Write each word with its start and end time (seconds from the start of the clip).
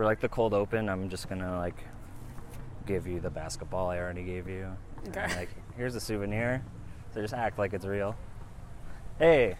for 0.00 0.06
like 0.06 0.20
the 0.20 0.30
cold 0.30 0.54
open, 0.54 0.88
I'm 0.88 1.10
just 1.10 1.28
gonna 1.28 1.58
like 1.58 1.76
give 2.86 3.06
you 3.06 3.20
the 3.20 3.28
basketball 3.28 3.90
I 3.90 3.98
already 3.98 4.22
gave 4.22 4.48
you. 4.48 4.74
And, 5.04 5.14
Okay. 5.14 5.36
like, 5.36 5.50
here's 5.76 5.94
a 5.94 6.00
souvenir. 6.00 6.64
So 7.12 7.20
just 7.20 7.34
act 7.34 7.58
like 7.58 7.74
it's 7.74 7.84
real. 7.84 8.16
Hey, 9.18 9.58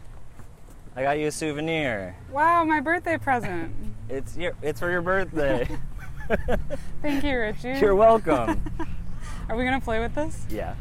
I 0.97 1.03
got 1.03 1.19
you 1.19 1.27
a 1.27 1.31
souvenir. 1.31 2.17
Wow, 2.33 2.65
my 2.65 2.81
birthday 2.81 3.19
present. 3.19 3.75
It's 4.09 4.35
your, 4.35 4.55
it's 4.63 4.81
for 4.81 4.91
your 4.91 5.03
birthday. 5.03 5.69
Thank 7.03 7.23
you, 7.23 7.39
Richie. 7.39 7.79
You're 7.79 7.95
welcome. 7.95 8.65
Are 9.51 9.57
we 9.57 9.65
gonna 9.65 9.79
play 9.79 10.01
with 10.01 10.15
this? 10.15 10.47
yeah. 10.49 10.75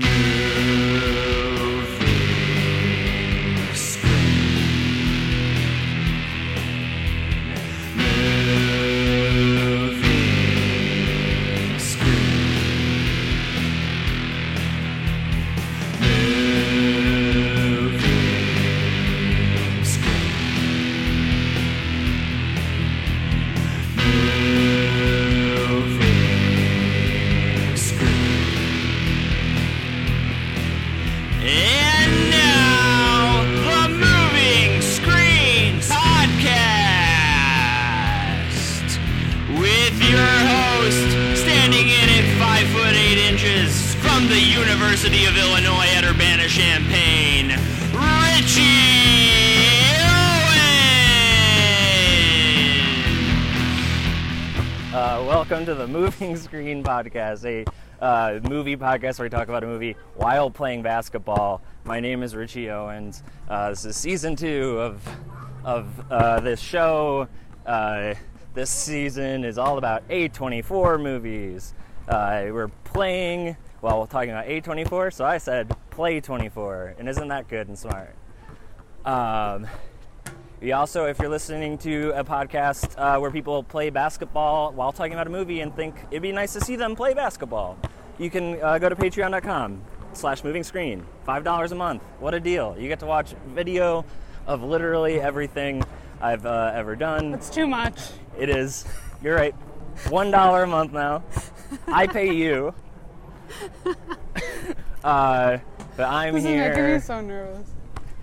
And 0.00 1.47
Podcast, 57.28 57.66
a 58.00 58.04
uh, 58.04 58.40
movie 58.48 58.76
podcast 58.76 59.18
where 59.18 59.26
we 59.26 59.30
talk 59.30 59.48
about 59.48 59.64
a 59.64 59.66
movie 59.66 59.96
while 60.16 60.50
playing 60.50 60.82
basketball. 60.82 61.62
My 61.84 62.00
name 62.00 62.22
is 62.22 62.34
Richie 62.34 62.70
Owens. 62.70 63.22
Uh, 63.48 63.70
this 63.70 63.84
is 63.84 63.96
season 63.96 64.36
two 64.36 64.78
of 64.78 65.06
of 65.64 65.86
uh, 66.10 66.40
this 66.40 66.60
show. 66.60 67.28
Uh, 67.66 68.14
this 68.54 68.70
season 68.70 69.44
is 69.44 69.58
all 69.58 69.78
about 69.78 70.08
A24 70.08 71.02
movies. 71.02 71.74
Uh, 72.08 72.46
we're 72.46 72.68
playing 72.84 73.56
while 73.80 74.00
we're 74.00 74.06
talking 74.06 74.30
about 74.30 74.46
A24, 74.46 75.12
so 75.12 75.24
I 75.24 75.38
said 75.38 75.74
play 75.90 76.20
24, 76.20 76.94
and 76.98 77.08
isn't 77.08 77.28
that 77.28 77.48
good 77.48 77.68
and 77.68 77.78
smart? 77.78 78.14
Um, 79.04 79.66
we 80.60 80.72
also, 80.72 81.04
if 81.06 81.18
you're 81.18 81.28
listening 81.28 81.78
to 81.78 82.10
a 82.16 82.24
podcast 82.24 82.94
uh, 82.98 83.18
where 83.20 83.30
people 83.30 83.62
play 83.62 83.90
basketball 83.90 84.72
while 84.72 84.92
talking 84.92 85.12
about 85.12 85.26
a 85.26 85.30
movie 85.30 85.60
and 85.60 85.74
think 85.74 85.94
it'd 86.10 86.22
be 86.22 86.32
nice 86.32 86.52
to 86.54 86.60
see 86.60 86.76
them 86.76 86.96
play 86.96 87.14
basketball, 87.14 87.78
you 88.18 88.28
can 88.30 88.60
uh, 88.62 88.78
go 88.78 88.88
to 88.88 88.96
patreon.com 88.96 89.80
slash 90.14 90.42
moving 90.42 90.64
screen. 90.64 91.04
$5 91.26 91.70
a 91.70 91.74
month. 91.74 92.02
What 92.18 92.34
a 92.34 92.40
deal. 92.40 92.74
You 92.78 92.88
get 92.88 92.98
to 93.00 93.06
watch 93.06 93.34
video 93.48 94.04
of 94.46 94.62
literally 94.62 95.20
everything 95.20 95.84
I've 96.20 96.44
uh, 96.44 96.72
ever 96.74 96.96
done. 96.96 97.34
It's 97.34 97.50
too 97.50 97.66
much. 97.68 98.00
It 98.36 98.50
is. 98.50 98.84
You're 99.22 99.36
right. 99.36 99.54
$1 100.04 100.62
a 100.62 100.66
month 100.66 100.92
now. 100.92 101.22
I 101.86 102.06
pay 102.06 102.32
you. 102.32 102.74
Uh, 105.04 105.58
but 105.96 106.08
I'm 106.08 106.34
This 106.34 106.42
is 106.44 106.50
here. 106.50 106.68
making 106.70 106.84
me 106.94 106.98
so 106.98 107.20
nervous. 107.20 107.70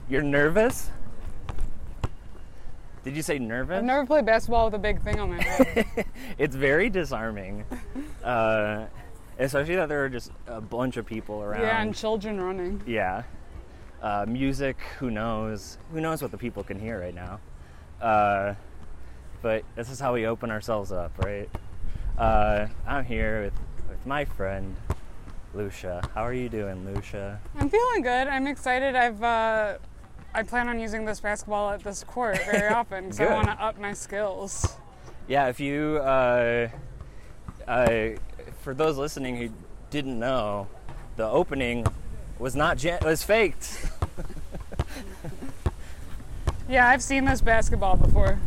You're 0.10 0.22
nervous? 0.22 0.90
Did 3.06 3.16
you 3.16 3.22
say 3.22 3.38
nervous? 3.40 3.78
I've 3.78 3.84
never 3.84 4.06
played 4.06 4.26
basketball 4.26 4.66
with 4.66 4.74
a 4.74 4.80
big 4.80 5.02
thing 5.04 5.20
on 5.20 5.30
my 5.38 5.44
head. 5.44 6.06
it's 6.40 6.56
very 6.56 6.90
disarming. 6.90 7.64
Uh, 8.24 8.88
especially 9.38 9.76
that 9.76 9.88
there 9.90 10.04
are 10.04 10.10
just 10.10 10.32
a 10.48 10.60
bunch 10.60 10.98
of 10.98 11.06
people 11.06 11.42
around. 11.42 11.62
yeah, 11.62 11.82
and 11.82 11.96
children 11.96 12.42
running. 12.42 12.82
Yeah. 12.88 13.24
Uh, 14.02 14.26
music, 14.28 14.78
who 15.00 15.12
knows? 15.12 15.78
Who 15.92 16.02
knows 16.02 16.22
what 16.22 16.32
the 16.32 16.38
people 16.38 16.64
can 16.64 16.80
hear 16.80 17.00
right 17.00 17.14
now? 17.14 17.40
Uh, 18.02 18.56
but 19.44 19.64
this 19.76 19.90
is 19.92 20.00
how 20.00 20.14
we 20.14 20.26
open 20.26 20.50
ourselves 20.50 20.92
up, 20.92 21.12
right? 21.24 21.50
Uh, 22.18 22.68
I'm 22.88 23.06
here 23.06 23.44
with, 23.44 23.54
with 23.88 24.04
my 24.08 24.26
friend, 24.26 24.76
Lucia. 25.54 26.02
How 26.16 26.24
are 26.24 26.34
you 26.34 26.50
doing, 26.50 26.86
Lucia? 26.92 27.40
I'm 27.60 27.70
feeling 27.70 28.02
good. 28.02 28.28
I'm 28.28 28.48
excited. 28.48 28.96
I've 28.96 29.22
uh, 29.22 29.78
I 30.36 30.44
plan 30.44 30.68
on 30.68 30.80
using 30.80 31.06
this 31.06 31.22
basketball 31.22 31.72
at 31.72 31.84
this 31.84 32.04
court 32.04 32.38
very 32.46 32.68
often, 32.74 33.06
because 33.06 33.22
I 33.22 33.34
want 33.34 33.48
to 33.48 33.54
up 33.54 33.80
my 33.80 33.94
skills. 33.94 34.76
Yeah, 35.28 35.48
if 35.48 35.60
you, 35.60 36.00
uh, 36.04 36.68
uh, 37.68 38.10
for 38.62 38.74
those 38.74 38.98
listening 38.98 39.38
who 39.38 39.50
didn't 39.90 40.20
know, 40.20 40.68
the 41.16 41.26
opening 41.26 41.88
was 42.38 42.56
not 42.56 42.78
gen- 42.78 43.00
was 43.04 43.24
faked. 43.24 43.90
Yeah, 46.68 46.88
I've 46.88 47.04
seen 47.04 47.26
this 47.26 47.42
basketball 47.42 47.96
before. 47.96 48.40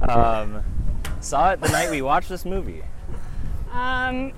Um, 0.00 0.62
saw 1.20 1.50
it 1.50 1.60
the 1.60 1.68
night 1.70 1.90
we 1.90 2.02
watched 2.02 2.28
this 2.28 2.44
movie. 2.44 2.82
Um, 3.72 4.32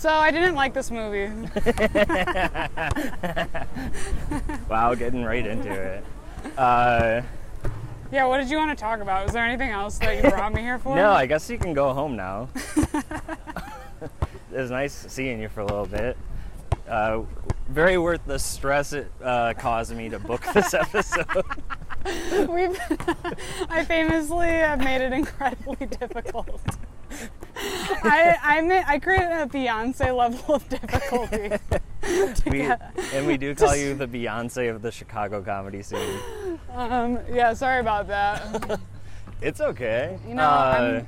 so 0.00 0.08
I 0.08 0.30
didn't 0.30 0.54
like 0.54 0.72
this 0.74 0.90
movie. 0.90 1.28
Wow, 4.68 4.94
getting 4.94 5.24
right 5.24 5.44
into 5.44 5.70
it. 5.70 6.04
Uh, 6.56 7.22
Yeah, 8.12 8.26
what 8.26 8.38
did 8.38 8.48
you 8.48 8.56
want 8.56 8.70
to 8.70 8.80
talk 8.80 9.00
about? 9.00 9.24
Was 9.24 9.32
there 9.34 9.44
anything 9.44 9.70
else 9.70 9.98
that 9.98 10.16
you 10.22 10.30
brought 10.30 10.54
me 10.54 10.62
here 10.62 10.78
for? 10.78 10.94
no, 10.94 11.10
I 11.10 11.26
guess 11.26 11.50
you 11.50 11.58
can 11.58 11.74
go 11.74 11.92
home 11.92 12.16
now. 12.16 12.48
it 12.76 14.12
was 14.52 14.70
nice 14.70 14.94
seeing 15.08 15.40
you 15.40 15.48
for 15.48 15.60
a 15.60 15.66
little 15.66 15.86
bit. 15.86 16.16
Uh, 16.88 17.22
very 17.68 17.98
worth 17.98 18.24
the 18.26 18.38
stress 18.38 18.92
it 18.92 19.10
uh, 19.22 19.54
caused 19.58 19.94
me 19.94 20.08
to 20.08 20.18
book 20.18 20.42
this 20.54 20.72
episode. 20.84 21.26
We've, 22.48 22.80
I 23.68 23.84
famously 23.84 24.48
have 24.48 24.78
made 24.78 25.00
it 25.02 25.12
incredibly 25.12 25.86
difficult. 25.86 26.60
I 28.02 28.36
I, 28.42 28.60
ma- 28.62 28.82
I 28.86 28.98
created 28.98 29.30
a 29.30 29.46
Beyonce 29.46 30.16
level 30.16 30.54
of 30.54 30.68
difficulty. 30.68 31.50
we, 32.50 32.58
get- 32.58 32.80
and 33.12 33.26
we 33.26 33.36
do 33.36 33.54
call 33.54 33.76
you 33.76 33.94
the 33.94 34.06
Beyonce 34.06 34.70
of 34.74 34.82
the 34.82 34.90
Chicago 34.90 35.42
comedy 35.42 35.82
scene. 35.82 36.18
um, 36.72 37.18
yeah, 37.32 37.52
sorry 37.54 37.80
about 37.80 38.06
that. 38.08 38.80
It's 39.42 39.62
okay. 39.62 40.18
You 40.28 40.34
know, 40.34 40.42
uh, 40.42 40.76
I'm- 40.78 41.06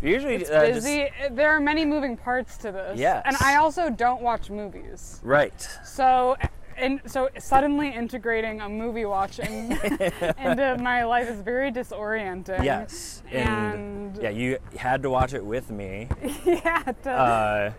usually 0.00 0.36
It's 0.36 0.50
uh, 0.50 0.66
just- 0.68 0.86
There 1.34 1.50
are 1.50 1.58
many 1.60 1.84
moving 1.84 2.16
parts 2.16 2.56
to 2.58 2.70
this. 2.70 2.96
Yes. 2.96 3.22
And 3.26 3.36
I 3.40 3.56
also 3.56 3.90
don't 3.90 4.22
watch 4.22 4.50
movies. 4.50 5.18
right. 5.24 5.60
So 5.84 6.36
and 6.80 7.00
so 7.06 7.28
suddenly 7.38 7.92
integrating 7.92 8.60
a 8.60 8.68
movie 8.68 9.04
watch 9.04 9.38
in, 9.38 9.72
into 10.38 10.76
my 10.80 11.04
life 11.04 11.28
is 11.28 11.40
very 11.40 11.70
disorienting. 11.70 12.64
Yes. 12.64 13.22
And, 13.30 14.18
yeah, 14.20 14.30
you 14.30 14.58
had 14.76 15.02
to 15.02 15.10
watch 15.10 15.34
it 15.34 15.44
with 15.44 15.70
me, 15.70 16.08
yeah. 16.44 16.82
to- 17.02 17.10
uh, 17.10 17.72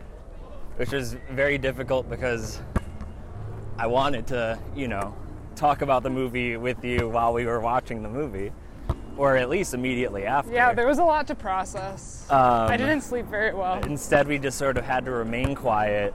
which 0.78 0.92
was 0.92 1.16
very 1.32 1.58
difficult 1.58 2.10
because 2.10 2.62
I 3.78 3.88
wanted 3.88 4.28
to, 4.28 4.58
you 4.76 4.88
know, 4.88 5.16
talk 5.56 5.82
about 5.82 6.04
the 6.04 6.10
movie 6.10 6.58
with 6.58 6.84
you 6.84 7.10
while 7.10 7.34
we 7.34 7.46
were 7.46 7.60
watching 7.60 8.02
the 8.04 8.10
movie, 8.10 8.52
or 9.18 9.36
at 9.38 9.50
least 9.50 9.74
immediately 9.74 10.26
after. 10.26 10.52
yeah, 10.52 10.74
there 10.74 10.88
was 10.88 11.00
a 11.00 11.04
lot 11.04 11.28
to 11.28 11.36
process. 11.36 12.26
Um, 12.30 12.40
I 12.70 12.78
didn't 12.78 13.02
sleep 13.02 13.26
very 13.26 13.54
well. 13.54 13.80
Instead, 13.84 14.28
we 14.28 14.40
just 14.40 14.58
sort 14.58 14.78
of 14.78 14.86
had 14.86 15.06
to 15.06 15.12
remain 15.12 15.54
quiet. 15.56 16.14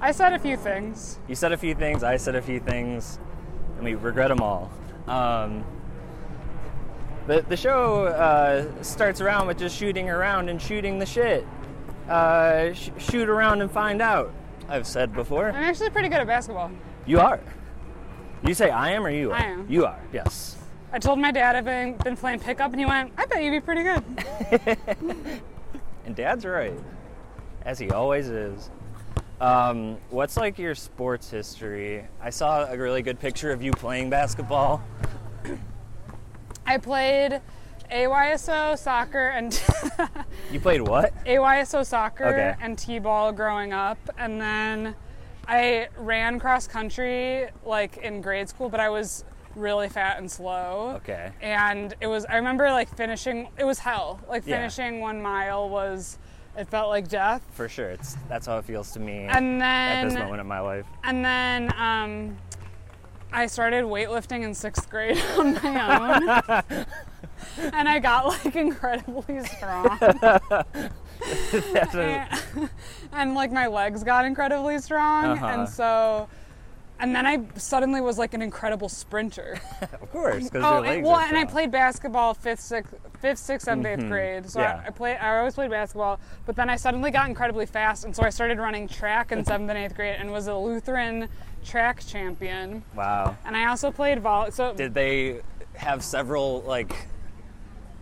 I 0.00 0.12
said 0.12 0.32
a 0.32 0.38
few 0.38 0.56
things. 0.56 1.18
You 1.28 1.34
said 1.34 1.52
a 1.52 1.56
few 1.56 1.74
things, 1.74 2.02
I 2.02 2.16
said 2.16 2.34
a 2.36 2.42
few 2.42 2.60
things, 2.60 3.18
and 3.76 3.84
we 3.84 3.94
regret 3.94 4.28
them 4.28 4.40
all. 4.40 4.70
Um, 5.06 5.64
the, 7.26 7.42
the 7.48 7.56
show 7.56 8.04
uh, 8.06 8.82
starts 8.82 9.20
around 9.20 9.46
with 9.48 9.58
just 9.58 9.76
shooting 9.76 10.08
around 10.08 10.48
and 10.48 10.60
shooting 10.60 10.98
the 10.98 11.06
shit. 11.06 11.46
Uh, 12.08 12.72
sh- 12.72 12.90
shoot 12.98 13.28
around 13.28 13.60
and 13.60 13.70
find 13.70 14.00
out. 14.00 14.32
I've 14.68 14.86
said 14.86 15.12
before. 15.14 15.48
I'm 15.48 15.54
actually 15.56 15.90
pretty 15.90 16.08
good 16.08 16.20
at 16.20 16.26
basketball. 16.26 16.70
You 17.06 17.20
are. 17.20 17.40
You 18.46 18.54
say 18.54 18.70
I 18.70 18.90
am 18.90 19.04
or 19.04 19.10
you 19.10 19.32
are? 19.32 19.36
I 19.36 19.44
am. 19.44 19.66
You 19.68 19.84
are, 19.86 19.98
yes. 20.12 20.56
I 20.92 20.98
told 20.98 21.18
my 21.18 21.32
dad 21.32 21.56
I've 21.56 21.64
been, 21.64 21.96
been 21.96 22.16
playing 22.16 22.40
pickup, 22.40 22.70
and 22.70 22.80
he 22.80 22.86
went, 22.86 23.12
"I 23.18 23.26
bet 23.26 23.42
you'd 23.42 23.50
be 23.50 23.60
pretty 23.60 23.82
good." 23.82 25.42
And 26.08 26.16
Dad's 26.16 26.46
right, 26.46 26.72
as 27.66 27.78
he 27.78 27.90
always 27.90 28.28
is. 28.30 28.70
Um, 29.40 29.98
what's 30.10 30.36
like 30.36 30.58
your 30.58 30.74
sports 30.74 31.30
history? 31.30 32.04
I 32.20 32.30
saw 32.30 32.64
a 32.64 32.76
really 32.76 33.02
good 33.02 33.20
picture 33.20 33.52
of 33.52 33.62
you 33.62 33.70
playing 33.70 34.10
basketball. 34.10 34.82
I 36.66 36.78
played 36.78 37.40
AYSO 37.90 38.76
soccer 38.76 39.28
and 39.28 39.58
You 40.52 40.60
played 40.60 40.80
what? 40.82 41.12
AYSO 41.24 41.86
soccer 41.86 42.26
Okay. 42.26 42.54
and 42.60 42.76
t-ball 42.76 43.32
growing 43.32 43.72
up, 43.72 43.98
and 44.18 44.40
then 44.40 44.94
I 45.46 45.88
ran 45.96 46.38
cross 46.40 46.66
country 46.66 47.46
like 47.64 47.96
in 47.98 48.20
grade 48.20 48.48
school, 48.48 48.68
but 48.68 48.80
I 48.80 48.90
was 48.90 49.24
really 49.54 49.88
fat 49.88 50.18
and 50.18 50.30
slow. 50.30 50.94
Okay. 50.96 51.30
And 51.40 51.94
it 52.00 52.06
was 52.08 52.24
I 52.26 52.36
remember 52.36 52.70
like 52.70 52.94
finishing. 52.96 53.48
It 53.56 53.64
was 53.64 53.78
hell. 53.78 54.20
Like 54.28 54.42
Yeah. 54.46 54.56
finishing 54.56 55.00
one 55.00 55.22
mile 55.22 55.68
was. 55.70 56.18
It 56.58 56.68
felt 56.68 56.88
like 56.88 57.08
death. 57.08 57.42
For 57.52 57.68
sure. 57.68 57.90
It's 57.90 58.16
that's 58.28 58.46
how 58.46 58.58
it 58.58 58.64
feels 58.64 58.90
to 58.92 59.00
me 59.00 59.26
And 59.28 59.62
at 59.62 60.04
this 60.04 60.14
moment 60.14 60.40
in 60.40 60.46
my 60.46 60.58
life. 60.58 60.86
and 61.04 61.24
then 61.24 61.72
um, 61.78 62.36
I 63.32 63.46
started 63.46 63.84
weightlifting 63.84 64.42
in 64.42 64.54
sixth 64.54 64.90
grade 64.90 65.22
on 65.38 65.54
my 65.54 66.16
own. 66.16 66.86
and 67.72 67.88
I 67.88 68.00
got 68.00 68.26
like 68.26 68.56
incredibly 68.56 69.44
strong. 69.44 69.98
And, 71.84 72.70
and, 73.12 73.34
like 73.34 73.50
my 73.50 73.66
legs 73.66 74.04
got 74.04 74.24
incredibly 74.24 74.78
strong. 74.78 75.24
Uh-huh. 75.24 75.46
And 75.46 75.68
so, 75.68 76.28
and 77.00 77.14
then 77.14 77.26
I 77.26 77.40
suddenly 77.56 78.00
was 78.00 78.18
like 78.18 78.34
an 78.34 78.42
incredible 78.42 78.88
sprinter. 78.88 79.60
of 79.82 80.10
course, 80.10 80.44
because 80.44 80.64
Oh, 80.64 80.82
your 80.82 80.92
and, 80.94 81.04
well, 81.04 81.18
and 81.18 81.36
I 81.36 81.44
played 81.44 81.70
basketball 81.70 82.34
fifth, 82.34 82.60
sixth, 82.60 82.94
fifth, 83.20 83.38
sixth, 83.38 83.64
seventh, 83.66 83.86
eighth 83.86 84.08
grade. 84.08 84.48
So 84.50 84.60
Mm-hmm. 84.60 84.68
Yeah. 84.78 84.82
I, 84.84 84.88
I 84.88 84.90
play. 84.90 85.16
I 85.16 85.38
always 85.38 85.54
played 85.54 85.70
basketball, 85.70 86.20
but 86.46 86.56
then 86.56 86.68
I 86.70 86.76
suddenly 86.76 87.10
got 87.10 87.28
incredibly 87.28 87.66
fast, 87.66 88.04
and 88.04 88.14
so 88.14 88.22
I 88.22 88.30
started 88.30 88.58
running 88.58 88.88
track 88.88 89.32
in 89.32 89.44
seventh 89.44 89.68
and 89.70 89.78
eighth 89.78 89.94
grade, 89.94 90.16
and 90.18 90.30
was 90.32 90.46
a 90.48 90.54
Lutheran 90.56 91.28
track 91.64 92.04
champion. 92.06 92.82
Wow. 92.94 93.36
And 93.44 93.56
I 93.56 93.66
also 93.66 93.90
played 93.90 94.20
vol. 94.20 94.50
So 94.50 94.74
Did 94.74 94.94
they 94.94 95.40
have 95.74 96.02
several 96.02 96.62
like 96.62 96.92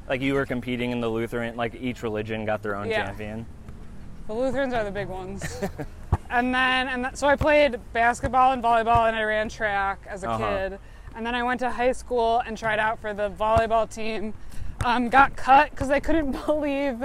like 0.08 0.20
you 0.20 0.34
were 0.34 0.46
competing 0.46 0.92
in 0.92 1.00
the 1.00 1.08
Lutheran 1.08 1.56
like 1.56 1.74
each 1.74 2.02
religion 2.02 2.44
got 2.44 2.62
their 2.62 2.76
own 2.76 2.88
Yeah. 2.88 3.06
champion? 3.06 3.46
the 4.28 4.34
Lutherans 4.34 4.74
are 4.74 4.82
the 4.82 4.90
big 4.90 5.06
ones. 5.08 5.60
and 6.30 6.54
then, 6.54 6.88
and 6.88 7.04
th- 7.04 7.16
so 7.16 7.26
I 7.28 7.36
played 7.36 7.78
basketball 7.92 8.52
and 8.52 8.62
volleyball, 8.62 9.06
and 9.08 9.16
I 9.16 9.22
ran 9.22 9.48
track 9.48 10.06
as 10.08 10.22
a 10.24 10.30
Uh-huh. 10.30 10.38
kid. 10.68 10.78
And 11.14 11.24
then 11.24 11.34
I 11.34 11.42
went 11.42 11.60
to 11.60 11.70
high 11.70 11.92
school 11.92 12.40
and 12.46 12.58
tried 12.58 12.78
out 12.78 12.98
for 12.98 13.14
the 13.14 13.30
volleyball 13.30 13.88
team. 13.92 14.34
Um, 14.84 15.08
got 15.08 15.34
cut 15.36 15.70
because 15.70 15.88
they 15.88 16.00
couldn't 16.00 16.32
believe 16.46 17.02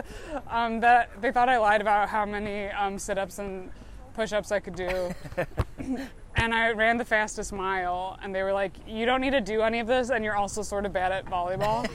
um, 0.49 0.81
that 0.81 1.09
they 1.21 1.31
thought 1.31 1.47
I 1.49 1.57
lied 1.57 1.79
about 1.81 2.09
how 2.09 2.25
many 2.25 2.65
um, 2.71 2.99
sit-ups 2.99 3.39
and 3.39 3.71
push-ups 4.13 4.51
I 4.51 4.59
could 4.59 4.75
do. 4.75 5.15
and 6.35 6.53
I 6.53 6.71
ran 6.71 6.97
the 6.97 7.05
fastest 7.05 7.51
mile, 7.51 8.17
and 8.21 8.33
they 8.33 8.43
were 8.43 8.53
like, 8.53 8.73
"You 8.87 9.05
don't 9.05 9.21
need 9.21 9.31
to 9.31 9.41
do 9.41 9.61
any 9.61 9.79
of 9.79 9.87
this, 9.87 10.09
and 10.09 10.23
you're 10.23 10.35
also 10.35 10.61
sort 10.61 10.85
of 10.85 10.93
bad 10.93 11.11
at 11.11 11.25
volleyball." 11.25 11.87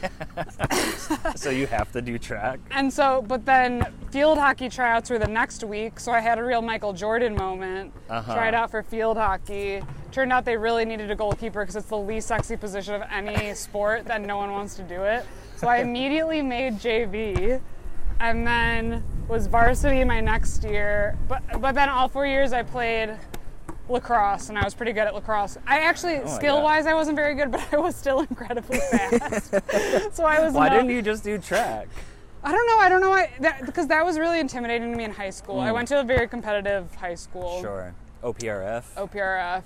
so 1.37 1.51
you 1.51 1.67
have 1.67 1.91
to 1.93 2.03
do 2.03 2.19
track. 2.19 2.61
And 2.71 2.93
so, 2.93 3.25
but 3.27 3.45
then 3.47 3.87
field 4.11 4.39
hockey 4.39 4.69
tryouts 4.69 5.11
were 5.11 5.19
the 5.19 5.27
next 5.27 5.65
week, 5.65 5.99
so 5.99 6.13
I 6.13 6.21
had 6.21 6.39
a 6.39 6.45
real 6.45 6.63
Michael 6.63 6.93
Jordan 6.93 7.35
moment. 7.35 7.93
Uh-huh. 8.09 8.35
Tried 8.35 8.55
out 8.55 8.71
for 8.71 8.83
field 8.83 9.17
hockey. 9.17 9.83
Turned 10.13 10.33
out 10.33 10.45
they 10.45 10.57
really 10.57 10.85
needed 10.85 11.11
a 11.11 11.17
goalkeeper 11.17 11.63
because 11.63 11.77
it's 11.77 11.89
the 11.89 11.99
least 11.99 12.29
sexy 12.29 12.57
position 12.57 12.95
of 12.95 13.03
any 13.11 13.55
sport 13.55 14.05
that 14.07 14.23
no 14.23 14.37
one 14.37 14.51
wants 14.51 14.75
to 14.77 14.83
do 14.83 15.03
it. 15.03 15.27
So 15.57 15.69
I 15.69 15.79
immediately 15.79 16.43
made 16.43 16.75
JV 16.75 17.61
and 18.21 18.47
then 18.47 19.03
was 19.29 19.47
varsity 19.47 20.05
my 20.05 20.21
next 20.21 20.65
year. 20.65 21.17
But 21.29 21.43
but 21.61 21.75
then 21.75 21.89
all 21.89 22.09
four 22.09 22.27
years 22.27 22.53
I 22.53 22.63
played 22.63 23.17
lacrosse 23.89 24.49
and 24.49 24.59
I 24.59 24.65
was 24.65 24.75
pretty 24.75 24.93
good 24.93 25.07
at 25.07 25.15
lacrosse. 25.15 25.59
I 25.67 25.81
actually 25.81 26.17
Oh 26.17 26.25
my 26.25 26.31
skill 26.37 26.63
wise 26.63 26.87
I 26.87 26.95
wasn't 26.95 27.17
very 27.17 27.35
good, 27.35 27.51
but 27.53 27.67
I 27.73 27.77
was 27.79 27.95
still 27.97 28.21
incredibly 28.21 28.79
fast. 28.91 29.51
so 30.15 30.25
I 30.25 30.41
was 30.45 30.55
Why 30.55 30.69
no- 30.69 30.77
didn't 30.77 30.91
you 30.91 31.03
just 31.03 31.25
do 31.25 31.39
track? 31.39 31.89
I 32.45 32.53
don't 32.53 32.67
know. 32.69 32.79
I 32.79 32.89
don't 32.89 33.01
know 33.01 33.11
why. 33.11 33.31
That, 33.41 33.67
because 33.67 33.89
that 33.89 34.05
was 34.05 34.19
really 34.21 34.39
intimidating 34.39 34.93
to 34.93 34.97
me 34.97 35.03
in 35.05 35.11
high 35.11 35.31
school. 35.31 35.59
I 35.59 35.71
Mm. 35.71 35.75
went 35.75 35.89
to 35.89 35.99
a 36.01 36.05
very 36.05 36.29
competitive 36.29 36.95
high 36.95 37.17
school. 37.17 37.61
Sure. 37.61 37.93
OPRF. 38.23 38.85
OPRF. 38.97 39.63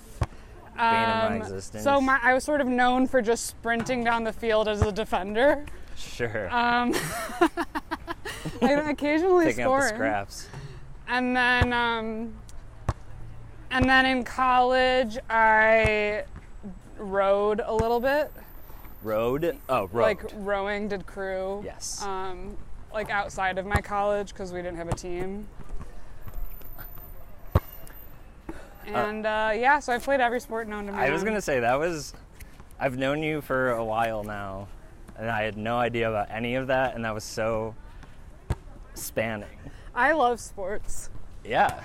My 0.76 1.26
Um, 1.26 1.32
existence. 1.43 1.84
So 1.84 2.00
my, 2.00 2.19
I 2.23 2.32
was 2.32 2.43
sort 2.43 2.62
of 2.62 2.66
known 2.69 3.06
for 3.06 3.20
just 3.20 3.44
sprinting 3.46 4.02
down 4.02 4.25
the 4.25 4.32
field 4.32 4.66
as 4.66 4.81
a 4.81 4.90
defender. 4.93 5.66
Sure. 5.94 6.49
Um, 6.50 6.94
I 8.62 8.73
occasionally 8.73 9.46
Picking 9.46 9.64
up 9.64 9.73
the 9.81 9.87
scoring. 9.88 9.94
scraps. 9.94 10.49
And 11.08 11.37
then, 11.37 11.73
um, 11.75 12.32
and 13.70 13.88
then 13.88 14.06
in 14.06 14.25
college, 14.25 15.19
I 15.28 16.25
rowed 16.99 17.61
a 17.64 17.75
little 17.75 18.00
bit, 18.00 18.32
Road. 19.02 19.56
Oh, 19.69 19.87
road. 19.87 20.02
like 20.02 20.22
rowing, 20.34 20.88
did 20.88 21.06
crew. 21.06 21.62
yes. 21.64 22.02
um, 22.02 22.56
like 22.93 23.11
outside 23.11 23.56
of 23.56 23.64
my 23.67 23.81
college 23.81 24.31
because 24.31 24.52
we 24.52 24.61
didn't 24.61 24.76
have 24.76 24.88
a 24.88 24.94
team. 24.94 25.46
And 28.87 29.25
uh, 29.25 29.52
yeah, 29.55 29.78
so 29.78 29.93
I've 29.93 30.02
played 30.02 30.20
every 30.20 30.40
sport 30.40 30.66
known 30.69 30.87
to 30.87 30.93
man. 30.93 31.00
I 31.00 31.11
was 31.11 31.23
gonna 31.23 31.40
say 31.40 31.61
that 31.61 31.78
was. 31.78 32.12
I've 32.78 32.96
known 32.96 33.23
you 33.23 33.40
for 33.40 33.70
a 33.73 33.84
while 33.84 34.25
now, 34.25 34.69
and 35.16 35.31
I 35.31 35.43
had 35.43 35.56
no 35.56 35.78
idea 35.78 36.08
about 36.08 36.31
any 36.31 36.55
of 36.56 36.66
that, 36.69 36.94
and 36.94 37.05
that 37.05 37.14
was 37.14 37.25
so 37.25 37.75
spanning. 38.94 39.49
I 39.94 40.12
love 40.12 40.40
sports. 40.40 41.11
Yeah, 41.44 41.82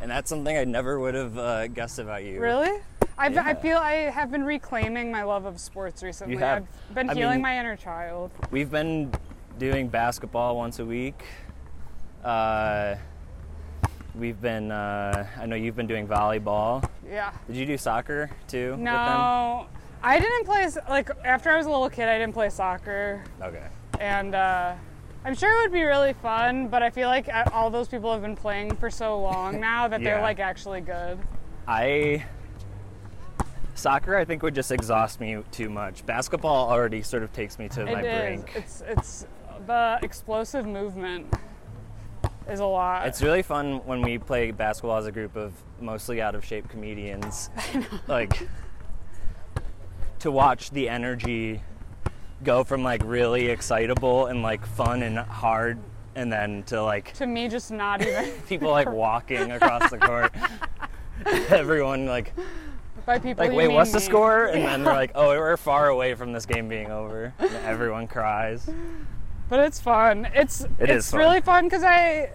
and 0.00 0.10
that's 0.10 0.28
something 0.28 0.56
I 0.56 0.64
never 0.64 0.98
would 0.98 1.14
have 1.14 1.38
uh, 1.38 1.66
guessed 1.68 1.98
about 1.98 2.24
you. 2.24 2.40
Really? 2.40 2.80
I've, 3.18 3.36
I 3.36 3.54
feel 3.54 3.76
I 3.76 3.92
have 4.10 4.30
been 4.30 4.44
reclaiming 4.44 5.12
my 5.12 5.22
love 5.24 5.44
of 5.44 5.60
sports 5.60 6.02
recently. 6.02 6.36
have. 6.36 6.66
I've 6.88 6.94
been 6.94 7.10
I 7.10 7.14
healing 7.14 7.34
mean- 7.36 7.42
my 7.42 7.58
inner 7.58 7.76
child. 7.76 8.30
We've 8.50 8.70
been 8.70 9.12
doing 9.58 9.88
basketball 9.88 10.56
once 10.56 10.78
a 10.78 10.86
week. 10.86 11.22
Uh, 12.24 12.94
we've 14.14 14.40
been. 14.40 14.70
Uh, 14.72 15.26
I 15.38 15.46
know 15.46 15.56
you've 15.56 15.76
been 15.76 15.86
doing 15.86 16.06
volleyball. 16.08 16.88
Yeah. 17.06 17.32
Did 17.46 17.56
you 17.56 17.66
do 17.66 17.76
soccer 17.76 18.30
too? 18.48 18.72
with 18.72 18.80
No, 18.80 19.66
I 20.02 20.18
didn't 20.18 20.44
play 20.44 20.66
like 20.88 21.10
after 21.24 21.50
I 21.50 21.56
was 21.58 21.66
a 21.66 21.70
little 21.70 21.90
kid. 21.90 22.08
I 22.08 22.18
didn't 22.18 22.32
play 22.34 22.48
soccer. 22.48 23.22
Okay. 23.42 23.66
and 23.98 24.34
uh, 24.34 24.74
I'm 25.24 25.34
sure 25.34 25.50
it 25.52 25.64
would 25.64 25.72
be 25.72 25.82
really 25.82 26.12
fun. 26.14 26.68
But 26.68 26.82
I 26.82 26.90
feel 26.90 27.08
like 27.08 27.28
uh, 27.28 27.44
all 27.52 27.70
those 27.70 27.88
people 27.88 28.12
have 28.12 28.22
been 28.22 28.36
playing 28.36 28.76
for 28.76 28.90
so 28.90 29.20
long 29.20 29.60
now 29.70 29.88
that 29.88 30.02
they're 30.02 30.22
like 30.22 30.40
actually 30.40 30.80
good. 30.80 31.18
I 31.66 32.24
soccer 33.74 34.14
I 34.16 34.26
think 34.26 34.42
would 34.42 34.54
just 34.54 34.70
exhaust 34.70 35.20
me 35.20 35.42
too 35.50 35.70
much. 35.70 36.04
Basketball 36.04 36.68
already 36.68 37.02
sort 37.02 37.22
of 37.22 37.32
takes 37.32 37.58
me 37.58 37.68
to 37.70 37.84
my 37.84 38.00
It 38.00 38.04
is. 38.04 38.20
brink. 38.20 38.52
It's 38.54 38.82
it's 38.86 39.26
the 39.66 39.98
explosive 40.02 40.66
movement 40.66 41.32
is 42.48 42.60
a 42.60 42.66
lot. 42.66 43.06
It's 43.06 43.22
really 43.22 43.42
fun 43.42 43.78
when 43.86 44.02
we 44.02 44.18
play 44.18 44.50
basketball 44.50 44.96
as 44.96 45.06
a 45.06 45.12
group 45.12 45.36
of 45.36 45.52
mostly 45.80 46.20
out 46.20 46.34
of 46.34 46.44
shape 46.44 46.68
comedians. 46.68 47.50
like 48.08 48.48
to 50.18 50.30
watch 50.30 50.70
the 50.70 50.88
energy 50.88 51.62
go 52.44 52.64
from 52.64 52.82
like 52.82 53.02
really 53.04 53.46
excitable 53.48 54.26
and 54.26 54.42
like 54.42 54.64
fun 54.66 55.02
and 55.02 55.18
hard 55.18 55.78
and 56.14 56.32
then 56.32 56.62
to 56.64 56.82
like 56.82 57.12
to 57.14 57.26
me 57.26 57.48
just 57.48 57.70
not 57.70 58.00
even 58.02 58.30
people 58.48 58.70
like 58.70 58.90
walking 58.90 59.52
across 59.52 59.90
the 59.90 59.98
court. 59.98 60.32
Everyone 61.50 62.06
like 62.06 62.32
by 63.06 63.18
people. 63.18 63.44
like 63.44 63.54
wait 63.56 63.68
what's 63.68 63.92
the 63.92 64.00
score 64.00 64.46
and 64.46 64.62
then 64.64 64.82
they're 64.84 64.92
like 65.04 65.12
oh 65.14 65.28
we're 65.28 65.56
far 65.56 65.88
away 65.88 66.14
from 66.14 66.32
this 66.32 66.46
game 66.46 66.68
being 66.68 66.90
over 66.90 67.32
and 67.38 67.50
everyone 67.56 68.06
cries 68.06 68.68
But 69.48 69.60
it's 69.60 69.80
fun. 69.80 70.28
It's 70.34 70.60
It 70.78 70.90
is 70.90 70.96
it's 70.96 71.10
fun. 71.10 71.20
really 71.20 71.40
fun 71.40 71.64
because 71.64 71.82
I, 71.82 72.30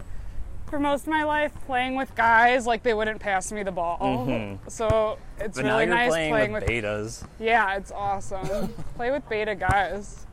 for 0.69 0.79
most 0.79 1.01
of 1.03 1.07
my 1.07 1.23
life, 1.23 1.51
playing 1.65 1.95
with 1.95 2.13
guys 2.15 2.65
like 2.65 2.83
they 2.83 2.93
wouldn't 2.93 3.19
pass 3.19 3.51
me 3.51 3.63
the 3.63 3.71
ball. 3.71 3.97
Mhm. 4.01 4.59
So 4.69 5.17
it's 5.39 5.57
but 5.57 5.65
really 5.65 5.85
nice 5.85 6.09
playing, 6.09 6.31
playing 6.31 6.51
with, 6.53 6.63
with. 6.63 6.71
betas 6.71 7.23
yeah, 7.39 7.75
it's 7.77 7.91
awesome. 7.91 8.69
Play 8.95 9.11
with 9.11 9.27
beta 9.29 9.55
guys. 9.55 10.25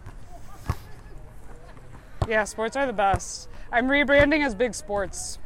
Yeah, 2.29 2.45
sports 2.45 2.77
are 2.77 2.87
the 2.87 2.93
best. 2.93 3.49
I'm 3.73 3.89
rebranding 3.89 4.45
as 4.45 4.55
Big 4.55 4.75
Sports. 4.75 5.39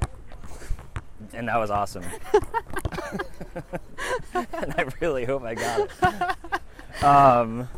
and 1.32 1.48
that 1.48 1.56
was 1.56 1.70
awesome 1.70 2.04
and 4.34 4.74
i 4.78 4.84
really 5.00 5.24
hope 5.24 5.42
i 5.42 5.54
got 5.54 5.80
it 6.02 7.02
um, 7.04 7.68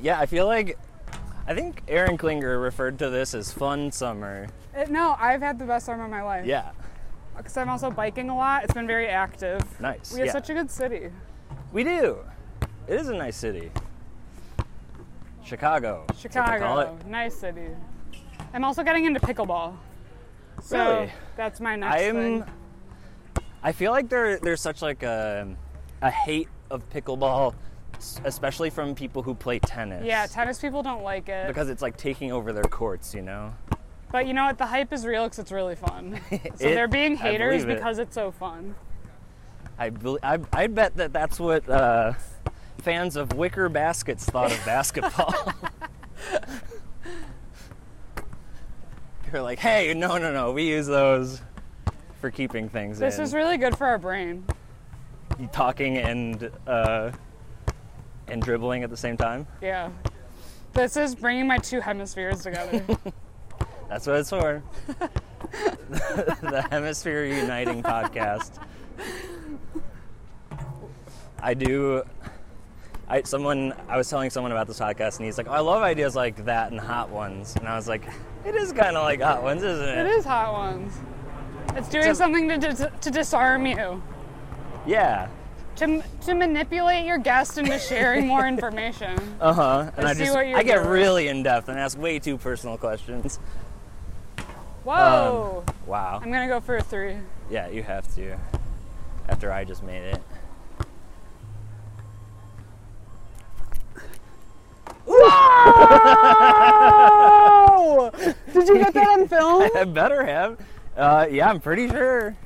yeah 0.00 0.18
i 0.20 0.26
feel 0.26 0.46
like 0.46 0.78
i 1.48 1.54
think 1.54 1.82
aaron 1.88 2.16
klinger 2.16 2.58
referred 2.60 2.98
to 2.98 3.10
this 3.10 3.34
as 3.34 3.52
fun 3.52 3.90
summer 3.90 4.46
It, 4.74 4.90
no, 4.90 5.16
I've 5.18 5.42
had 5.42 5.58
the 5.58 5.64
best 5.66 5.86
summer 5.86 6.04
of 6.04 6.10
my 6.10 6.22
life. 6.22 6.46
yeah 6.46 6.70
Because 7.36 7.56
I'm 7.56 7.68
also 7.68 7.90
biking 7.90 8.28
a 8.30 8.36
lot. 8.36 8.64
It's 8.64 8.74
been 8.74 8.86
very 8.86 9.08
active. 9.08 9.60
nice 9.80 10.12
We 10.12 10.20
have 10.20 10.26
yeah. 10.26 10.32
such 10.32 10.50
a 10.50 10.54
good 10.54 10.70
city. 10.70 11.10
we 11.72 11.84
do 11.84 12.18
it 12.88 12.94
is 13.00 13.08
a 13.08 13.14
nice 13.14 13.36
city 13.36 13.70
chicago 15.44 16.04
Chicago, 16.18 16.98
nice 17.06 17.34
city. 17.34 17.68
I'm 18.54 18.64
also 18.64 18.82
getting 18.82 19.04
into 19.06 19.20
pickleball. 19.20 19.76
So 20.62 20.76
Really? 20.78 21.12
that's 21.36 21.60
my 21.60 21.76
next 21.76 22.02
I'm. 22.02 22.14
thing. 22.14 22.44
I 23.62 23.72
feel 23.72 23.92
like 23.92 24.08
there 24.08 24.38
there's 24.38 24.60
such 24.60 24.82
like 24.82 25.02
a 25.02 25.48
a 26.02 26.10
hate 26.10 26.48
of 26.70 26.88
pickleball 26.90 27.54
especially 28.24 28.68
from 28.70 28.94
people 28.94 29.22
who 29.22 29.34
play 29.34 29.58
tennis. 29.60 30.04
Yeah, 30.04 30.26
tennis 30.26 30.58
people 30.58 30.82
don't 30.82 31.02
like 31.04 31.28
it. 31.28 31.46
because 31.46 31.68
it's 31.68 31.82
like 31.82 31.96
taking 31.96 32.32
over 32.32 32.52
their 32.52 32.64
courts, 32.64 33.14
you 33.14 33.22
know. 33.22 33.52
But 34.12 34.26
you 34.26 34.34
know 34.34 34.44
what? 34.44 34.58
The 34.58 34.66
hype 34.66 34.92
is 34.92 35.04
real 35.06 35.24
because 35.24 35.38
it's 35.40 35.50
really 35.52 35.74
fun. 35.74 36.20
So 36.30 36.36
It- 36.36 36.56
they're 36.58 36.86
being 36.88 37.16
haters 37.16 37.64
it. 37.64 37.66
because 37.66 37.98
it's 37.98 38.14
so 38.14 38.30
fun. 38.30 38.74
I, 39.78 39.90
bel 39.90 40.18
I 40.22 40.38
I 40.52 40.66
bet 40.68 40.96
that 40.98 41.12
that's 41.12 41.40
what 41.40 41.68
uh, 41.68 42.12
fans 42.78 43.16
of 43.16 43.32
wicker 43.34 43.68
baskets 43.68 44.24
thought 44.26 44.52
of 44.52 44.64
basketball. 44.64 45.34
They're 49.30 49.42
like, 49.42 49.58
hey, 49.58 49.94
no, 49.94 50.18
no, 50.18 50.30
no, 50.32 50.52
we 50.52 50.64
use 50.68 50.86
those 50.86 51.40
for 52.20 52.30
keeping 52.30 52.68
things 52.68 52.98
This 52.98 53.16
in. 53.16 53.24
is 53.24 53.32
really 53.34 53.56
good 53.56 53.76
for 53.76 53.86
our 53.86 53.96
brain. 53.98 54.44
talking 55.52 55.96
and 55.96 56.50
uh, 56.66 57.10
and 58.28 58.42
dribbling 58.42 58.84
at 58.84 58.90
the 58.90 58.96
same 58.96 59.16
time. 59.16 59.46
Yeah. 59.62 59.88
This 60.74 60.96
is 60.98 61.14
bringing 61.14 61.46
my 61.46 61.56
two 61.58 61.80
hemispheres 61.80 62.42
together. 62.42 62.84
That's 63.92 64.06
what 64.06 64.16
it's 64.16 64.30
for. 64.30 64.62
the 65.90 66.66
Hemisphere 66.70 67.26
Uniting 67.26 67.82
podcast. 67.82 68.52
I 71.42 71.52
do. 71.52 72.02
I 73.06 73.20
someone 73.22 73.74
I 73.90 73.98
was 73.98 74.08
telling 74.08 74.30
someone 74.30 74.50
about 74.50 74.66
this 74.66 74.78
podcast 74.80 75.16
and 75.18 75.26
he's 75.26 75.36
like, 75.36 75.46
oh, 75.46 75.52
I 75.52 75.60
love 75.60 75.82
ideas 75.82 76.16
like 76.16 76.42
that 76.46 76.70
and 76.72 76.80
hot 76.80 77.10
ones, 77.10 77.54
and 77.56 77.68
I 77.68 77.76
was 77.76 77.86
like, 77.86 78.06
it 78.46 78.54
is 78.54 78.72
kind 78.72 78.96
of 78.96 79.02
like 79.02 79.20
hot 79.20 79.42
ones, 79.42 79.62
isn't 79.62 79.86
it? 79.88 80.06
it 80.06 80.10
is 80.12 80.24
hot 80.24 80.54
ones. 80.54 80.94
It's 81.74 81.90
doing 81.90 82.04
So- 82.04 82.14
something 82.14 82.48
to, 82.48 82.56
dis- 82.56 82.86
to 83.02 83.10
disarm 83.10 83.66
you, 83.66 84.02
Yeah. 84.86 85.28
to, 85.76 86.02
to 86.22 86.34
manipulate 86.34 87.04
your 87.04 87.18
guest 87.18 87.58
into 87.58 87.78
sharing 87.78 88.26
more 88.26 88.46
information. 88.48 89.18
Uh 89.40 89.52
huh. 89.52 89.90
And 89.98 90.06
I 90.06 90.14
just 90.14 90.32
what 90.34 90.46
you're 90.46 90.58
I 90.58 90.62
get 90.62 90.76
doing. 90.76 90.88
really 90.88 91.28
in 91.28 91.42
depth 91.42 91.68
and 91.68 91.78
ask 91.78 91.98
way 91.98 92.18
too 92.20 92.38
personal 92.38 92.78
questions. 92.78 93.38
Whoa! 94.84 95.64
Wow. 95.86 96.20
I'm 96.22 96.30
gonna 96.32 96.48
go 96.48 96.60
for 96.60 96.76
a 96.76 96.82
three. 96.82 97.16
Yeah, 97.50 97.68
you 97.68 97.82
have 97.82 98.12
to. 98.16 98.36
After 99.28 99.52
I 99.52 99.64
just 99.64 99.82
made 99.82 100.02
it. 100.02 100.22
Oh! 106.74 108.10
Did 108.52 108.68
you 108.68 108.78
get 108.78 108.94
that 108.94 109.08
on 109.08 109.28
film? 109.28 109.68
I 109.76 109.84
better 109.84 110.24
have. 110.24 110.58
Uh, 110.96 111.26
yeah, 111.30 111.48
I'm 111.50 111.60
pretty 111.60 111.88
sure. 111.88 112.36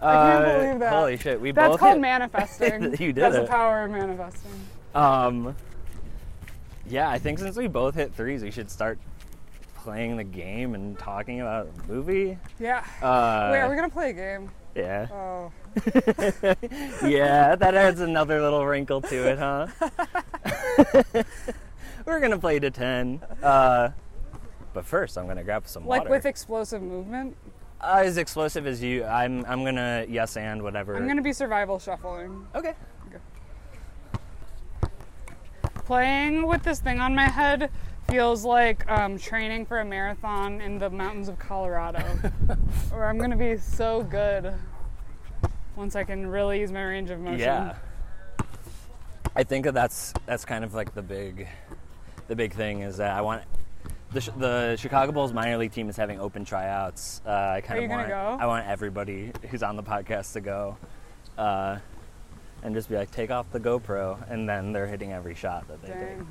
I 0.00 0.12
can't 0.12 0.44
Uh, 0.44 0.58
believe 0.62 0.78
that. 0.80 0.92
Holy 0.92 1.16
shit, 1.16 1.40
we 1.40 1.50
That's 1.52 1.70
both 1.72 1.80
called 1.80 1.92
hit- 1.94 2.00
manifesting. 2.00 2.82
You 3.00 3.12
did 3.12 3.16
That's 3.16 3.36
it. 3.36 3.42
the 3.42 3.46
power 3.48 3.84
of 3.84 3.90
manifesting. 3.90 4.50
Um, 4.94 5.56
yeah, 6.88 7.08
I 7.10 7.18
think 7.18 7.38
since 7.38 7.56
we 7.56 7.66
both 7.68 7.94
hit 7.94 8.14
threes, 8.14 8.42
we 8.42 8.50
should 8.50 8.70
start 8.70 8.98
playing 9.86 10.16
the 10.16 10.24
game 10.24 10.74
and 10.74 10.98
talking 10.98 11.40
about 11.40 11.68
a 11.68 11.92
movie. 11.92 12.36
Yeah. 12.58 12.84
Uh, 13.00 13.50
Wait, 13.52 13.60
are 13.60 13.70
we 13.70 13.76
gonna 13.76 13.88
play 13.88 14.10
a 14.10 14.12
game? 14.12 14.50
yeah, 14.74 15.06
Oh. 15.12 15.52
yeah, 17.06 17.54
that 17.54 17.74
adds 17.76 18.00
another 18.00 18.42
little 18.42 18.66
wrinkle 18.66 19.00
to 19.02 19.28
it, 19.28 19.38
huh? 19.38 19.68
We're 22.04 22.18
gonna 22.18 22.36
play 22.36 22.58
to 22.58 22.68
ten. 22.72 23.20
Uh, 23.40 23.90
but 24.74 24.84
first, 24.84 25.16
I'm 25.16 25.28
gonna 25.28 25.44
grab 25.44 25.68
some 25.68 25.86
Like 25.86 26.00
water. 26.00 26.10
Like 26.10 26.16
with 26.18 26.26
explosive 26.26 26.82
movement? 26.82 27.36
uh, 27.80 28.02
as 28.04 28.16
explosive 28.18 28.66
as 28.66 28.82
you, 28.82 29.04
I'm. 29.04 29.44
I'm 29.46 29.64
gonna 29.64 30.04
yes 30.08 30.36
and 30.36 30.62
whatever. 30.64 30.96
I'm 30.96 31.06
gonna 31.06 31.22
be 31.22 31.32
survival 31.32 31.78
shuffling. 31.78 32.44
Okay. 32.56 32.74
Playing 35.84 36.48
with 36.48 36.64
this 36.64 36.80
thing 36.80 36.98
on 36.98 37.14
my 37.14 37.28
head 37.28 37.70
feels 38.10 38.44
like 38.44 38.88
um, 38.90 39.18
training 39.18 39.66
for 39.66 39.80
a 39.80 39.84
marathon 39.84 40.60
in 40.60 40.78
the 40.78 40.90
mountains 40.90 41.28
of 41.28 41.38
Colorado, 41.38 42.00
where 42.90 43.06
I'm 43.06 43.18
gonna 43.18 43.36
be 43.36 43.56
so 43.56 44.02
good 44.02 44.54
once 45.76 45.96
I 45.96 46.04
can 46.04 46.26
really 46.26 46.60
use 46.60 46.72
my 46.72 46.82
range 46.82 47.10
of 47.10 47.20
motion. 47.20 47.40
Yeah. 47.40 47.76
I 49.34 49.42
think 49.42 49.64
that 49.66 49.74
that's 49.74 50.14
that's 50.24 50.44
kind 50.44 50.64
of 50.64 50.74
like 50.74 50.94
the 50.94 51.02
big, 51.02 51.46
the 52.28 52.36
big 52.36 52.54
thing 52.54 52.80
is 52.80 52.96
that 52.96 53.12
I 53.12 53.20
want 53.20 53.42
the 54.12 54.20
the 54.38 54.76
Chicago 54.76 55.12
Bulls 55.12 55.32
minor 55.32 55.58
league 55.58 55.72
team 55.72 55.88
is 55.88 55.96
having 55.96 56.18
open 56.18 56.44
tryouts. 56.44 57.20
Uh, 57.26 57.30
I 57.30 57.60
kind 57.60 57.80
Are 57.80 57.84
of 57.84 57.90
want 57.90 58.08
go? 58.08 58.36
I 58.40 58.46
want 58.46 58.66
everybody 58.66 59.32
who's 59.50 59.62
on 59.62 59.76
the 59.76 59.82
podcast 59.82 60.32
to 60.34 60.40
go, 60.40 60.78
uh, 61.36 61.78
and 62.62 62.74
just 62.74 62.88
be 62.88 62.96
like 62.96 63.10
take 63.10 63.30
off 63.30 63.50
the 63.52 63.60
GoPro, 63.60 64.18
and 64.30 64.48
then 64.48 64.72
they're 64.72 64.86
hitting 64.86 65.12
every 65.12 65.34
shot 65.34 65.68
that 65.68 65.82
they 65.82 65.88
Dang. 65.88 66.18
take. 66.18 66.26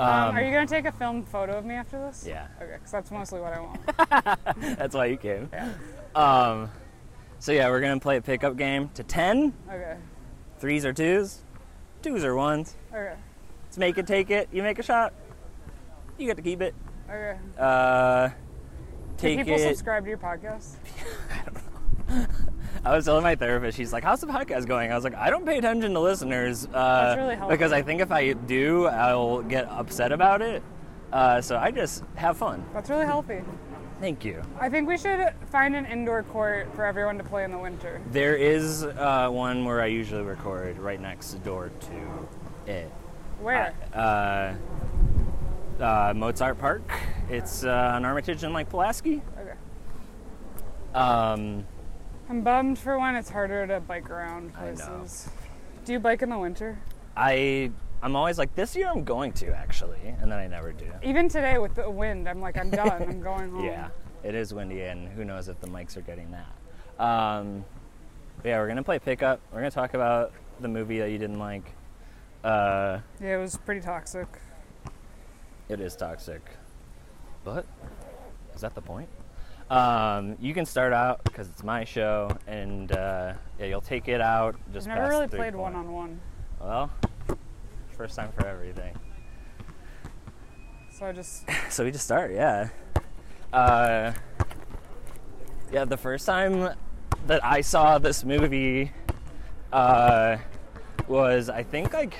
Um, 0.00 0.08
Um, 0.30 0.36
are 0.36 0.42
you 0.42 0.50
gonna 0.52 0.66
take 0.66 0.86
a 0.86 0.92
film 0.92 1.22
photo 1.24 1.58
of 1.58 1.64
me 1.64 1.74
after 1.74 1.98
this? 1.98 2.24
Yeah, 2.26 2.46
Okay, 2.62 2.72
because 2.74 2.90
that's 2.90 3.10
mostly 3.10 3.40
what 3.40 3.52
I 3.52 3.60
want. 3.60 4.76
that's 4.78 4.94
why 4.94 5.06
you 5.06 5.16
came. 5.18 5.50
Yeah. 5.52 5.68
Um, 6.14 6.70
so 7.38 7.52
yeah, 7.52 7.68
we're 7.68 7.80
gonna 7.80 8.00
play 8.00 8.16
a 8.16 8.22
pickup 8.22 8.56
game 8.56 8.88
to 8.94 9.02
ten. 9.02 9.52
Okay. 9.68 9.96
Threes 10.58 10.84
or 10.86 10.92
twos, 10.92 11.42
twos 12.02 12.24
or 12.24 12.34
ones. 12.34 12.76
Okay. 12.92 13.14
Let's 13.64 13.78
make 13.78 13.98
it, 13.98 14.06
take 14.06 14.30
it. 14.30 14.48
You 14.52 14.62
make 14.62 14.78
a 14.78 14.82
shot, 14.82 15.12
you 16.18 16.26
get 16.26 16.36
to 16.36 16.42
keep 16.42 16.60
it. 16.62 16.74
Okay. 17.08 17.38
Uh, 17.58 18.28
Do 18.28 18.34
take 19.18 19.38
people 19.38 19.54
it. 19.54 19.68
subscribe 19.68 20.04
to 20.04 20.08
your 20.08 20.18
podcast? 20.18 20.76
I 22.08 22.24
was 22.84 23.04
telling 23.04 23.22
my 23.22 23.34
therapist, 23.34 23.76
she's 23.76 23.92
like, 23.92 24.04
"How's 24.04 24.20
the 24.20 24.26
podcast 24.26 24.66
going?" 24.66 24.90
I 24.90 24.94
was 24.94 25.04
like, 25.04 25.14
"I 25.14 25.30
don't 25.30 25.44
pay 25.44 25.58
attention 25.58 25.92
to 25.94 26.00
listeners 26.00 26.66
uh, 26.66 27.14
really 27.18 27.36
because 27.48 27.72
I 27.72 27.82
think 27.82 28.00
if 28.00 28.10
I 28.10 28.32
do, 28.32 28.86
I'll 28.86 29.42
get 29.42 29.66
upset 29.68 30.12
about 30.12 30.42
it. 30.42 30.62
Uh, 31.12 31.40
so 31.40 31.56
I 31.58 31.70
just 31.70 32.04
have 32.14 32.36
fun. 32.36 32.64
That's 32.72 32.88
really 32.88 33.06
healthy. 33.06 33.40
Thank 34.00 34.24
you. 34.24 34.42
I 34.58 34.70
think 34.70 34.88
we 34.88 34.96
should 34.96 35.34
find 35.50 35.76
an 35.76 35.84
indoor 35.84 36.22
court 36.22 36.74
for 36.74 36.86
everyone 36.86 37.18
to 37.18 37.24
play 37.24 37.44
in 37.44 37.50
the 37.50 37.58
winter. 37.58 38.00
There 38.10 38.34
is 38.34 38.84
uh, 38.84 39.28
one 39.30 39.66
where 39.66 39.82
I 39.82 39.86
usually 39.86 40.22
record 40.22 40.78
right 40.78 41.00
next 41.00 41.34
door 41.44 41.70
to 41.80 42.72
it. 42.72 42.90
Where? 43.40 43.74
Uh, 43.92 44.54
uh, 45.82 46.14
Mozart 46.16 46.58
Park. 46.58 46.82
It's 47.28 47.64
uh, 47.64 47.92
on 47.94 48.04
Armitage 48.06 48.42
and 48.42 48.54
like 48.54 48.70
Pulaski. 48.70 49.20
okay. 49.38 49.54
Um, 50.94 51.66
I'm 52.30 52.42
bummed 52.42 52.78
for 52.78 52.96
when 52.96 53.16
it's 53.16 53.28
harder 53.28 53.66
to 53.66 53.80
bike 53.80 54.08
around 54.08 54.54
places. 54.54 55.28
Do 55.84 55.92
you 55.92 55.98
bike 55.98 56.22
in 56.22 56.30
the 56.30 56.38
winter? 56.38 56.78
I 57.16 57.72
I'm 58.04 58.14
always 58.14 58.38
like 58.38 58.54
this 58.54 58.76
year 58.76 58.88
I'm 58.88 59.02
going 59.02 59.32
to 59.32 59.48
actually, 59.52 59.98
and 60.20 60.30
then 60.30 60.38
I 60.38 60.46
never 60.46 60.70
do. 60.72 60.86
Even 61.02 61.28
today 61.28 61.58
with 61.58 61.74
the 61.74 61.90
wind, 61.90 62.28
I'm 62.28 62.40
like, 62.40 62.56
I'm 62.56 62.70
done. 62.70 63.02
I'm 63.02 63.20
going 63.20 63.50
home. 63.54 63.64
Yeah, 63.64 63.88
it 64.22 64.36
is 64.36 64.54
windy, 64.54 64.82
and 64.82 65.08
who 65.08 65.24
knows 65.24 65.48
if 65.48 65.60
the 65.60 65.66
mics 65.66 65.96
are 65.96 66.02
getting 66.02 66.30
that. 66.30 67.04
Um, 67.04 67.64
yeah, 68.44 68.58
we're 68.60 68.68
gonna 68.68 68.84
play 68.84 69.00
pickup. 69.00 69.40
We're 69.50 69.58
gonna 69.58 69.72
talk 69.72 69.94
about 69.94 70.32
the 70.60 70.68
movie 70.68 71.00
that 71.00 71.10
you 71.10 71.18
didn't 71.18 71.40
like. 71.40 71.64
Uh, 72.44 73.00
Yeah, 73.20 73.38
it 73.38 73.40
was 73.40 73.56
pretty 73.56 73.80
toxic. 73.80 74.28
it 75.68 75.80
is 75.80 75.96
toxic, 75.96 76.42
but 77.42 77.66
is 78.54 78.60
that 78.60 78.76
the 78.76 78.82
point? 78.82 79.08
Um, 79.70 80.36
you 80.40 80.52
can 80.52 80.66
start 80.66 80.92
out 80.92 81.22
because 81.22 81.48
it's 81.48 81.62
my 81.62 81.84
show, 81.84 82.36
and 82.48 82.90
uh, 82.90 83.34
yeah, 83.58 83.66
you'll 83.66 83.80
take 83.80 84.08
it 84.08 84.20
out. 84.20 84.56
Just 84.72 84.88
I've 84.88 84.96
never 84.96 85.08
really 85.10 85.28
played 85.28 85.54
one 85.54 85.76
on 85.76 85.92
one, 85.92 86.20
Well, 86.60 86.90
first 87.96 88.16
time 88.16 88.32
for 88.36 88.46
everything. 88.46 88.98
so 90.90 91.06
I 91.06 91.12
just 91.12 91.44
so 91.70 91.84
we 91.84 91.92
just 91.92 92.04
start, 92.04 92.32
yeah. 92.32 92.68
Uh, 93.52 94.12
yeah, 95.72 95.84
the 95.84 95.96
first 95.96 96.26
time 96.26 96.70
that 97.28 97.44
I 97.44 97.60
saw 97.60 97.98
this 97.98 98.24
movie 98.24 98.90
uh, 99.72 100.36
was, 101.06 101.48
I 101.48 101.62
think, 101.62 101.92
like, 101.92 102.14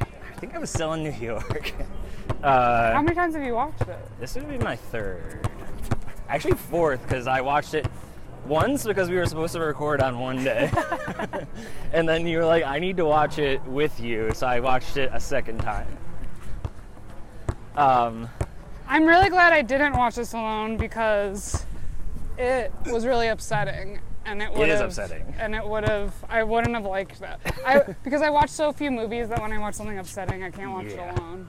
I 0.00 0.34
think 0.40 0.54
I 0.54 0.58
was 0.58 0.70
still 0.70 0.92
in 0.94 1.04
New 1.04 1.12
York. 1.12 1.72
Uh, 2.42 2.92
How 2.92 3.02
many 3.02 3.16
times 3.16 3.34
have 3.34 3.42
you 3.42 3.54
watched 3.54 3.80
it? 3.80 3.98
this 4.20 4.36
would 4.36 4.48
be 4.48 4.58
my 4.58 4.76
third, 4.76 5.50
actually 6.28 6.54
fourth, 6.54 7.02
because 7.02 7.26
I 7.26 7.40
watched 7.40 7.74
it 7.74 7.86
once 8.46 8.84
because 8.84 9.10
we 9.10 9.16
were 9.16 9.26
supposed 9.26 9.52
to 9.54 9.60
record 9.60 10.00
on 10.00 10.18
one 10.18 10.42
day, 10.44 10.70
and 11.92 12.08
then 12.08 12.26
you 12.26 12.38
were 12.38 12.44
like, 12.46 12.64
"I 12.64 12.78
need 12.78 12.96
to 12.98 13.04
watch 13.04 13.38
it 13.38 13.62
with 13.64 13.98
you," 14.00 14.30
so 14.34 14.46
I 14.46 14.60
watched 14.60 14.96
it 14.96 15.10
a 15.12 15.20
second 15.20 15.58
time. 15.58 15.96
Um, 17.76 18.28
I'm 18.88 19.04
really 19.06 19.28
glad 19.28 19.52
I 19.52 19.62
didn't 19.62 19.92
watch 19.96 20.16
this 20.16 20.32
alone 20.32 20.76
because 20.76 21.64
it 22.36 22.72
was 22.86 23.06
really 23.06 23.28
upsetting. 23.28 24.00
And 24.24 24.42
it 24.42 24.52
would 24.52 24.68
is 24.68 24.80
upsetting. 24.80 25.34
And 25.38 25.54
it 25.54 25.66
would 25.66 25.88
have, 25.88 26.12
I 26.28 26.42
wouldn't 26.42 26.74
have 26.74 26.84
liked 26.84 27.18
that. 27.20 27.40
I, 27.64 27.78
because 28.04 28.20
I 28.20 28.28
watch 28.30 28.50
so 28.50 28.72
few 28.72 28.90
movies 28.90 29.28
that 29.30 29.40
when 29.40 29.52
I 29.52 29.58
watch 29.58 29.74
something 29.74 29.98
upsetting, 29.98 30.42
I 30.42 30.50
can't 30.50 30.70
watch 30.72 30.86
Yeah. 30.86 31.12
it 31.12 31.18
alone. 31.18 31.48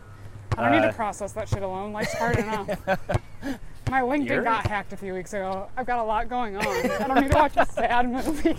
I 0.58 0.64
don't 0.64 0.72
need 0.72 0.88
Uh, 0.88 0.92
to 0.92 0.94
process 0.94 1.32
that 1.34 1.50
shit 1.50 1.62
alone. 1.62 1.92
Life's 1.92 2.14
hard 2.14 2.38
enough. 2.38 2.70
My 3.90 4.02
LinkedIn 4.02 4.28
You're- 4.28 4.44
got 4.44 4.68
hacked 4.68 4.94
a 4.94 4.98
few 4.98 5.14
weeks 5.14 5.34
ago. 5.34 5.68
I've 5.76 5.86
got 5.88 6.00
a 6.00 6.04
lot 6.04 6.30
going 6.30 6.56
on. 6.56 6.66
I 6.68 7.08
don't 7.08 7.22
need 7.22 7.32
to 7.32 7.38
watch 7.38 7.58
a 7.58 7.66
sad 7.72 8.10
movie. 8.10 8.56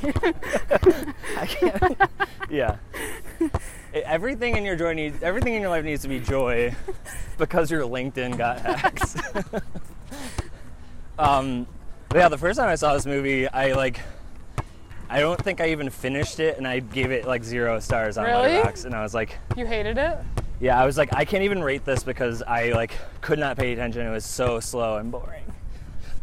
I 1.37 1.46
can't. 1.46 1.96
yeah. 2.50 2.76
everything 3.92 4.56
in 4.56 4.64
your 4.64 4.76
joy 4.76 4.92
needs 4.92 5.22
everything 5.22 5.54
in 5.54 5.60
your 5.60 5.70
life 5.70 5.84
needs 5.84 6.02
to 6.02 6.08
be 6.08 6.20
joy 6.20 6.75
because 7.38 7.70
your 7.70 7.82
LinkedIn 7.82 8.37
got 8.37 8.60
hacked. 8.60 9.16
um, 11.18 11.66
but 12.08 12.18
yeah, 12.18 12.28
the 12.28 12.38
first 12.38 12.58
time 12.58 12.68
I 12.68 12.75
saw 12.75 12.94
this 12.94 13.06
movie, 13.06 13.46
I 13.49 13.72
like 13.72 14.00
I 15.08 15.20
don't 15.20 15.42
think 15.42 15.60
I 15.60 15.70
even 15.70 15.90
finished 15.90 16.38
it, 16.40 16.56
and 16.56 16.66
I 16.66 16.78
gave 16.80 17.10
it 17.10 17.25
like 17.26 17.42
zero 17.44 17.78
stars 17.80 18.16
on 18.18 18.25
Really? 18.26 18.49
Letterboxd, 18.49 18.84
and 18.87 18.94
I 18.94 19.02
was 19.02 19.14
like, 19.14 19.37
You 19.56 19.66
hated 19.66 19.99
it? 19.99 20.18
Yeah, 20.61 20.81
I 20.81 20.85
was 20.85 20.99
like, 20.99 21.14
I 21.14 21.25
can't 21.25 21.43
even 21.45 21.62
rate 21.62 21.85
this 21.85 22.02
because 22.05 22.43
I 22.43 22.71
like 22.73 22.93
could 23.21 23.38
not 23.38 23.57
pay 23.57 23.73
attention. 23.73 24.07
It 24.07 24.11
was 24.11 24.25
so 24.26 24.61
slow 24.61 24.99
and 24.99 25.11
boring. 25.11 25.45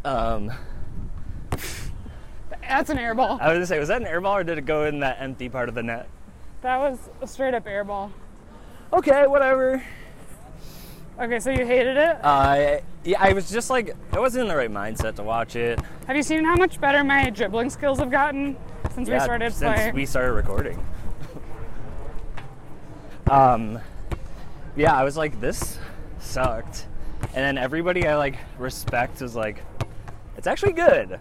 Um, 0.06 0.52
That's 2.62 2.90
an 2.90 2.98
airball. 2.98 3.40
I 3.42 3.50
was 3.50 3.56
gonna 3.56 3.66
say, 3.66 3.80
was 3.80 3.88
that 3.88 4.02
an 4.02 4.08
airball 4.08 4.34
or 4.34 4.44
did 4.44 4.58
it 4.58 4.66
go 4.66 4.86
in 4.86 5.00
that 5.00 5.18
empty 5.20 5.50
part 5.50 5.70
of 5.70 5.76
the 5.76 5.84
net? 5.84 6.08
That 6.62 6.78
was 6.78 6.98
a 7.22 7.28
straight 7.28 7.54
up 7.54 7.66
airball. 7.66 8.12
Okay, 8.94 9.26
whatever. 9.28 9.84
Okay, 11.20 11.40
so 11.40 11.50
you 11.50 11.66
hated 11.66 11.98
it? 11.98 12.18
Uh, 12.24 12.78
yeah, 13.04 13.18
I 13.20 13.34
was 13.34 13.50
just 13.50 13.70
like, 13.72 13.96
I 14.14 14.20
wasn't 14.20 14.44
in 14.44 14.48
the 14.50 14.56
right 14.56 14.72
mindset 14.72 15.16
to 15.16 15.24
watch 15.24 15.56
it. 15.56 15.80
Have 16.06 16.16
you 16.16 16.22
seen 16.22 16.44
how 16.44 16.56
much 16.56 16.80
better 16.80 17.04
my 17.04 17.30
dribbling 17.32 17.72
skills 17.72 17.98
have 18.00 18.12
gotten 18.12 18.56
since 18.94 19.10
we 19.10 19.16
Yeah, 19.16 19.24
started 19.24 19.52
since 19.52 19.76
playing? 19.76 19.96
we 19.96 20.06
started 20.06 20.34
recording. 20.34 20.86
um, 23.32 23.80
yeah, 24.78 24.96
I 24.96 25.04
was 25.04 25.18
like, 25.18 25.42
this 25.42 25.80
sucked, 26.20 26.86
and 27.22 27.36
then 27.36 27.58
everybody 27.58 28.08
I 28.08 28.16
like 28.16 28.38
respect 28.58 29.22
was 29.22 29.36
like, 29.36 29.64
it's 30.38 30.48
actually 30.48 30.74
good, 30.74 31.20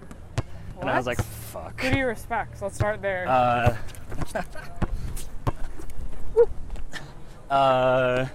and 0.80 0.90
I 0.90 0.96
was 0.96 1.06
like, 1.06 1.22
fuck. 1.22 1.80
Who 1.80 1.90
do 1.90 1.98
you 1.98 2.06
respect? 2.06 2.58
So 2.58 2.66
let's 2.66 2.76
start 2.76 3.00
there. 3.00 3.26
Uh, 3.26 3.76
uh, 7.50 8.26
well, 8.28 8.30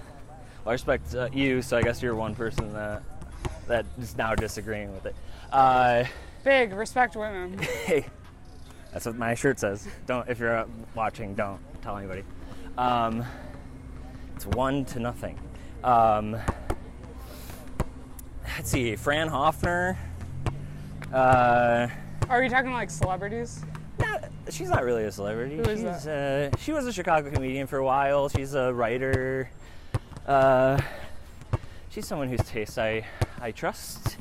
I 0.66 0.72
respect 0.72 1.14
uh, 1.14 1.28
you, 1.32 1.62
so 1.62 1.76
I 1.76 1.82
guess 1.82 2.02
you're 2.02 2.16
one 2.16 2.34
person 2.34 2.72
that 2.72 3.02
that 3.68 3.86
is 4.00 4.16
now 4.16 4.34
disagreeing 4.34 4.92
with 4.92 5.06
it. 5.06 5.14
Uh, 5.52 6.04
Big, 6.44 6.72
respect 6.72 7.14
women. 7.14 7.58
hey, 7.86 8.06
that's 8.92 9.06
what 9.06 9.16
my 9.16 9.34
shirt 9.34 9.60
says. 9.60 9.86
Don't 10.06 10.28
if 10.28 10.40
you're 10.40 10.56
uh, 10.56 10.66
watching, 10.94 11.34
don't 11.34 11.60
tell 11.80 11.96
anybody. 11.96 12.24
Um, 12.76 13.24
it's 14.44 14.56
one 14.56 14.84
to 14.86 14.98
nothing. 14.98 15.38
Um, 15.84 16.36
let's 18.56 18.70
see, 18.70 18.96
Fran 18.96 19.28
Hoffner. 19.28 19.96
Uh, 21.12 21.86
Are 22.28 22.42
you 22.42 22.50
talking 22.50 22.72
like 22.72 22.90
celebrities? 22.90 23.64
not, 24.00 24.24
she's 24.50 24.68
not 24.68 24.82
really 24.82 25.04
a 25.04 25.12
celebrity. 25.12 25.56
Who 25.58 25.62
is 25.62 25.78
she's, 25.80 26.06
Uh, 26.08 26.50
she 26.58 26.72
was 26.72 26.86
a 26.86 26.92
Chicago 26.92 27.30
comedian 27.30 27.68
for 27.68 27.78
a 27.78 27.84
while. 27.84 28.28
She's 28.28 28.54
a 28.54 28.72
writer. 28.74 29.48
Uh, 30.26 30.80
she's 31.90 32.06
someone 32.06 32.28
whose 32.28 32.40
taste 32.40 32.78
I 32.80 33.06
I 33.40 33.52
trust. 33.52 34.16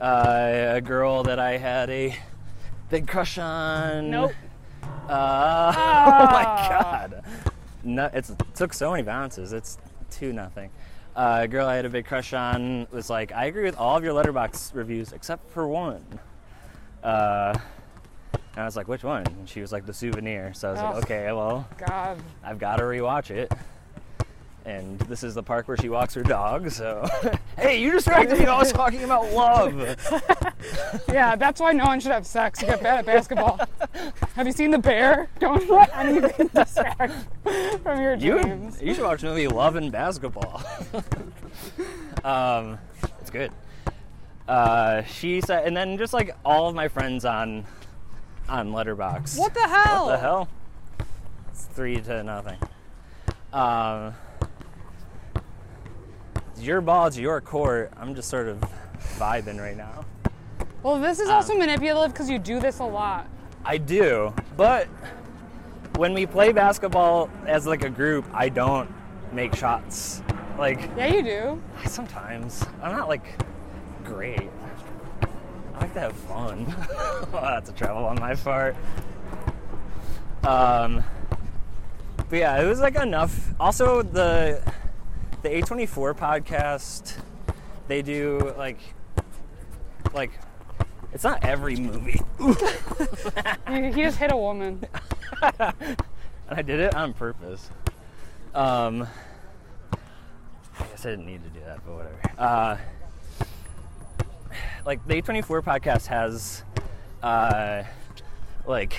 Uh, 0.00 0.72
a 0.74 0.80
girl 0.80 1.22
that 1.24 1.38
I 1.38 1.58
had 1.58 1.90
a 1.90 2.16
big 2.88 3.06
crush 3.06 3.38
on. 3.38 4.10
Nope. 4.10 4.32
Uh, 4.82 4.86
oh 5.08 6.24
my 6.26 6.44
Ah. 6.46 6.68
god. 7.08 7.24
No, 7.82 8.10
it's, 8.12 8.30
it 8.30 8.42
took 8.54 8.72
so 8.72 8.90
many 8.90 9.02
bounces. 9.02 9.52
It's 9.52 9.78
two 10.10 10.32
nothing. 10.32 10.70
Uh, 11.16 11.40
a 11.42 11.48
girl 11.48 11.66
I 11.66 11.76
had 11.76 11.84
a 11.86 11.90
big 11.90 12.06
crush 12.06 12.32
on 12.32 12.86
was 12.90 13.10
like, 13.10 13.32
I 13.32 13.46
agree 13.46 13.64
with 13.64 13.76
all 13.76 13.96
of 13.96 14.04
your 14.04 14.14
Letterboxd 14.14 14.74
reviews 14.74 15.12
except 15.12 15.50
for 15.50 15.66
one. 15.66 16.04
Uh, 17.02 17.58
and 18.32 18.62
I 18.62 18.64
was 18.64 18.76
like, 18.76 18.88
which 18.88 19.04
one? 19.04 19.26
And 19.26 19.48
she 19.48 19.60
was 19.60 19.72
like, 19.72 19.86
the 19.86 19.94
souvenir. 19.94 20.52
So 20.54 20.68
I 20.68 20.72
was 20.72 20.80
like, 20.80 21.04
okay, 21.04 21.32
well, 21.32 21.68
God. 21.78 22.20
I've 22.44 22.58
got 22.58 22.76
to 22.76 22.84
rewatch 22.84 23.30
it. 23.30 23.52
And 24.66 24.98
this 25.00 25.22
is 25.22 25.34
the 25.34 25.42
park 25.42 25.68
where 25.68 25.76
she 25.76 25.88
walks 25.88 26.12
her 26.14 26.22
dog. 26.22 26.70
So, 26.70 27.08
hey, 27.58 27.80
you 27.80 27.92
distracted 27.92 28.38
me. 28.38 28.44
I 28.46 28.58
was 28.58 28.72
talking 28.72 29.02
about 29.04 29.32
love. 29.32 29.96
Yeah, 31.08 31.34
that's 31.36 31.58
why 31.60 31.72
no 31.72 31.86
one 31.86 32.00
should 32.00 32.12
have 32.12 32.26
sex. 32.26 32.60
You 32.60 32.68
get 32.68 32.82
bad 32.82 32.98
at 32.98 33.06
basketball. 33.06 33.58
have 34.34 34.46
you 34.46 34.52
seen 34.52 34.70
The 34.70 34.78
Bear? 34.78 35.28
Don't 35.38 35.68
let 35.70 35.90
anything 35.96 36.48
distract 36.48 37.14
from 37.82 38.00
your 38.00 38.14
You, 38.14 38.40
dreams. 38.42 38.80
you 38.80 38.94
should 38.94 39.04
watch 39.04 39.22
the 39.22 39.28
movie 39.28 39.48
Love 39.48 39.76
and 39.76 39.90
Basketball. 39.90 40.62
um, 42.24 42.78
it's 43.20 43.30
good. 43.30 43.50
Uh, 44.46 45.02
she 45.04 45.40
said, 45.40 45.66
and 45.66 45.74
then 45.76 45.96
just 45.96 46.12
like 46.12 46.36
all 46.44 46.68
of 46.68 46.74
my 46.74 46.88
friends 46.88 47.24
on 47.24 47.64
on 48.48 48.72
Letterboxd. 48.72 49.38
What 49.38 49.54
the 49.54 49.66
hell? 49.66 50.06
What 50.06 50.12
the 50.12 50.18
hell? 50.18 50.48
It's 51.50 51.64
three 51.64 52.00
to 52.02 52.22
nothing. 52.22 52.58
Um, 53.52 54.14
it's 56.60 56.66
your 56.66 56.82
ball, 56.82 57.06
it's 57.06 57.16
your 57.16 57.40
court. 57.40 57.90
I'm 57.96 58.14
just 58.14 58.28
sort 58.28 58.46
of 58.46 58.60
vibing 59.16 59.58
right 59.58 59.78
now. 59.78 60.04
Well, 60.82 61.00
this 61.00 61.18
is 61.18 61.30
Um, 61.30 61.36
also 61.36 61.56
manipulative 61.56 62.12
because 62.12 62.28
you 62.28 62.38
do 62.38 62.60
this 62.60 62.80
a 62.80 62.84
lot. 62.84 63.28
I 63.64 63.78
do, 63.78 64.34
but 64.58 64.86
when 65.96 66.12
we 66.12 66.26
play 66.26 66.52
basketball 66.52 67.30
as 67.46 67.66
like 67.66 67.82
a 67.82 67.88
group, 67.88 68.26
I 68.34 68.50
don't 68.50 68.92
make 69.32 69.54
shots. 69.56 70.22
Like 70.58 70.80
Yeah, 70.98 71.06
you 71.06 71.22
do. 71.22 71.62
sometimes 71.86 72.62
I'm 72.82 72.92
not 72.94 73.08
like 73.08 73.24
great. 74.04 74.50
I 75.74 75.80
like 75.80 75.94
to 75.94 76.00
have 76.00 76.12
fun. 76.12 76.66
oh, 77.00 77.28
that's 77.40 77.70
a 77.70 77.72
trouble 77.72 78.04
on 78.04 78.20
my 78.20 78.34
part. 78.34 78.76
Um, 80.44 81.02
but 82.28 82.38
yeah, 82.38 82.60
it 82.60 82.66
was 82.66 82.80
like 82.80 82.96
enough. 82.96 83.48
Also, 83.58 84.02
the 84.02 84.60
the 85.42 85.48
A24 85.48 86.14
podcast, 86.16 87.16
they 87.88 88.02
do 88.02 88.54
like 88.56 88.78
like 90.12 90.32
it's 91.12 91.24
not 91.24 91.44
every 91.44 91.76
movie. 91.76 92.20
He, 92.38 92.48
he 93.92 94.02
just 94.02 94.18
hit 94.18 94.32
a 94.32 94.36
woman. 94.36 94.84
and 95.58 95.96
I 96.48 96.62
did 96.62 96.80
it 96.80 96.94
on 96.94 97.14
purpose. 97.14 97.70
Um, 98.54 99.06
I 100.78 100.84
guess 100.84 101.04
I 101.04 101.10
didn't 101.10 101.26
need 101.26 101.42
to 101.42 101.50
do 101.50 101.60
that, 101.64 101.84
but 101.84 101.94
whatever. 101.94 102.20
Uh, 102.38 102.76
like 104.86 105.06
the 105.06 105.20
A24 105.20 105.62
podcast 105.62 106.06
has, 106.06 106.64
uh, 107.22 107.82
like, 108.66 108.94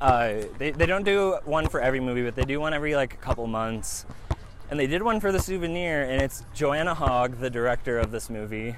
uh, 0.00 0.34
they, 0.58 0.70
they 0.70 0.86
don't 0.86 1.04
do 1.04 1.38
one 1.44 1.68
for 1.68 1.80
every 1.80 2.00
movie, 2.00 2.22
but 2.22 2.34
they 2.34 2.44
do 2.44 2.60
one 2.60 2.72
every 2.74 2.94
like 2.94 3.14
a 3.14 3.18
couple 3.18 3.46
months. 3.46 4.06
And 4.70 4.78
they 4.78 4.86
did 4.86 5.02
one 5.02 5.18
for 5.18 5.32
the 5.32 5.40
souvenir, 5.40 6.02
and 6.02 6.20
it's 6.20 6.44
Joanna 6.54 6.94
Hogg, 6.94 7.38
the 7.40 7.48
director 7.48 7.98
of 7.98 8.10
this 8.10 8.28
movie, 8.28 8.76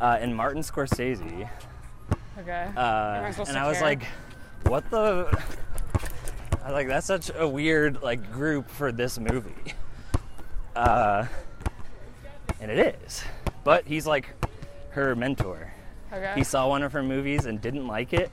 uh, 0.00 0.18
and 0.20 0.34
Martin 0.34 0.62
Scorsese. 0.62 1.48
Okay. 2.38 2.68
Uh, 2.76 2.80
Am 2.80 3.24
I 3.24 3.30
supposed 3.30 3.50
and 3.50 3.58
I 3.58 3.68
was 3.68 3.78
care? 3.78 3.86
like, 3.86 4.02
what 4.64 4.88
the? 4.90 5.28
I 6.62 6.66
was 6.66 6.72
like, 6.72 6.88
that's 6.88 7.06
such 7.06 7.30
a 7.36 7.46
weird 7.48 8.02
like 8.02 8.32
group 8.32 8.68
for 8.68 8.90
this 8.92 9.18
movie. 9.18 9.74
Uh, 10.74 11.26
and 12.60 12.70
it 12.70 12.96
is. 13.04 13.22
But 13.64 13.86
he's 13.86 14.06
like 14.06 14.28
her 14.90 15.14
mentor. 15.14 15.72
okay. 16.12 16.32
He 16.34 16.44
saw 16.44 16.68
one 16.68 16.82
of 16.82 16.92
her 16.92 17.02
movies 17.02 17.46
and 17.46 17.60
didn't 17.60 17.86
like 17.86 18.12
it, 18.12 18.30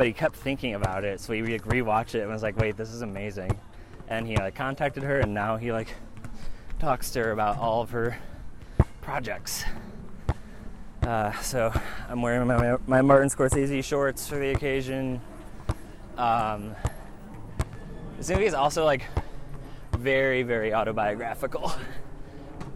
but 0.00 0.06
he 0.06 0.14
kept 0.14 0.34
thinking 0.34 0.76
about 0.76 1.04
it. 1.04 1.20
So 1.20 1.34
he 1.34 1.42
like 1.42 1.64
rewatched 1.64 2.14
it 2.14 2.22
and 2.22 2.30
was 2.30 2.42
like, 2.42 2.56
wait, 2.56 2.74
this 2.74 2.88
is 2.88 3.02
amazing. 3.02 3.60
And 4.08 4.26
he 4.26 4.34
like 4.34 4.54
contacted 4.54 5.02
her, 5.02 5.20
and 5.20 5.34
now 5.34 5.58
he 5.58 5.72
like 5.72 5.94
talks 6.78 7.10
to 7.10 7.22
her 7.22 7.32
about 7.32 7.58
all 7.58 7.82
of 7.82 7.90
her 7.90 8.16
projects. 9.02 9.62
Uh, 11.02 11.32
so 11.42 11.70
I'm 12.08 12.22
wearing 12.22 12.48
my, 12.48 12.78
my 12.86 13.02
Martin 13.02 13.28
Scorsese 13.28 13.84
shorts 13.84 14.26
for 14.26 14.36
the 14.36 14.52
occasion. 14.52 15.20
Um, 16.16 16.74
this 18.16 18.30
movie 18.30 18.46
is 18.46 18.54
also 18.54 18.86
like 18.86 19.04
very, 19.98 20.42
very 20.42 20.72
autobiographical. 20.72 21.74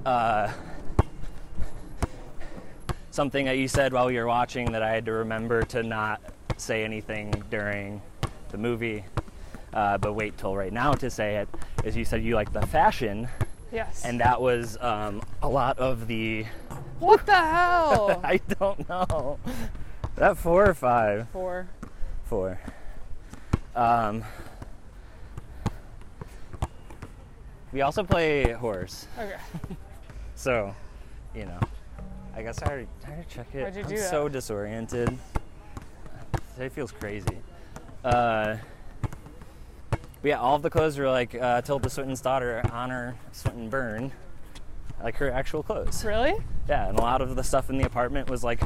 Uh, 0.05 0.53
something 3.11 3.47
that 3.47 3.57
you 3.57 3.67
said 3.67 3.95
while 3.95 4.05
we 4.05 4.19
were 4.19 4.27
watching 4.27 4.73
that 4.73 4.83
I 4.83 4.91
had 4.91 5.07
to 5.07 5.13
remember 5.13 5.63
to 5.63 5.83
not 5.83 6.21
say 6.57 6.85
anything 6.85 7.43
during 7.51 8.01
the 8.51 8.59
movie, 8.59 9.05
uh, 9.73 9.99
but 9.99 10.13
wait 10.15 10.37
till 10.39 10.57
right 10.57 10.73
now 10.73 10.93
to 10.95 11.11
say 11.11 11.37
it. 11.37 11.49
Is 11.85 11.97
you 11.97 12.05
said 12.05 12.23
you 12.23 12.35
like 12.35 12.53
the 12.53 12.67
fashion, 12.67 13.29
yes. 13.73 14.05
and 14.05 14.21
that 14.21 14.41
was 14.41 14.79
um, 14.81 15.23
a 15.43 15.49
lot 15.49 15.79
of 15.79 16.07
the. 16.07 16.45
what 16.99 17.25
the 17.27 17.35
hell? 17.35 18.21
I 18.25 18.41
don't 18.59 18.89
know. 18.89 19.39
That 20.17 20.37
four 20.39 20.69
or 20.69 20.75
five? 20.75 21.29
Four. 21.31 21.69
Four. 22.25 22.61
Um, 23.75 24.25
we 27.73 27.81
also 27.81 28.05
play 28.05 28.53
horse, 28.53 29.07
Okay. 29.19 29.37
so 30.37 30.75
you 31.35 31.47
know. 31.47 31.59
I 32.37 32.43
guess 32.43 32.61
I 32.63 32.67
already, 32.67 32.89
I 33.07 33.11
already 33.11 33.27
check 33.29 33.47
it. 33.55 33.63
Why'd 33.63 33.77
you 33.77 33.83
I'm 33.83 33.89
do 33.89 33.97
that? 33.97 34.11
so 34.11 34.29
disoriented. 34.29 35.17
Today 36.55 36.69
feels 36.69 36.93
crazy. 36.93 37.39
Uh, 38.05 38.57
But 39.91 40.29
yeah, 40.29 40.39
all 40.41 40.57
of 40.57 40.63
the 40.63 40.71
clothes 40.71 40.97
were 40.99 41.09
like 41.09 41.35
uh, 41.35 41.61
Tilda 41.63 41.91
Swinton's 41.91 42.21
daughter, 42.21 42.63
Honor 42.73 43.17
Swinton 43.33 43.69
Byrne, 43.69 44.13
like 45.03 45.17
her 45.17 45.31
actual 45.31 45.63
clothes. 45.63 46.05
Really? 46.05 46.35
Yeah, 46.69 46.89
and 46.89 46.99
a 46.99 47.03
lot 47.03 47.21
of 47.21 47.37
the 47.37 47.45
stuff 47.45 47.69
in 47.71 47.77
the 47.77 47.85
apartment 47.85 48.31
was 48.31 48.43
like 48.43 48.61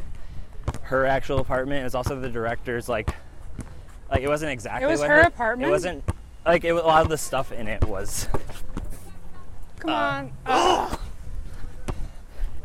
her 0.82 1.04
actual 1.06 1.38
apartment. 1.40 1.80
It 1.80 1.84
was 1.84 1.94
also 1.94 2.18
the 2.20 2.28
director's 2.28 2.88
like, 2.88 3.10
like 4.10 4.20
it 4.22 4.28
wasn't 4.28 4.52
exactly. 4.52 4.86
It 4.86 4.90
was 4.90 5.02
her 5.02 5.20
apartment? 5.22 5.68
It 5.68 5.72
wasn't 5.72 6.04
like 6.46 6.64
it, 6.64 6.70
a 6.70 6.74
lot 6.74 7.02
of 7.02 7.08
the 7.08 7.18
stuff 7.18 7.50
in 7.52 7.66
it 7.66 7.84
was. 7.84 8.28
Come 9.80 9.90
Uh, 9.90 9.94
on. 9.94 10.32
Ugh. 10.46 10.98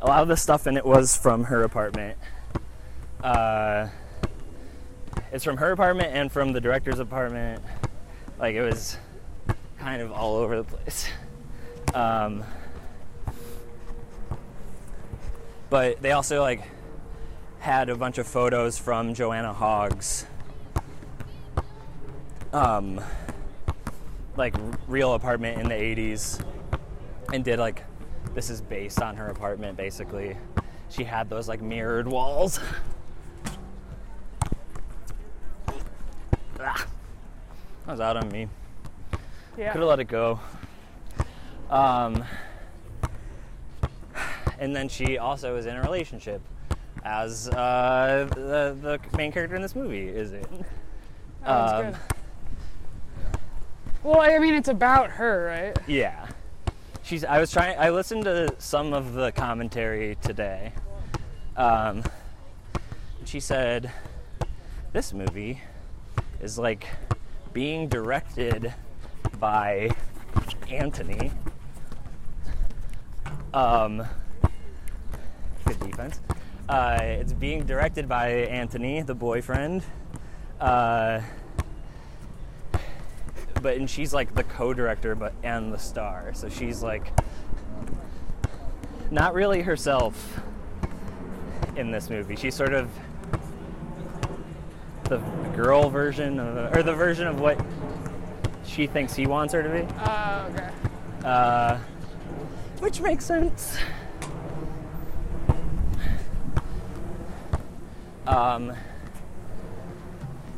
A 0.01 0.05
lot 0.05 0.21
of 0.21 0.27
the 0.27 0.35
stuff 0.35 0.67
in 0.67 0.75
it 0.75 0.85
was 0.85 1.15
from 1.15 1.45
her 1.45 1.63
apartment. 1.63 2.17
Uh, 3.23 3.87
it's 5.33 5.43
from 5.43 5.57
her 5.57 5.71
apartment 5.71 6.15
and 6.15 6.31
from 6.31 6.53
the 6.53 6.61
director's 6.61 6.99
apartment. 6.99 7.61
Like 8.39 8.55
it 8.55 8.61
was 8.61 8.97
kind 9.79 9.99
of 10.01 10.11
all 10.11 10.35
over 10.35 10.57
the 10.57 10.63
place. 10.63 11.09
Um, 11.95 12.43
but 15.71 15.99
they 16.03 16.11
also 16.11 16.41
like 16.41 16.61
had 17.59 17.89
a 17.89 17.95
bunch 17.95 18.19
of 18.19 18.27
photos 18.27 18.77
from 18.77 19.15
Joanna 19.15 19.51
Hogg's 19.51 20.27
um, 22.53 23.01
like 24.37 24.53
real 24.87 25.15
apartment 25.15 25.59
in 25.59 25.67
the 25.67 25.73
80s 25.73 26.45
and 27.33 27.43
did 27.43 27.57
like 27.57 27.83
this 28.35 28.51
is 28.51 28.61
based 28.61 29.01
on 29.01 29.15
her 29.15 29.29
apartment 29.29 29.77
basically. 29.77 30.37
She 30.89 31.03
had 31.03 31.27
those 31.27 31.47
like 31.47 31.61
mirrored 31.61 32.07
walls. 32.07 32.59
that 36.63 36.87
was 37.87 37.99
out 37.99 38.17
on 38.17 38.29
me. 38.29 38.47
yeah. 39.57 39.71
Could 39.71 39.79
have 39.81 39.89
let 39.89 39.99
it 39.99 40.05
go. 40.05 40.39
Um, 41.69 42.23
and 44.59 44.75
then 44.75 44.87
she 44.87 45.17
also 45.17 45.55
is 45.57 45.65
in 45.65 45.75
a 45.75 45.81
relationship, 45.81 46.41
as 47.03 47.49
uh, 47.49 48.27
the 48.33 48.77
the 48.81 49.17
main 49.17 49.31
character 49.31 49.55
in 49.55 49.61
this 49.61 49.75
movie 49.75 50.07
is 50.07 50.31
it. 50.31 50.47
Oh, 51.45 51.87
Um. 51.87 51.93
Well, 54.01 54.21
I 54.21 54.39
mean, 54.39 54.53
it's 54.53 54.69
about 54.69 55.09
her, 55.09 55.45
right? 55.47 55.77
Yeah. 55.87 56.27
She's. 57.03 57.25
I 57.25 57.39
was 57.41 57.51
trying. 57.51 57.77
I 57.77 57.89
listened 57.89 58.23
to 58.23 58.55
some 58.59 58.93
of 58.93 59.11
the 59.13 59.33
commentary 59.33 60.15
today. 60.21 60.71
Um, 61.57 62.03
she 63.25 63.41
said, 63.41 63.91
"This 64.93 65.11
movie 65.11 65.59
is 66.43 66.59
like 66.59 66.87
being 67.53 67.87
directed 67.87 68.73
by 69.39 69.89
Anthony." 70.69 71.31
Um, 73.53 74.05
good 75.65 75.79
defense. 75.79 76.19
Uh, 76.67 76.99
it's 77.01 77.33
being 77.33 77.65
directed 77.65 78.07
by 78.07 78.29
Anthony, 78.29 79.01
the 79.01 79.15
boyfriend. 79.15 79.83
Uh, 80.59 81.21
but 83.63 83.77
and 83.77 83.89
she's 83.89 84.13
like 84.13 84.35
the 84.35 84.43
co-director 84.43 85.15
but 85.15 85.33
and 85.41 85.73
the 85.73 85.79
star 85.79 86.31
so 86.33 86.49
she's 86.49 86.83
like 86.83 87.11
not 89.09 89.33
really 89.33 89.61
herself 89.61 90.41
in 91.77 91.89
this 91.89 92.09
movie 92.09 92.35
she's 92.35 92.53
sort 92.53 92.73
of 92.73 92.89
the 95.17 95.49
girl 95.55 95.89
version 95.89 96.39
of, 96.39 96.75
or 96.75 96.83
the 96.83 96.93
version 96.93 97.27
of 97.27 97.39
what 97.39 97.59
she 98.65 98.87
thinks 98.87 99.13
he 99.13 99.27
wants 99.27 99.53
her 99.53 99.61
to 99.63 99.69
be 99.69 99.87
Oh, 100.05 100.47
okay. 100.51 100.69
uh, 101.25 101.77
which 102.79 103.01
makes 103.01 103.25
sense 103.25 103.77
um 108.25 108.73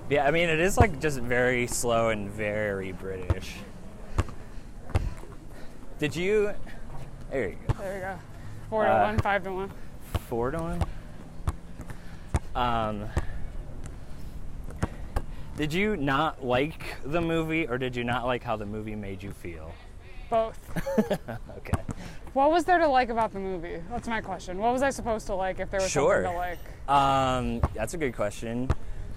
yeah, 0.08 0.28
I 0.28 0.30
mean, 0.32 0.50
it 0.50 0.60
is 0.60 0.78
like 0.78 1.00
just 1.02 1.20
very 1.20 1.66
slow 1.66 2.10
and 2.10 2.30
very 2.30 2.92
British. 2.92 3.56
Did 5.98 6.16
you? 6.16 6.54
There 7.32 7.48
you 7.50 7.58
go. 7.68 7.74
There 7.80 7.96
you 7.96 8.02
go. 8.02 8.20
Four 8.70 8.84
to 8.84 8.92
Uh, 8.92 9.04
one, 9.06 9.18
five 9.18 9.44
to 9.46 9.52
one. 9.52 9.72
Four 10.30 10.52
to 10.52 10.60
one. 10.60 10.84
Um. 12.56 13.06
Did 15.58 15.72
you 15.74 15.96
not 15.96 16.44
like 16.44 16.98
the 17.06 17.22
movie, 17.22 17.66
or 17.68 17.78
did 17.78 17.96
you 17.96 18.04
not 18.04 18.26
like 18.26 18.44
how 18.44 18.58
the 18.58 18.66
movie 18.66 18.96
made 18.96 19.24
you 19.24 19.32
feel? 19.32 19.72
Both. 20.30 20.60
okay. 21.58 21.82
What 22.34 22.52
was 22.52 22.66
there 22.66 22.78
to 22.80 22.88
like 22.88 23.10
about 23.10 23.32
the 23.32 23.40
movie? 23.40 23.82
That's 23.90 24.08
my 24.10 24.20
question. 24.20 24.58
What 24.58 24.74
was 24.74 24.82
I 24.82 24.90
supposed 24.90 25.28
to 25.28 25.36
like 25.36 25.60
if 25.62 25.72
there 25.72 25.80
was 25.80 25.90
Sure. 25.90 26.24
something 26.24 26.32
to 26.34 26.38
like? 26.38 26.90
Um, 26.90 27.62
that's 27.74 27.94
a 27.94 27.98
good 27.98 28.14
question. 28.14 28.70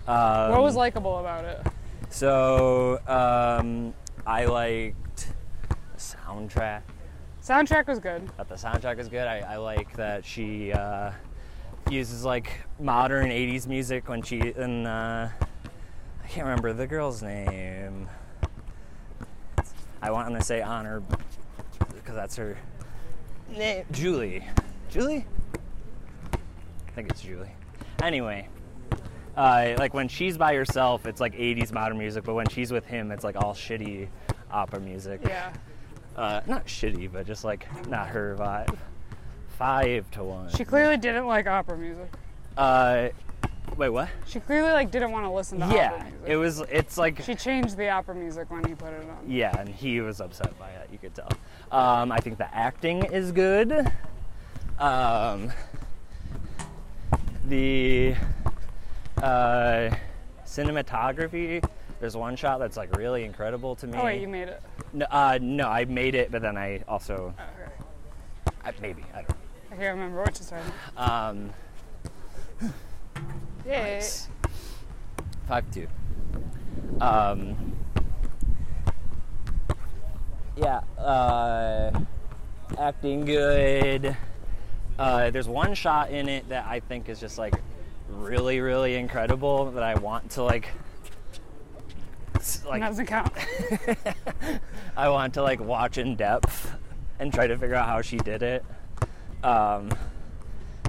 Um, 0.07 0.53
What 0.53 0.63
was 0.63 0.77
likable 0.77 1.19
about 1.19 1.45
it? 1.45 1.67
So, 2.11 3.01
um, 3.09 3.93
I 4.25 4.45
liked 4.45 5.33
the 5.69 5.99
soundtrack. 5.99 6.83
Soundtrack 7.43 7.89
was 7.89 7.99
good. 7.99 8.31
Thought 8.37 8.49
the 8.49 8.55
soundtrack 8.55 8.97
was 8.99 9.09
good. 9.09 9.27
I, 9.27 9.39
I 9.41 9.57
like 9.57 9.95
that 9.97 10.25
she 10.25 10.73
uh, 10.73 11.11
uses 11.91 12.25
like 12.25 12.51
modern 12.79 13.31
'80s 13.31 13.67
music 13.67 14.09
when 14.09 14.23
she 14.23 14.39
and 14.53 14.87
uh, 14.87 15.29
I 16.29 16.31
can't 16.31 16.47
remember 16.47 16.75
the 16.75 16.87
girl's 16.87 17.23
name. 17.23 18.07
I 20.03 20.11
want 20.11 20.35
to 20.35 20.45
say 20.45 20.61
honor 20.61 21.03
because 21.95 22.15
that's 22.15 22.37
her 22.37 22.59
name. 23.57 23.87
Julie. 23.93 24.45
Julie. 24.91 25.25
I 26.35 26.91
think 26.95 27.09
it's 27.09 27.23
Julie. 27.23 27.51
Anyway. 28.03 28.47
Uh, 29.39 29.75
like 29.79 29.95
when 29.95 30.07
she's 30.07 30.37
by 30.37 30.53
herself, 30.55 31.07
it's 31.07 31.19
like 31.19 31.33
80s 31.35 31.73
modern 31.73 31.97
music, 31.97 32.25
but 32.25 32.35
when 32.35 32.49
she's 32.49 32.71
with 32.71 32.85
him, 32.85 33.11
it's 33.11 33.25
like 33.25 33.37
all 33.37 33.55
shitty 33.55 34.09
opera 34.51 34.81
music. 34.81 35.23
Yeah. 35.25 35.55
Uh, 36.15 36.43
not 36.47 36.67
shitty, 36.67 37.11
but 37.11 37.27
just 37.27 37.43
like 37.43 37.67
not 37.89 38.07
her 38.09 38.37
vibe. 38.39 38.77
Five 39.57 40.11
to 40.11 40.25
one. 40.25 40.51
She 40.51 40.67
clearly 40.67 40.99
didn't 40.99 41.27
like 41.27 41.47
opera 41.47 41.79
music. 41.79 42.13
Uh, 42.55 43.09
wait, 43.79 43.89
what? 43.89 44.09
She 44.27 44.41
clearly 44.41 44.73
like 44.73 44.91
didn't 44.91 45.13
want 45.13 45.25
to 45.25 45.31
listen 45.31 45.59
to 45.61 45.65
opera 45.65 45.77
Yeah, 45.79 46.03
music. 46.03 46.21
it 46.27 46.37
was. 46.37 46.61
It's 46.71 46.99
like. 46.99 47.23
She 47.23 47.35
changed 47.35 47.77
the 47.77 47.89
opera 47.89 48.15
music 48.15 48.51
when 48.51 48.65
he 48.65 48.75
put 48.75 48.93
it 48.93 49.09
on. 49.09 49.19
Yeah, 49.27 49.59
and 49.59 49.69
he 49.69 50.01
was 50.01 50.21
upset 50.21 50.59
by 50.59 50.69
it. 50.71 50.89
You 50.93 50.99
could 50.99 51.15
tell. 51.15 51.31
Um, 51.71 52.13
I 52.13 52.19
think 52.19 52.37
the 52.37 52.55
acting 52.55 53.05
is 53.05 53.33
good. 53.33 53.91
Um, 54.79 55.51
the 57.47 58.15
uh, 59.23 59.91
cinematography. 60.45 61.65
There's 62.01 62.17
one 62.17 62.37
shot 62.37 62.59
that's 62.61 62.77
like 62.77 62.97
really 62.97 63.25
incredible 63.25 63.75
to 63.77 63.87
me. 63.87 63.99
Oh 63.99 64.05
wait, 64.05 64.21
you 64.21 64.29
made 64.29 64.49
it. 64.49 64.63
No, 64.93 65.07
uh, 65.11 65.39
no, 65.41 65.69
I 65.69 65.85
made 65.85 66.15
it, 66.15 66.31
but 66.31 66.43
then 66.43 66.57
I 66.57 66.83
also 66.87 67.35
Oh, 67.39 67.43
okay. 67.43 68.53
I, 68.65 68.73
maybe 68.81 69.05
I 69.15 69.23
don't. 69.23 69.37
I 69.73 69.77
can't 69.77 69.97
remember 69.97 70.21
what 70.21 70.39
you 70.39 70.45
said. 70.45 70.63
Um, 70.97 71.51
Nice. 73.69 74.29
Five 75.47 75.71
two. 75.71 75.87
Um, 77.01 77.77
yeah. 80.57 80.81
Uh, 80.99 82.01
acting 82.79 83.25
good. 83.25 84.17
Uh, 84.99 85.31
there's 85.31 85.49
one 85.49 85.75
shot 85.75 86.11
in 86.11 86.29
it 86.29 86.49
that 86.49 86.67
I 86.67 86.81
think 86.81 87.09
is 87.09 87.21
just 87.21 87.39
like 87.39 87.55
really, 88.11 88.61
really 88.61 88.95
incredible 88.95 89.71
that 89.73 89.83
I 89.83 89.95
want 89.95 90.31
to 90.33 90.43
like. 90.43 90.69
Like 92.67 92.81
doesn't 92.83 93.07
count. 93.07 93.33
I 94.97 95.09
want 95.09 95.35
to 95.35 95.43
like 95.43 95.61
watch 95.61 95.99
in 95.99 96.17
depth 96.17 96.73
and 97.19 97.33
try 97.33 97.47
to 97.47 97.59
figure 97.59 97.75
out 97.75 97.87
how 97.87 98.01
she 98.01 98.17
did 98.17 98.43
it. 98.43 98.65
Um, 99.43 99.91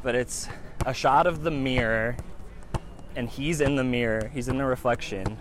but 0.03 0.15
it's 0.15 0.47
a 0.85 0.93
shot 0.93 1.27
of 1.27 1.43
the 1.43 1.51
mirror, 1.51 2.15
and 3.19 3.27
he's 3.27 3.60
in 3.60 3.75
the 3.75 3.84
mirror. 3.84 4.32
He's 4.34 4.47
in 4.47 4.58
the 4.58 4.63
reflection, 4.63 5.38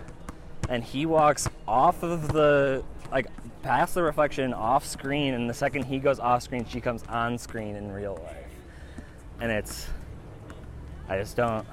and 0.67 0.83
he 0.83 1.05
walks 1.05 1.47
off 1.65 2.03
of 2.03 2.27
the 2.33 2.83
like 3.09 3.27
past 3.63 3.93
the 3.95 4.03
reflection 4.03 4.53
off 4.53 4.85
screen. 4.85 5.33
And 5.33 5.49
the 5.49 5.53
second 5.53 5.85
he 5.85 5.97
goes 5.97 6.19
off 6.19 6.43
screen, 6.43 6.65
she 6.65 6.81
comes 6.81 7.03
on 7.07 7.37
screen 7.37 7.77
in 7.77 7.89
real 7.89 8.19
life, 8.21 8.51
and 9.39 9.49
it's 9.49 9.87
I 11.07 11.17
just 11.19 11.37
don't. 11.37 11.65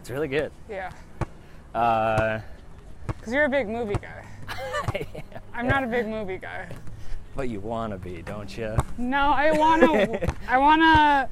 It's 0.00 0.10
really 0.10 0.28
good. 0.28 0.52
yeah. 0.70 0.92
Uh, 1.74 2.38
Because 3.08 3.32
you're 3.32 3.46
a 3.46 3.48
big 3.48 3.68
movie 3.68 3.96
guy. 3.96 5.06
I'm 5.54 5.66
not 5.66 5.82
a 5.82 5.88
big 5.88 6.06
movie 6.06 6.38
guy. 6.38 6.68
but 7.34 7.48
you 7.48 7.58
want 7.58 7.92
to 7.92 7.98
be, 7.98 8.22
don't 8.22 8.56
you? 8.56 8.76
No, 8.96 9.30
I 9.30 9.50
wanna 9.50 10.20
I 10.48 10.56
wanna 10.56 11.28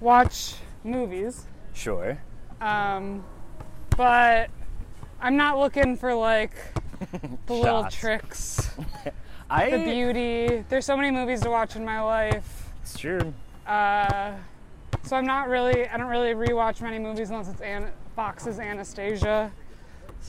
watch 0.00 0.54
movies. 0.82 1.46
Sure. 1.74 2.18
Um, 2.60 3.24
but 3.96 4.50
I'm 5.20 5.36
not 5.36 5.58
looking 5.58 5.96
for 5.96 6.14
like 6.14 6.52
the 7.46 7.52
little 7.52 7.82
Shots. 7.82 7.96
tricks, 7.96 8.70
I. 9.50 9.70
the 9.70 9.78
beauty. 9.78 10.64
There's 10.68 10.84
so 10.86 10.96
many 10.96 11.10
movies 11.10 11.40
to 11.42 11.50
watch 11.50 11.76
in 11.76 11.84
my 11.84 12.00
life. 12.00 12.70
It's 12.82 12.98
true. 12.98 13.34
Uh, 13.66 14.32
so 15.02 15.16
I'm 15.16 15.26
not 15.26 15.48
really, 15.48 15.88
I 15.88 15.96
don't 15.96 16.06
really 16.08 16.34
rewatch 16.34 16.80
many 16.80 16.98
movies 16.98 17.30
unless 17.30 17.48
it's 17.48 17.60
An- 17.60 17.92
Fox's 18.14 18.58
Anastasia, 18.58 19.50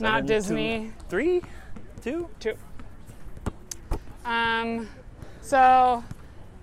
not 0.00 0.26
Disney. 0.26 0.92
two, 0.98 1.04
three, 1.08 1.42
two. 2.02 2.28
Two. 2.40 2.54
Um, 4.24 4.88
so 5.40 6.04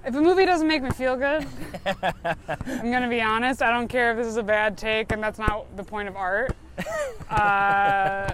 if 0.05 0.13
a 0.13 0.21
movie 0.21 0.45
doesn't 0.45 0.67
make 0.67 0.83
me 0.83 0.91
feel 0.91 1.15
good, 1.15 1.47
I'm 1.85 2.91
gonna 2.91 3.09
be 3.09 3.21
honest. 3.21 3.61
I 3.61 3.71
don't 3.71 3.87
care 3.87 4.11
if 4.11 4.17
this 4.17 4.27
is 4.27 4.37
a 4.37 4.43
bad 4.43 4.77
take, 4.77 5.11
and 5.11 5.21
that's 5.21 5.39
not 5.39 5.75
the 5.75 5.83
point 5.83 6.07
of 6.07 6.15
art. 6.15 6.55
Uh, 7.27 8.31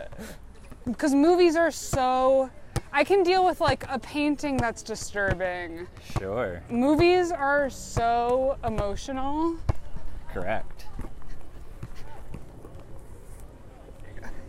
because 0.86 1.14
movies 1.14 1.56
are 1.56 1.72
so. 1.72 2.50
I 2.92 3.06
can 3.06 3.24
deal 3.24 3.46
with 3.46 3.62
like 3.62 3.86
a 3.88 3.98
painting 3.98 4.58
that's 4.58 4.84
disturbing. 4.84 5.88
Sure. 6.20 6.62
Movies 6.70 7.32
are 7.32 7.70
so 7.70 8.58
emotional. 8.66 9.56
Correct. 10.34 10.86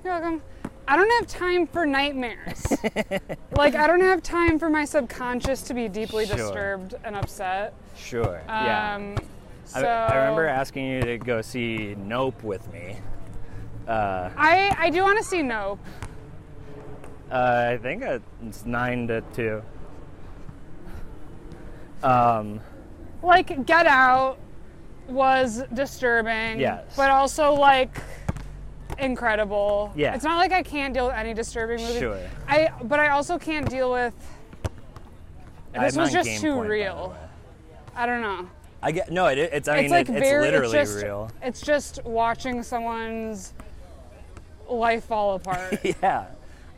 You're 0.03 0.15
welcome. 0.15 0.43
I 0.89 0.97
don't 0.97 1.11
have 1.19 1.27
time 1.27 1.67
for 1.67 1.87
nightmares. 1.87 2.65
like 3.57 3.75
I 3.75 3.87
don't 3.87 4.01
have 4.01 4.23
time 4.23 4.59
for 4.59 4.69
my 4.69 4.85
subconscious 4.85 5.63
to 5.63 5.75
be 5.75 5.89
deeply 5.89 6.27
Sure. 6.27 6.37
disturbed 6.37 6.95
and 7.05 7.15
upset. 7.17 7.73
Sure. 7.97 8.43
yeah. 8.47 8.95
Um, 8.97 9.17
I, 9.75 9.85
I 9.85 10.17
remember 10.17 10.47
asking 10.47 10.87
you 10.87 11.01
to 11.03 11.19
go 11.19 11.41
see 11.41 11.95
Nope 11.99 12.43
with 12.43 12.71
me. 12.73 12.97
Uh, 13.87 14.31
I, 14.37 14.75
I 14.79 14.91
do 14.91 15.03
want 15.03 15.19
to 15.19 15.25
see 15.25 15.43
Nope. 15.43 15.79
uh, 17.31 17.69
I 17.71 17.79
think 17.79 18.03
it's 18.03 18.67
nine 18.67 19.07
to 19.09 19.23
two. 19.33 19.63
Um, 22.03 22.61
Like 23.23 23.65
Get 23.67 23.87
Out 23.87 24.39
was 25.09 25.63
disturbing. 25.73 26.59
Yes. 26.61 26.85
But 26.97 27.11
also 27.11 27.55
like 27.55 27.97
incredible. 28.99 29.93
Yeah. 29.95 30.15
It's 30.15 30.25
not 30.25 30.37
like 30.37 30.53
I 30.53 30.63
can't 30.63 30.95
deal 30.95 31.07
with 31.07 31.17
any 31.17 31.35
disturbing 31.35 31.79
movies. 31.81 31.99
Sure. 31.99 32.19
I 32.49 32.71
but 32.85 33.01
I 33.01 33.09
also 33.11 33.39
can't 33.39 33.69
deal 33.69 33.91
with 33.91 34.15
This 35.73 35.97
was 35.97 36.13
just 36.13 36.41
too 36.41 36.55
Point, 36.55 36.69
real. 36.69 37.17
I 37.95 38.07
don't 38.07 38.23
know. 38.23 38.49
I 38.83 38.93
get 38.93 39.11
no. 39.11 39.27
It, 39.27 39.39
it's. 39.39 39.69
I 39.69 39.77
mean, 39.77 39.85
it's 39.85 39.93
like 39.93 40.09
it- 40.09 40.13
very 40.13 40.49
it's 40.49 40.53
literally 40.53 40.79
it's 40.79 40.93
just, 40.93 41.05
real. 41.05 41.31
It's 41.43 41.61
just 41.61 42.05
watching 42.05 42.63
someone's 42.63 43.55
life 44.69 45.05
fall 45.05 45.35
apart 45.35 45.79
yeah. 46.03 46.27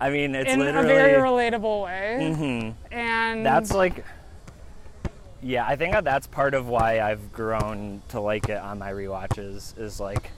I 0.00 0.10
mean, 0.10 0.34
it's 0.34 0.50
in 0.50 0.58
literally. 0.58 0.90
a 0.90 0.94
very 0.94 1.12
relatable 1.22 1.84
way. 1.84 2.18
Mm-hmm. 2.20 2.94
And 2.94 3.46
That's 3.46 3.72
like. 3.72 4.04
Yeah, 5.40 5.66
I 5.66 5.76
think 5.76 5.94
that's 6.04 6.26
part 6.26 6.54
of 6.54 6.68
why 6.68 7.00
I've 7.00 7.30
grown 7.32 8.00
to 8.08 8.20
like 8.20 8.48
it 8.48 8.56
on 8.56 8.78
my 8.78 8.92
rewatches. 8.92 9.78
Is 9.78 10.00
like. 10.00 10.30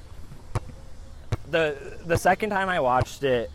The 1.50 1.98
the 2.04 2.16
second 2.16 2.50
time 2.50 2.68
I 2.68 2.80
watched 2.80 3.22
it, 3.22 3.50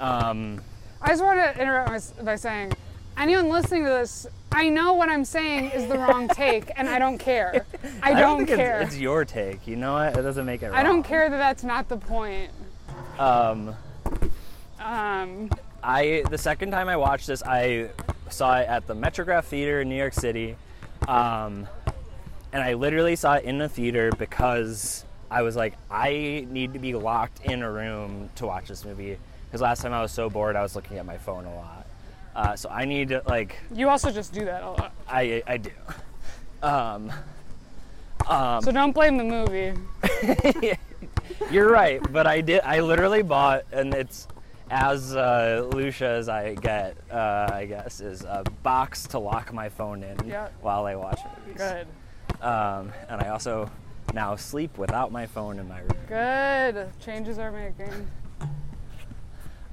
um, 0.00 0.60
I 1.02 1.08
just 1.10 1.22
want 1.22 1.38
to 1.38 1.60
interrupt 1.60 2.24
by 2.24 2.36
saying, 2.36 2.72
anyone 3.16 3.48
listening 3.48 3.84
to 3.84 3.90
this, 3.90 4.26
I 4.52 4.68
know 4.68 4.94
what 4.94 5.08
I'm 5.08 5.24
saying 5.24 5.70
is 5.72 5.86
the 5.88 5.98
wrong 5.98 6.28
take, 6.34 6.70
and 6.76 6.88
I 6.88 6.98
don't 6.98 7.18
care. 7.18 7.66
I, 8.02 8.14
don't, 8.14 8.38
think 8.38 8.50
it's- 8.50 8.58
care. 8.58 8.80
It's, 8.82 8.96
your 8.98 9.24
take. 9.24 9.66
You 9.66 9.76
know 9.76 9.94
what? 9.94 10.16
It 10.16 10.22
doesn't 10.22 10.46
make 10.46 10.62
it. 10.62 10.72
I 10.72 10.82
don't 10.82 11.02
care 11.02 11.28
that 11.28 11.36
that's 11.36 11.64
not 11.64 11.88
the 11.88 11.96
point. 11.98 12.50
Um, 13.18 13.74
Um, 14.78 15.50
I 15.82 16.22
the 16.30 16.38
second 16.38 16.70
time 16.70 16.88
I 16.88 16.96
watched 16.96 17.26
this, 17.26 17.42
I 17.42 17.90
saw 18.28 18.58
it 18.58 18.68
at 18.68 18.86
the 18.86 18.94
Metrograph 18.94 19.44
Theater 19.44 19.80
in 19.80 19.88
New 19.88 19.96
York 19.96 20.12
City, 20.12 20.56
um, 21.08 21.66
and 22.52 22.62
I 22.62 22.74
literally 22.74 23.16
saw 23.16 23.34
it 23.34 23.44
in 23.44 23.58
the 23.58 23.68
theater 23.68 24.12
because 24.18 25.04
I 25.30 25.42
was 25.42 25.56
like, 25.56 25.74
I 25.90 26.46
need 26.50 26.72
to 26.74 26.78
be 26.78 26.94
locked 26.94 27.44
in 27.44 27.62
a 27.62 27.70
room 27.70 28.30
to 28.36 28.46
watch 28.46 28.68
this 28.68 28.84
movie. 28.84 29.18
Because 29.46 29.60
last 29.60 29.82
time 29.82 29.92
I 29.92 30.02
was 30.02 30.12
so 30.12 30.28
bored, 30.30 30.56
I 30.56 30.62
was 30.62 30.74
looking 30.76 30.98
at 30.98 31.06
my 31.06 31.18
phone 31.18 31.44
a 31.46 31.54
lot. 31.54 31.86
Uh, 32.34 32.54
so 32.56 32.68
I 32.68 32.84
need 32.84 33.08
to 33.08 33.22
like 33.26 33.56
you 33.74 33.88
also 33.88 34.10
just 34.10 34.32
do 34.34 34.44
that 34.44 34.62
a 34.62 34.70
lot. 34.70 34.92
I 35.08 35.42
I 35.46 35.56
do. 35.56 35.70
Um, 36.62 37.10
um, 38.28 38.60
So 38.62 38.72
don't 38.72 38.92
blame 38.92 39.16
the 39.16 39.24
movie. 39.24 39.72
You're 41.50 41.70
right, 41.70 42.00
but 42.12 42.26
I 42.26 42.40
did. 42.40 42.60
I 42.62 42.80
literally 42.80 43.22
bought, 43.22 43.64
and 43.72 43.92
it's 43.94 44.28
as 44.70 45.14
uh, 45.16 45.68
Lucia 45.72 46.08
as 46.08 46.28
I 46.28 46.54
get. 46.54 46.96
Uh, 47.10 47.48
I 47.52 47.66
guess 47.66 48.00
is 48.00 48.22
a 48.22 48.44
box 48.62 49.06
to 49.08 49.18
lock 49.18 49.52
my 49.52 49.68
phone 49.68 50.02
in 50.02 50.16
Yeah. 50.28 50.48
while 50.60 50.86
I 50.86 50.94
watch 50.96 51.20
movies. 51.46 51.56
Good. 51.58 51.86
Um, 52.44 52.92
and 53.08 53.20
I 53.22 53.28
also 53.28 53.70
now 54.16 54.34
sleep 54.34 54.78
without 54.78 55.12
my 55.12 55.26
phone 55.26 55.60
in 55.60 55.68
my 55.68 55.78
room. 55.78 55.90
Good. 56.08 56.88
Changes 56.98 57.38
are 57.38 57.52
making. 57.52 58.08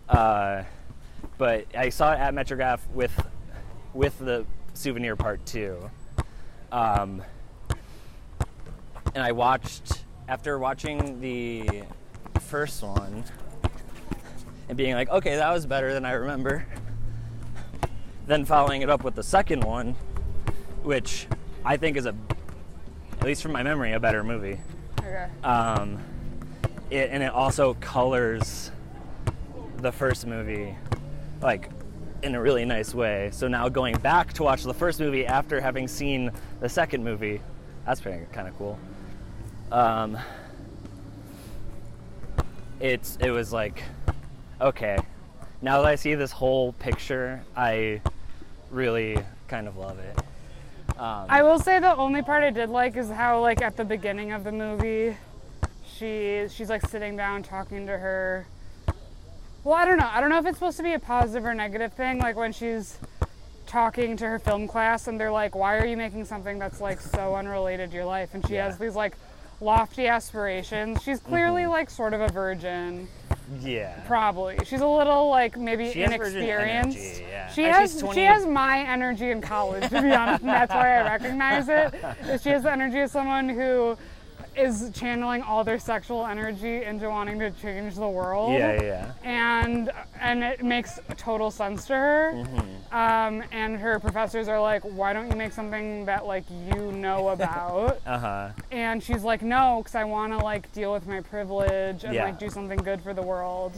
Uh, 0.09 0.63
but 1.37 1.65
I 1.75 1.89
saw 1.89 2.11
it 2.13 2.19
at 2.19 2.33
Metrograph 2.35 2.81
with 2.93 3.11
with 3.93 4.19
the 4.19 4.45
souvenir 4.73 5.15
part 5.15 5.43
two. 5.45 5.89
Um, 6.71 7.23
and 9.15 9.23
I 9.23 9.31
watched 9.31 10.03
after 10.27 10.59
watching 10.59 11.21
the 11.21 11.83
first 12.41 12.83
one 12.83 13.23
and 14.67 14.77
being 14.77 14.93
like, 14.93 15.09
okay, 15.09 15.37
that 15.37 15.51
was 15.51 15.65
better 15.65 15.93
than 15.93 16.05
I 16.05 16.11
remember. 16.13 16.65
Then 18.27 18.43
following 18.43 18.81
it 18.81 18.89
up 18.89 19.03
with 19.03 19.15
the 19.15 19.23
second 19.23 19.63
one, 19.63 19.95
which 20.81 21.27
I 21.63 21.77
think 21.77 21.95
is 21.95 22.05
a, 22.05 22.15
at 23.23 23.27
least 23.27 23.41
from 23.41 23.53
my 23.53 23.63
memory, 23.63 23.93
a 23.93 23.99
better 24.01 24.21
movie. 24.21 24.59
Okay. 24.99 25.29
Um, 25.45 25.97
it, 26.89 27.09
and 27.09 27.23
it 27.23 27.31
also 27.31 27.75
colors 27.75 28.69
the 29.77 29.93
first 29.93 30.27
movie 30.27 30.75
like 31.41 31.69
in 32.21 32.35
a 32.35 32.41
really 32.41 32.65
nice 32.65 32.93
way. 32.93 33.29
So 33.31 33.47
now 33.47 33.69
going 33.69 33.95
back 33.99 34.33
to 34.33 34.43
watch 34.43 34.63
the 34.63 34.73
first 34.73 34.99
movie 34.99 35.25
after 35.25 35.61
having 35.61 35.87
seen 35.87 36.31
the 36.59 36.67
second 36.67 37.05
movie, 37.05 37.41
that's 37.85 38.01
pretty 38.01 38.25
kind 38.33 38.45
of 38.45 38.57
cool. 38.57 38.77
Um, 39.71 40.17
it's 42.81 43.17
it 43.21 43.31
was 43.31 43.53
like 43.53 43.83
okay, 44.59 44.97
now 45.61 45.81
that 45.81 45.87
I 45.87 45.95
see 45.95 46.13
this 46.15 46.33
whole 46.33 46.73
picture, 46.73 47.41
I 47.55 48.01
really 48.69 49.17
kind 49.47 49.69
of 49.69 49.77
love 49.77 49.97
it. 49.99 50.19
Um, 50.97 51.25
I 51.29 51.41
will 51.43 51.59
say 51.59 51.79
the 51.79 51.95
only 51.95 52.21
part 52.21 52.43
I 52.43 52.49
did 52.51 52.69
like 52.69 52.95
is 52.97 53.09
how 53.09 53.41
like 53.41 53.61
at 53.61 53.75
the 53.77 53.83
beginning 53.85 54.31
of 54.31 54.43
the 54.43 54.51
movie, 54.51 55.17
she 55.97 56.45
she's 56.49 56.69
like 56.69 56.85
sitting 56.87 57.15
down 57.17 57.43
talking 57.43 57.85
to 57.87 57.97
her. 57.97 58.45
Well, 59.63 59.75
I 59.75 59.85
don't 59.85 59.97
know. 59.97 60.09
I 60.11 60.21
don't 60.21 60.29
know 60.29 60.37
if 60.39 60.45
it's 60.45 60.57
supposed 60.57 60.77
to 60.77 60.83
be 60.83 60.93
a 60.93 60.99
positive 60.99 61.45
or 61.45 61.53
negative 61.53 61.93
thing. 61.93 62.19
Like 62.19 62.35
when 62.35 62.51
she's 62.51 62.97
talking 63.65 64.17
to 64.17 64.27
her 64.27 64.37
film 64.39 64.67
class 64.67 65.07
and 65.07 65.19
they're 65.19 65.31
like, 65.31 65.55
"Why 65.55 65.77
are 65.77 65.85
you 65.85 65.97
making 65.97 66.25
something 66.25 66.59
that's 66.59 66.79
like 66.81 67.01
so 67.01 67.35
unrelated 67.35 67.89
to 67.91 67.95
your 67.95 68.05
life?" 68.05 68.33
And 68.33 68.45
she 68.47 68.55
Yeah. 68.55 68.65
has 68.65 68.77
these 68.77 68.95
like 68.95 69.15
lofty 69.61 70.07
aspirations. 70.07 71.01
She's 71.01 71.19
clearly 71.19 71.65
like 71.65 71.89
sort 71.89 72.13
of 72.13 72.21
a 72.21 72.27
virgin. 72.27 73.07
Yeah. 73.61 73.99
Probably. 74.05 74.57
She's 74.65 74.81
a 74.81 74.87
little 74.87 75.29
like 75.29 75.57
maybe 75.57 75.91
She 75.91 76.03
inexperienced. 76.03 76.97
energy, 76.97 77.25
yeah. 77.29 77.49
She 77.51 77.65
And 77.65 77.75
has 77.75 78.03
she 78.13 78.21
has 78.21 78.45
my 78.45 78.79
energy 78.79 79.31
in 79.31 79.41
college, 79.41 79.83
to 79.89 80.01
be 80.01 80.11
honest, 80.11 80.41
and 80.41 80.49
that's 80.49 80.73
why 80.73 80.99
I 80.99 81.03
recognize 81.03 81.67
it. 81.69 81.93
Is 82.29 82.41
she 82.41 82.49
has 82.49 82.63
the 82.63 82.71
energy 82.71 82.99
of 82.99 83.11
someone 83.11 83.49
who 83.49 83.97
is 84.55 84.91
channeling 84.93 85.41
all 85.41 85.63
their 85.63 85.79
sexual 85.79 86.25
energy 86.25 86.83
into 86.83 87.09
wanting 87.09 87.39
to 87.39 87.51
change 87.51 87.95
the 87.95 88.07
world. 88.07 88.53
Yeah, 88.53 88.81
yeah. 88.81 89.11
And 89.23 89.91
and 90.21 90.43
it 90.43 90.63
makes 90.63 90.99
total 91.17 91.51
sense 91.51 91.85
to 91.87 91.95
her. 91.95 92.31
Mm-hmm. 92.35 92.95
Um, 92.95 93.43
and 93.51 93.77
her 93.77 93.99
professors 93.99 94.47
are 94.47 94.61
like, 94.61 94.83
why 94.83 95.13
don't 95.13 95.29
you 95.29 95.35
make 95.35 95.51
something 95.51 96.05
that 96.05 96.25
like 96.25 96.43
you 96.73 96.91
know 96.91 97.29
about? 97.37 97.99
Uh 98.05 98.17
huh. 98.19 98.49
and 98.71 99.01
she's 99.01 99.23
like 99.23 99.41
no 99.41 99.79
because 99.81 99.95
i 99.95 100.03
want 100.03 100.31
to 100.33 100.37
like 100.37 100.71
deal 100.73 100.91
with 100.93 101.07
my 101.07 101.21
privilege 101.21 102.03
and 102.03 102.13
Yeah. 102.13 102.25
like 102.25 102.39
do 102.39 102.49
something 102.49 102.77
good 102.77 103.01
for 103.01 103.13
the 103.13 103.21
world 103.21 103.73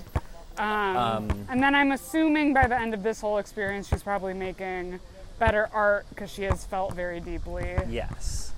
um, 0.58 0.98
Um, 0.98 1.48
and 1.50 1.62
then 1.62 1.76
i'm 1.76 1.92
assuming 1.92 2.54
by 2.54 2.68
the 2.68 2.80
end 2.80 2.94
of 2.94 3.04
this 3.04 3.22
whole 3.22 3.38
experience 3.38 3.88
she's 3.88 4.04
probably 4.04 4.34
making 4.34 5.00
better 5.40 5.70
art 5.74 6.06
because 6.10 6.30
she 6.32 6.44
has 6.44 6.66
felt 6.66 6.94
very 6.94 7.20
deeply 7.20 7.76
Yes. 7.90 8.52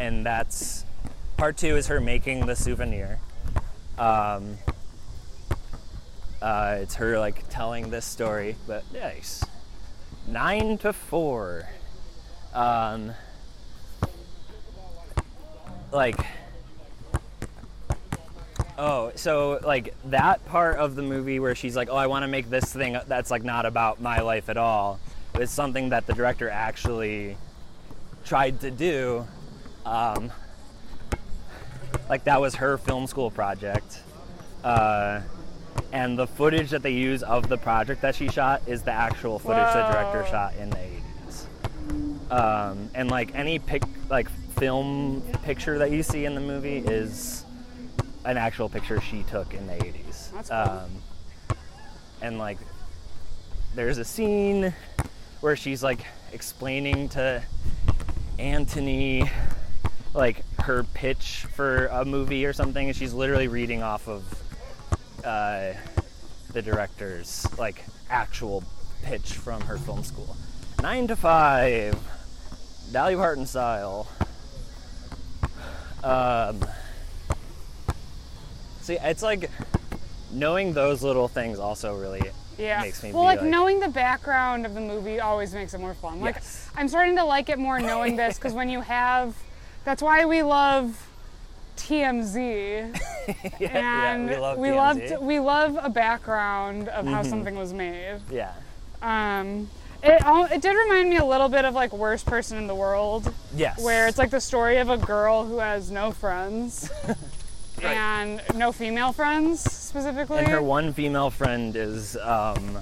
And 0.00 0.24
that's 0.26 0.84
part 1.44 1.58
two 1.58 1.76
is 1.76 1.88
her 1.88 2.00
making 2.00 2.46
the 2.46 2.56
souvenir. 2.56 3.18
Um, 3.98 4.56
uh, 6.40 6.78
it's 6.80 6.94
her 6.94 7.18
like 7.18 7.46
telling 7.50 7.90
this 7.90 8.06
story, 8.06 8.56
but 8.66 8.82
nice. 8.94 9.44
Nine 10.26 10.78
to 10.78 10.94
four. 10.94 11.68
Um, 12.54 13.12
like, 15.92 16.16
Oh, 18.78 19.12
so 19.14 19.60
like 19.62 19.94
that 20.06 20.42
part 20.46 20.78
of 20.78 20.94
the 20.94 21.02
movie 21.02 21.40
where 21.40 21.54
she's 21.54 21.76
like, 21.76 21.90
"Oh, 21.90 21.96
I 21.96 22.06
want 22.06 22.22
to 22.22 22.28
make 22.28 22.48
this 22.48 22.72
thing 22.72 22.98
that's 23.06 23.30
like 23.30 23.44
not 23.44 23.66
about 23.66 24.00
my 24.00 24.20
life 24.20 24.48
at 24.48 24.56
all," 24.56 24.98
is 25.38 25.50
something 25.50 25.90
that 25.90 26.06
the 26.06 26.14
director 26.14 26.48
actually 26.48 27.36
tried 28.24 28.62
to 28.62 28.70
do. 28.70 29.26
Um, 29.84 30.32
like 32.08 32.24
that 32.24 32.40
was 32.40 32.54
her 32.56 32.78
film 32.78 33.06
school 33.06 33.30
project, 33.30 34.00
uh, 34.62 35.20
and 35.92 36.18
the 36.18 36.26
footage 36.26 36.70
that 36.70 36.82
they 36.82 36.92
use 36.92 37.22
of 37.22 37.48
the 37.48 37.58
project 37.58 38.02
that 38.02 38.14
she 38.14 38.28
shot 38.28 38.62
is 38.66 38.82
the 38.82 38.92
actual 38.92 39.38
footage 39.38 39.72
the 39.74 39.86
director 39.92 40.26
shot 40.30 40.54
in 40.56 40.70
the 40.70 40.76
80s. 40.76 42.32
Um, 42.32 42.90
and 42.94 43.10
like 43.10 43.34
any 43.34 43.58
pic, 43.58 43.82
like 44.08 44.28
film 44.58 45.22
picture 45.42 45.78
that 45.78 45.90
you 45.90 46.02
see 46.02 46.24
in 46.24 46.34
the 46.34 46.40
movie 46.40 46.78
is 46.78 47.44
an 48.24 48.36
actual 48.36 48.68
picture 48.68 49.00
she 49.00 49.22
took 49.24 49.54
in 49.54 49.66
the 49.66 49.74
80s. 49.74 50.32
That's 50.32 50.48
cool. 50.48 50.58
Um, 50.58 50.90
and 52.22 52.38
like, 52.38 52.58
there's 53.74 53.98
a 53.98 54.04
scene 54.04 54.72
where 55.40 55.56
she's 55.56 55.82
like 55.82 56.00
explaining 56.32 57.08
to 57.10 57.42
Anthony 58.38 59.30
like 60.14 60.44
her 60.60 60.84
pitch 60.94 61.46
for 61.54 61.86
a 61.86 62.04
movie 62.04 62.46
or 62.46 62.52
something, 62.52 62.86
and 62.88 62.96
she's 62.96 63.12
literally 63.12 63.48
reading 63.48 63.82
off 63.82 64.08
of 64.08 64.24
uh, 65.24 65.72
the 66.52 66.62
director's 66.62 67.46
like 67.58 67.84
actual 68.08 68.62
pitch 69.02 69.32
from 69.32 69.60
her 69.62 69.76
film 69.76 70.02
school. 70.04 70.36
Nine 70.82 71.08
to 71.08 71.16
five, 71.16 71.98
Dolly 72.92 73.16
Parton 73.16 73.46
style. 73.46 74.06
Um, 76.04 76.64
see, 78.82 78.98
it's 79.00 79.22
like 79.22 79.50
knowing 80.30 80.74
those 80.74 81.02
little 81.02 81.28
things 81.28 81.58
also 81.58 81.96
really 81.98 82.22
Yeah. 82.58 82.82
makes 82.82 83.02
me 83.02 83.12
well, 83.12 83.22
like, 83.24 83.40
like- 83.40 83.48
knowing 83.48 83.80
the 83.80 83.88
background 83.88 84.66
of 84.66 84.74
the 84.74 84.80
movie 84.80 85.18
always 85.20 85.54
makes 85.54 85.74
it 85.74 85.78
more 85.80 85.94
fun. 85.94 86.20
Like 86.20 86.36
Yes. 86.36 86.68
I'm 86.76 86.88
starting 86.88 87.16
to 87.16 87.24
like 87.24 87.48
it 87.48 87.58
more 87.58 87.80
knowing 87.80 88.16
this 88.16 88.36
because 88.36 88.52
when 88.52 88.68
you 88.68 88.80
have, 88.82 89.34
that's 89.84 90.02
why 90.02 90.24
we 90.24 90.42
love 90.42 91.06
TMZ 91.76 92.98
yeah, 93.60 94.12
and 94.12 94.28
we 94.28 94.36
love 94.36 94.58
we 94.58 94.68
TMZ. 94.68 94.76
loved 95.10 95.22
we 95.22 95.38
love 95.40 95.78
a 95.82 95.88
background 95.90 96.88
of 96.88 97.04
Mm-hmm. 97.04 97.14
how 97.14 97.22
something 97.22 97.56
was 97.56 97.72
made. 97.72 98.20
Yeah. 98.30 98.52
Um, 99.02 99.68
it 100.02 100.22
it 100.52 100.62
did 100.62 100.74
remind 100.76 101.10
me 101.10 101.16
a 101.16 101.24
little 101.24 101.48
bit 101.48 101.64
of 101.64 101.74
like 101.74 101.92
worst 101.92 102.26
person 102.26 102.58
in 102.58 102.66
the 102.66 102.74
world, 102.74 103.32
Yes. 103.54 103.82
where 103.82 104.06
it's 104.06 104.18
like 104.18 104.30
the 104.30 104.40
story 104.40 104.76
of 104.78 104.88
a 104.90 104.96
girl 104.96 105.44
who 105.46 105.58
has 105.58 105.90
no 105.90 106.10
friends. 106.12 106.90
And 107.82 108.40
no 108.54 108.70
female 108.72 109.12
friends 109.12 109.60
specifically. 109.60 110.38
And 110.38 110.46
her 110.48 110.62
one 110.62 110.92
female 110.94 111.28
friend 111.28 111.74
is 111.76 112.16
um, 112.16 112.78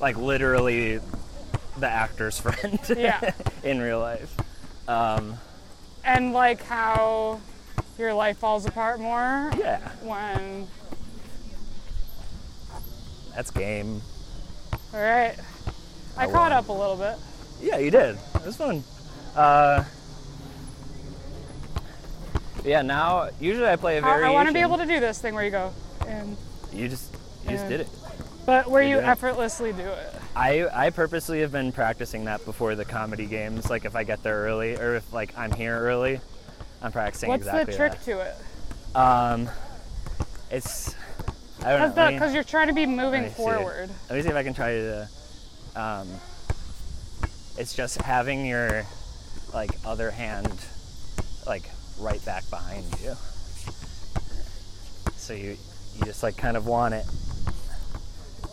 like 0.00 0.16
literally 0.18 1.00
the 1.78 1.88
actor's 1.88 2.38
friend 2.44 2.78
Yeah. 2.94 3.32
in 3.64 3.80
real 3.80 3.98
life. 3.98 4.32
Um, 4.86 5.38
and 6.06 6.32
like 6.32 6.62
how 6.64 7.40
your 7.98 8.14
life 8.14 8.38
falls 8.38 8.64
apart 8.66 9.00
more 9.00 9.50
yeah, 9.58 9.78
when 10.02 10.66
that's 13.34 13.50
game. 13.50 14.00
all 14.94 15.00
right 15.00 15.34
i, 16.16 16.22
I 16.24 16.26
caught 16.26 16.50
won. 16.50 16.52
up 16.52 16.68
a 16.68 16.72
little 16.72 16.96
bit 16.96 17.16
Yeah, 17.60 17.78
you 17.78 17.90
did. 17.90 18.16
It 18.34 18.44
was 18.46 18.56
fun. 18.56 18.84
Uh, 19.34 19.82
yeah, 22.64 22.82
now 22.82 23.28
usually 23.40 23.66
I 23.68 23.76
play 23.76 23.96
a 23.96 23.98
I, 23.98 24.02
variation. 24.02 24.32
want 24.34 24.48
to 24.48 24.54
be 24.54 24.60
able 24.60 24.76
to 24.78 24.86
do 24.86 25.00
this 25.00 25.18
thing 25.20 25.34
where 25.34 25.44
you 25.44 25.50
go 25.50 25.72
and 26.06 26.36
You 26.72 26.88
just 26.88 27.12
you 27.44 27.50
just 27.50 27.68
did 27.68 27.80
it. 27.80 27.88
but 28.44 28.68
where 28.70 28.82
You 28.82 28.96
you 28.96 28.98
effortlessly 29.00 29.72
do 29.72 29.82
it 29.88 30.14
I 30.36 30.68
I 30.70 30.90
purposely 30.90 31.40
have 31.40 31.50
been 31.50 31.72
practicing 31.72 32.26
that 32.26 32.44
before 32.44 32.74
the 32.74 32.84
comedy 32.84 33.24
games. 33.24 33.70
Like 33.70 33.86
if 33.86 33.96
I 33.96 34.04
get 34.04 34.22
there 34.22 34.36
early, 34.42 34.76
or 34.76 34.96
if 34.96 35.12
like 35.12 35.36
I'm 35.36 35.50
here 35.50 35.78
early, 35.78 36.20
I'm 36.82 36.92
practicing 36.92 37.30
what's 37.30 37.46
exactly 37.46 37.72
the 37.72 37.76
trick 37.78 37.92
that. 37.92 38.04
to 38.04 38.20
it 38.20 38.34
Um, 38.94 39.48
it's 40.50 40.94
I 41.64 41.70
don't 41.70 41.96
know. 41.96 42.02
let 42.02 42.12
because 42.12 42.34
you're 42.34 42.44
trying 42.44 42.68
to 42.68 42.74
be 42.74 42.84
moving 42.84 43.24
see. 43.28 43.34
forward 43.34 43.88
Let 44.10 44.16
me 44.16 44.22
see 44.22 44.28
if 44.28 44.36
I 44.36 44.42
can 44.42 44.52
try 44.52 44.72
to. 44.72 45.08
Um, 45.74 46.08
it's 47.56 47.74
just 47.74 48.00
having 48.02 48.44
your 48.44 48.84
like 49.54 49.70
other 49.86 50.10
hand 50.10 50.52
like 51.46 51.70
right 51.98 52.22
back 52.26 52.48
behind 52.50 52.84
you. 53.02 53.14
So 55.16 55.32
you 55.32 55.56
you 55.96 56.04
just 56.04 56.22
like 56.22 56.36
kind 56.36 56.58
of 56.58 56.66
want 56.66 56.92
it. 56.92 57.06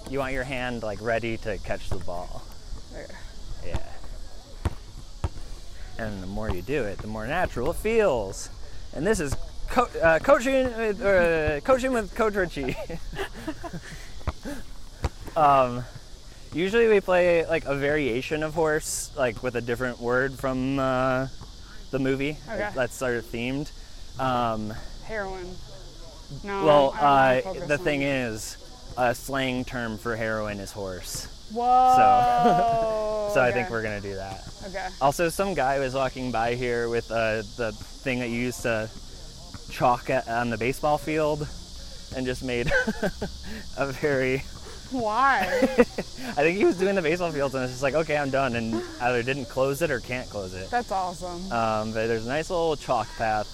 You 0.10 0.20
want 0.20 0.34
your 0.34 0.44
hand 0.44 0.84
like 0.84 1.02
ready 1.02 1.38
to 1.38 1.58
catch 1.60 1.90
the 1.90 1.98
ball. 1.98 2.44
Yeah. 3.66 3.78
And 5.98 6.22
the 6.22 6.28
more 6.28 6.50
you 6.50 6.62
do 6.62 6.84
it, 6.84 7.00
the 7.00 7.08
more 7.08 7.26
natural 7.26 7.72
it 7.72 7.78
feels. 7.78 8.50
And 8.94 9.06
this 9.08 9.20
is 9.20 9.36
co- 9.70 9.90
uh, 10.02 10.20
coaching, 10.20 10.66
with, 10.66 11.02
uh, 11.02 11.62
coaching 11.62 11.94
with 11.94 12.14
Coach 12.16 12.36
Richie. 12.36 12.76
um, 15.36 15.84
usually 16.54 16.88
we 16.88 17.00
play 17.00 17.46
like 17.46 17.66
a 17.66 17.76
variation 17.76 18.44
of 18.44 18.54
horse, 18.54 19.12
like 19.18 19.42
with 19.42 19.56
a 19.56 19.62
different 19.62 20.00
word 20.00 20.34
from 20.34 20.80
uh, 20.80 21.28
the 21.92 22.00
movie. 22.00 22.38
Okay. 22.50 22.70
That's 22.76 22.96
sort 22.96 23.16
of 23.16 23.26
themed. 23.26 23.72
Um, 24.20 24.74
heroin 25.06 25.56
no 26.44 26.66
well, 26.66 26.94
I 27.00 27.42
don't 27.42 27.46
wanna 27.46 27.66
uh, 27.66 27.68
the 27.68 27.78
thing 27.78 28.02
is, 28.02 28.58
a 28.98 29.14
slang 29.16 29.66
term 29.66 29.98
for 29.98 30.16
heroin 30.16 30.60
is 30.60 30.72
horse. 30.72 31.28
whoa 31.52 33.30
So 33.30 33.34
So 33.34 33.42
I 33.42 33.52
think 33.52 33.70
we're 33.70 33.82
gonna 33.82 34.02
do 34.02 34.16
that. 34.16 34.44
okay 34.68 34.88
Also, 35.02 35.30
some 35.30 35.54
guy 35.54 35.80
was 35.80 35.94
walking 35.96 36.32
by 36.32 36.56
here 36.56 36.88
with 36.90 37.10
uh, 37.12 37.42
the 37.58 37.72
thing 38.04 38.20
that 38.20 38.30
you 38.30 38.38
used 38.40 38.62
to 38.64 38.90
chalk 39.72 40.10
at, 40.10 40.28
on 40.28 40.50
the 40.52 40.58
baseball 40.58 40.98
field 41.00 41.48
and 42.16 42.26
just 42.28 42.44
made 42.44 42.72
a 43.78 43.88
very. 43.88 44.44
why 44.92 45.42
I 45.80 45.84
think 46.44 46.58
he 46.58 46.66
was 46.66 46.78
doing 46.78 46.94
the 46.94 47.02
baseball 47.02 47.32
fields 47.32 47.56
and 47.56 47.64
it's 47.64 47.74
just 47.74 47.82
like, 47.82 47.96
okay, 47.96 48.16
I'm 48.18 48.30
done, 48.30 48.56
and 48.56 48.84
either 49.02 49.24
didn't 49.24 49.46
close 49.46 49.82
it 49.82 49.90
or 49.90 50.00
can't 50.00 50.30
close 50.30 50.54
it. 50.54 50.70
that's 50.70 50.92
awesome 50.92 51.52
Um, 51.52 51.92
but 51.94 52.06
there's 52.06 52.26
a 52.28 52.30
nice 52.30 52.52
little 52.52 52.76
chalk 52.76 53.08
path. 53.18 53.48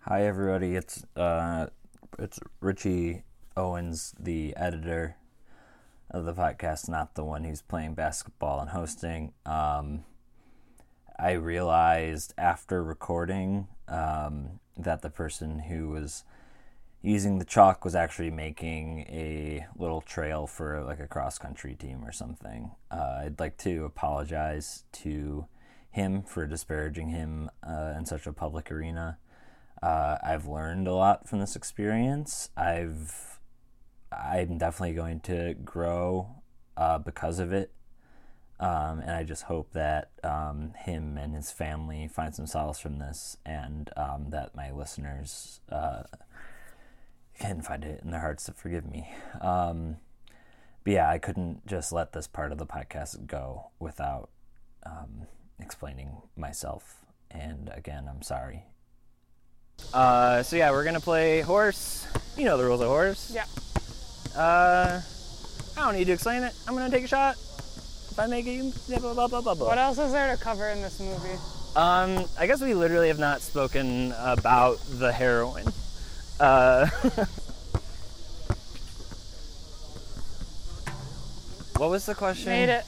Hi, 0.00 0.24
everybody. 0.26 0.74
It's 0.74 1.04
uh, 1.14 1.66
it's 2.18 2.38
Richie 2.60 3.24
Owens, 3.56 4.14
the 4.18 4.54
editor 4.56 5.16
of 6.10 6.24
the 6.24 6.34
podcast, 6.34 6.88
not 6.88 7.14
the 7.14 7.24
one 7.24 7.44
who's 7.44 7.62
playing 7.62 7.94
basketball 7.94 8.60
and 8.60 8.70
hosting. 8.70 9.32
Um, 9.46 10.04
I 11.18 11.32
realized 11.32 12.34
after 12.36 12.82
recording 12.82 13.68
um, 13.88 14.60
that 14.76 15.02
the 15.02 15.10
person 15.10 15.60
who 15.60 15.90
was 15.90 16.24
using 17.00 17.38
the 17.38 17.44
chalk 17.44 17.84
was 17.84 17.94
actually 17.94 18.30
making 18.30 19.00
a 19.08 19.66
little 19.76 20.00
trail 20.00 20.46
for 20.46 20.82
like 20.84 21.00
a 21.00 21.06
cross 21.06 21.38
country 21.38 21.74
team 21.74 22.04
or 22.04 22.12
something. 22.12 22.70
Uh, 22.90 23.22
I'd 23.24 23.40
like 23.40 23.56
to 23.58 23.84
apologize 23.84 24.84
to 24.92 25.46
him 25.90 26.22
for 26.22 26.46
disparaging 26.46 27.08
him 27.08 27.50
uh, 27.66 27.94
in 27.96 28.06
such 28.06 28.26
a 28.26 28.32
public 28.32 28.70
arena. 28.70 29.18
Uh, 29.82 30.16
I've 30.22 30.46
learned 30.46 30.86
a 30.86 30.94
lot 30.94 31.28
from 31.28 31.40
this 31.40 31.56
experience. 31.56 32.50
I've 32.56 33.40
I'm 34.12 34.58
definitely 34.58 34.94
going 34.94 35.20
to 35.20 35.54
grow 35.64 36.42
uh, 36.76 36.98
because 36.98 37.38
of 37.38 37.52
it. 37.52 37.72
Um, 38.60 39.00
and 39.00 39.10
I 39.10 39.24
just 39.24 39.44
hope 39.44 39.72
that 39.72 40.10
um, 40.22 40.74
him 40.76 41.18
and 41.18 41.34
his 41.34 41.50
family 41.50 42.06
find 42.06 42.32
some 42.32 42.46
solace 42.46 42.78
from 42.78 43.00
this, 43.00 43.36
and 43.44 43.90
um, 43.96 44.26
that 44.30 44.54
my 44.54 44.70
listeners 44.70 45.60
uh, 45.70 46.04
can 47.40 47.60
find 47.60 47.84
it 47.84 48.02
in 48.04 48.10
their 48.10 48.20
hearts 48.20 48.44
to 48.44 48.52
forgive 48.52 48.88
me. 48.88 49.10
Um, 49.40 49.96
but 50.84 50.92
yeah, 50.92 51.10
I 51.10 51.18
couldn't 51.18 51.66
just 51.66 51.92
let 51.92 52.12
this 52.12 52.28
part 52.28 52.52
of 52.52 52.58
the 52.58 52.66
podcast 52.66 53.26
go 53.26 53.70
without 53.80 54.30
um, 54.86 55.26
explaining 55.58 56.22
myself. 56.36 57.04
And 57.30 57.68
again, 57.74 58.06
I'm 58.08 58.22
sorry. 58.22 58.66
Uh, 59.92 60.42
so 60.42 60.56
yeah, 60.56 60.70
we're 60.70 60.84
gonna 60.84 61.00
play 61.00 61.40
horse. 61.40 62.06
You 62.36 62.44
know 62.44 62.56
the 62.56 62.64
rules 62.64 62.80
of 62.80 62.88
horse. 62.88 63.30
yeah 63.34 63.44
Uh, 64.34 65.00
I 65.76 65.80
don't 65.84 65.94
need 65.94 66.06
to 66.06 66.12
explain 66.12 66.42
it. 66.42 66.54
I'm 66.66 66.74
gonna 66.74 66.90
take 66.90 67.04
a 67.04 67.08
shot. 67.08 67.34
If 68.10 68.18
I 68.18 68.26
make 68.26 68.46
it, 68.46 68.52
you 68.52 68.72
blah 68.88 68.98
blah 68.98 69.14
blah 69.14 69.26
blah 69.28 69.40
blah. 69.40 69.54
blah. 69.54 69.66
what 69.68 69.78
else 69.78 69.98
is 69.98 70.12
there 70.12 70.34
to 70.36 70.42
cover 70.42 70.68
in 70.68 70.82
this 70.82 70.98
movie 71.00 71.38
Um, 71.76 72.26
I 72.38 72.46
guess 72.46 72.60
we 72.60 72.74
literally 72.74 73.08
have 73.08 73.18
not 73.18 73.40
spoken 73.40 74.12
about 74.18 74.78
the 74.88 75.12
heroin. 75.12 75.66
Uh, 76.40 76.86
what 81.76 81.90
was 81.90 82.06
the 82.06 82.14
question? 82.14 82.46
made 82.52 82.68
it 82.68 82.84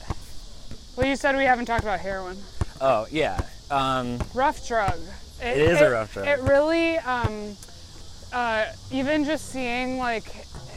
well 0.95 1.07
you 1.07 1.15
said 1.15 1.35
we 1.35 1.43
haven't 1.45 1.65
talked 1.65 1.83
about 1.83 1.99
heroin 1.99 2.37
Oh 2.81 3.07
yeah. 3.09 3.39
Um, 3.71 4.19
rough 4.33 4.67
drug 4.67 4.99
It 5.41 5.57
is 5.57 5.81
a 5.81 5.89
rough 5.89 6.13
drive. 6.13 6.27
It 6.27 6.39
really, 6.43 6.97
um, 6.99 7.55
uh, 8.33 8.65
even 8.91 9.25
just 9.25 9.49
seeing 9.49 9.97
like 9.97 10.23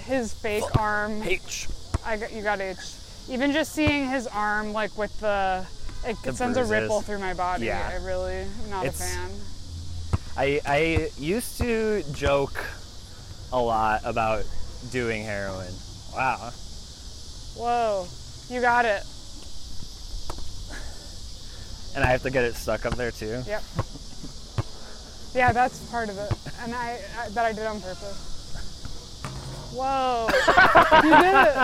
his 0.04 0.32
fake 0.34 0.64
arm. 0.78 1.22
H. 1.22 1.68
I 2.04 2.16
got 2.16 2.32
you 2.32 2.42
got 2.42 2.60
H. 2.60 2.76
Even 3.28 3.52
just 3.52 3.72
seeing 3.72 4.08
his 4.08 4.26
arm 4.26 4.72
like 4.72 4.96
with 4.96 5.18
the 5.20 5.66
it, 6.06 6.16
The 6.22 6.30
it 6.30 6.36
sends 6.36 6.56
a 6.56 6.64
ripple 6.64 7.00
through 7.02 7.18
my 7.18 7.34
body. 7.34 7.66
Yeah. 7.66 7.88
I 7.92 8.04
really 8.04 8.36
am 8.36 8.70
not 8.70 8.86
It's- 8.86 9.00
a 9.00 9.16
fan. 9.16 9.30
I 10.36 10.60
I 10.66 11.10
used 11.18 11.58
to 11.58 12.02
joke 12.14 12.64
a 13.52 13.58
lot 13.60 14.02
about 14.04 14.44
doing 14.90 15.24
heroin. 15.24 15.72
Wow. 16.14 16.52
Whoa, 17.56 18.06
you 18.48 18.60
got 18.60 18.84
it. 18.84 19.02
And 21.96 22.04
I 22.04 22.08
have 22.08 22.22
to 22.22 22.30
get 22.30 22.44
it 22.44 22.54
stuck 22.54 22.86
up 22.86 22.94
there 22.94 23.10
too. 23.10 23.42
Yep. 23.46 23.62
Yeah, 25.34 25.52
that's 25.52 25.78
part 25.90 26.08
of 26.08 26.18
it, 26.18 26.32
and 26.62 26.74
I, 26.74 26.98
I 27.18 27.28
that 27.30 27.44
I 27.44 27.52
did 27.52 27.66
on 27.66 27.80
purpose. 27.80 28.24
Whoa, 29.72 30.28
you 31.04 31.10
did 31.10 31.34
it. 31.34 31.56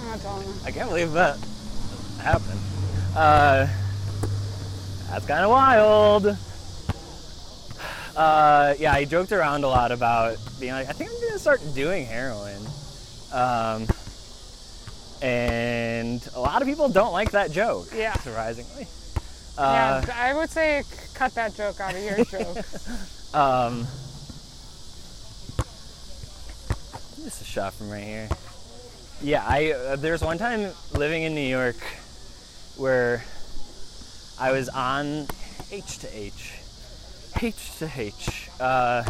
I'm 0.00 0.08
not 0.08 0.20
telling 0.20 0.46
him. 0.46 0.54
I 0.64 0.70
can't 0.70 0.88
believe 0.88 1.12
that 1.12 1.38
happened. 2.20 2.60
Uh, 3.16 3.66
that's 5.10 5.26
kind 5.26 5.44
of 5.44 5.50
wild. 5.50 6.36
Uh, 8.16 8.74
yeah, 8.78 8.92
I 8.92 9.04
joked 9.04 9.32
around 9.32 9.64
a 9.64 9.68
lot 9.68 9.90
about 9.90 10.38
being 10.60 10.72
like, 10.72 10.88
I 10.88 10.92
think 10.92 11.10
I'm 11.10 11.20
gonna 11.28 11.38
start 11.38 11.60
doing 11.74 12.06
heroin. 12.06 12.64
Um, 13.32 13.86
and 15.22 16.26
a 16.34 16.40
lot 16.40 16.62
of 16.62 16.68
people 16.68 16.88
don't 16.88 17.12
like 17.12 17.30
that 17.32 17.50
joke. 17.50 17.88
Yeah. 17.94 18.12
Surprisingly. 18.14 18.86
Uh, 19.58 20.02
yeah, 20.06 20.14
I 20.16 20.34
would 20.34 20.50
say 20.50 20.82
cut 21.14 21.34
that 21.34 21.54
joke 21.54 21.80
out 21.80 21.94
of 21.94 22.02
your 22.02 22.24
joke. 22.24 22.56
Um, 23.34 23.86
just 27.24 27.42
a 27.42 27.44
shot 27.44 27.74
from 27.74 27.90
right 27.90 28.02
here. 28.02 28.28
Yeah, 29.22 29.44
I 29.46 29.72
uh, 29.72 29.96
there's 29.96 30.22
one 30.22 30.38
time 30.38 30.70
living 30.94 31.22
in 31.22 31.34
New 31.34 31.40
York 31.46 31.76
where 32.76 33.24
I 34.40 34.50
was 34.52 34.68
on 34.70 35.26
H 35.70 35.98
to 35.98 36.16
H, 36.16 36.54
H 37.40 37.78
to 37.78 37.90
H. 37.94 38.48
Uh, 38.58 39.02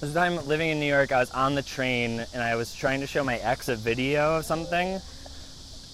this 0.00 0.14
time 0.14 0.36
living 0.46 0.70
in 0.70 0.78
New 0.80 0.86
York, 0.86 1.12
I 1.12 1.18
was 1.18 1.30
on 1.32 1.54
the 1.54 1.62
train 1.62 2.24
and 2.32 2.42
I 2.42 2.54
was 2.56 2.74
trying 2.74 3.00
to 3.00 3.06
show 3.06 3.22
my 3.24 3.36
ex 3.38 3.68
a 3.68 3.76
video 3.76 4.36
of 4.38 4.44
something, 4.44 5.00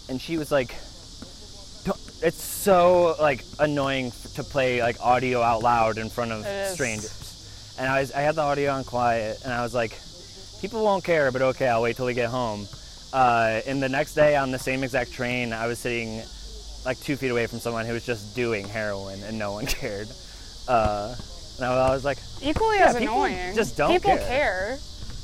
and 0.09 0.21
she 0.21 0.37
was 0.39 0.53
like, 0.53 0.69
"Don't- 0.69 0.86
"It's 2.23 2.43
so 2.43 3.17
like 3.21 3.45
annoying 3.59 4.07
f- 4.09 4.35
to 4.35 4.45
play 4.45 4.81
like 4.83 4.97
audio 5.01 5.43
out 5.43 5.63
loud 5.63 5.99
in 5.99 6.09
front 6.11 6.33
of 6.33 6.45
strangers." 6.73 7.75
And 7.79 7.89
I 7.89 8.01
was 8.01 8.13
I 8.13 8.21
had 8.21 8.35
the 8.35 8.43
audio 8.43 8.73
on 8.73 8.85
quiet, 8.85 9.39
and 9.45 9.53
I 9.53 9.63
was 9.63 9.75
like, 9.75 9.99
"People 10.61 10.83
won't 10.83 11.05
care, 11.05 11.31
but 11.31 11.43
okay, 11.43 11.69
I'll 11.69 11.83
wait 11.83 11.97
till 11.97 12.07
we 12.07 12.15
get 12.15 12.31
home." 12.31 12.67
Uh, 13.13 13.61
and 13.67 13.83
the 13.83 13.89
next 13.89 14.15
day 14.15 14.37
on 14.37 14.51
the 14.51 14.59
same 14.59 14.83
exact 14.85 15.13
train, 15.13 15.53
I 15.53 15.67
was 15.67 15.79
sitting 15.79 16.23
like 16.85 16.99
two 17.01 17.17
feet 17.17 17.31
away 17.31 17.47
from 17.47 17.59
someone 17.61 17.85
who 17.87 17.93
was 17.93 18.05
just 18.07 18.35
doing 18.35 18.67
heroin, 18.69 19.23
and 19.25 19.39
no 19.39 19.53
one 19.53 19.67
cared. 19.81 20.09
Uh, 20.69 21.15
and 21.57 21.65
I 21.65 21.91
was 21.91 22.05
like, 22.05 22.19
Equally 22.43 22.77
Yeah, 22.79 22.89
as 22.91 22.97
annoying. 22.97 23.55
just 23.55 23.77
don't 23.77 23.91
People 23.93 24.17
care. 24.19 24.27
care. 24.27 24.79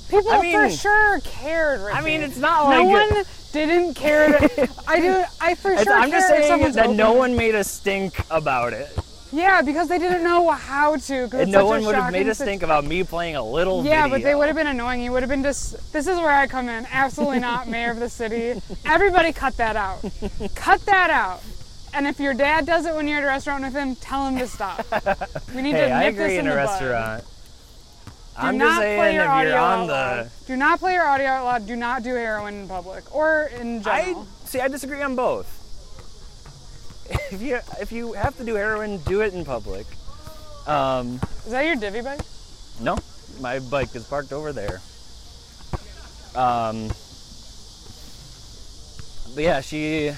People 0.09 0.31
I 0.33 0.53
for 0.53 0.71
sure 0.71 1.21
cared. 1.21 1.81
Ricky. 1.81 1.97
I 1.97 2.01
mean, 2.03 2.21
it's 2.23 2.37
not 2.37 2.67
like 2.67 2.77
no 2.79 2.85
one 2.85 3.25
didn't 3.53 3.95
care. 3.95 4.29
To, 4.39 4.69
I 4.89 5.01
do. 5.01 5.25
I 5.41 5.55
for 5.55 5.77
sure. 5.77 5.93
I'm 5.95 6.11
just 6.11 6.29
saying 6.29 6.73
that 6.73 6.91
no 6.91 7.13
one 7.13 7.37
made 7.37 7.55
a 7.55 7.65
stink 7.65 8.15
about 8.31 8.73
it, 8.73 8.89
Yeah, 9.33 9.63
because 9.63 9.89
they 9.89 9.99
didn't 9.99 10.23
know 10.25 10.51
how 10.51 10.97
to. 10.97 11.29
and 11.33 11.51
no 11.53 11.67
one 11.67 11.85
would 11.85 11.95
have 11.95 12.13
made 12.13 12.29
a 12.29 12.35
stink 12.35 12.63
about 12.63 12.85
me 12.85 13.05
playing 13.05 13.37
a 13.37 13.43
little 13.45 13.85
Yeah, 13.85 14.03
video. 14.05 14.19
but 14.19 14.23
they 14.25 14.35
would 14.35 14.47
have 14.49 14.57
been 14.57 14.67
annoying. 14.67 15.03
You 15.03 15.13
would 15.13 15.23
have 15.23 15.31
been 15.31 15.43
just. 15.43 15.93
This 15.93 16.07
is 16.07 16.17
where 16.19 16.31
I 16.33 16.47
come 16.47 16.69
in. 16.69 16.87
Absolutely 16.91 17.41
not, 17.41 17.69
mayor 17.69 17.91
of 17.91 17.99
the 18.01 18.09
city. 18.11 18.61
Everybody, 18.85 19.33
cut 19.33 19.57
that 19.57 19.77
out. 19.77 20.05
cut 20.55 20.85
that 20.87 21.11
out. 21.11 21.41
And 21.95 22.07
if 22.07 22.19
your 22.19 22.33
dad 22.33 22.65
does 22.65 22.87
it 22.87 22.95
when 22.95 23.07
you're 23.07 23.19
at 23.19 23.25
a 23.25 23.27
restaurant 23.27 23.65
with 23.65 23.75
him, 23.75 23.97
tell 23.97 24.27
him 24.27 24.39
to 24.39 24.47
stop. 24.47 24.87
We 25.55 25.61
need 25.61 25.75
Hey, 25.75 25.89
to 25.89 25.93
I 25.93 26.03
agree 26.05 26.25
this 26.25 26.33
in 26.39 26.47
in 26.47 26.53
a 26.53 26.65
bud. 26.65 26.79
Do 28.35 28.47
I'm 28.47 28.57
not 28.59 28.67
just 28.69 28.79
saying 28.81 28.99
play 28.99 29.09
if 29.11 29.15
your 29.15 29.23
you're 29.25 29.31
audio 29.33 29.57
on 29.57 29.81
out 29.81 29.87
the. 29.87 29.93
loud. 29.93 30.31
Do 30.47 30.57
not 30.57 30.79
play 30.79 30.93
your 30.95 31.07
audio 31.07 31.27
out 31.27 31.45
loud. 31.45 31.67
Do 31.67 31.77
not 31.77 32.03
do 32.03 32.15
heroin 32.15 32.55
in 32.55 32.69
public 32.69 33.15
or 33.15 33.51
in 33.61 33.79
I 33.87 34.05
general. 34.05 34.27
see. 34.45 34.61
I 34.61 34.69
disagree 34.69 35.03
on 35.03 35.15
both. 35.17 35.59
If 37.31 37.43
you 37.43 37.59
if 37.81 37.93
you 37.93 38.13
have 38.15 38.37
to 38.39 38.45
do 38.45 38.55
heroin, 38.55 38.99
do 38.99 39.21
it 39.21 39.35
in 39.35 39.45
public. 39.45 39.87
Um, 40.67 41.21
Is 41.45 41.51
that 41.51 41.67
your 41.67 41.77
divvy 41.77 42.01
bike? 42.01 42.21
no, 42.81 42.97
my 43.41 43.59
bike 43.59 43.95
is 43.95 44.05
parked 44.05 44.33
over 44.33 44.53
there. 44.53 44.81
Um, 46.35 46.89
but 49.35 49.43
yeah, 49.45 49.61
she. 49.61 50.13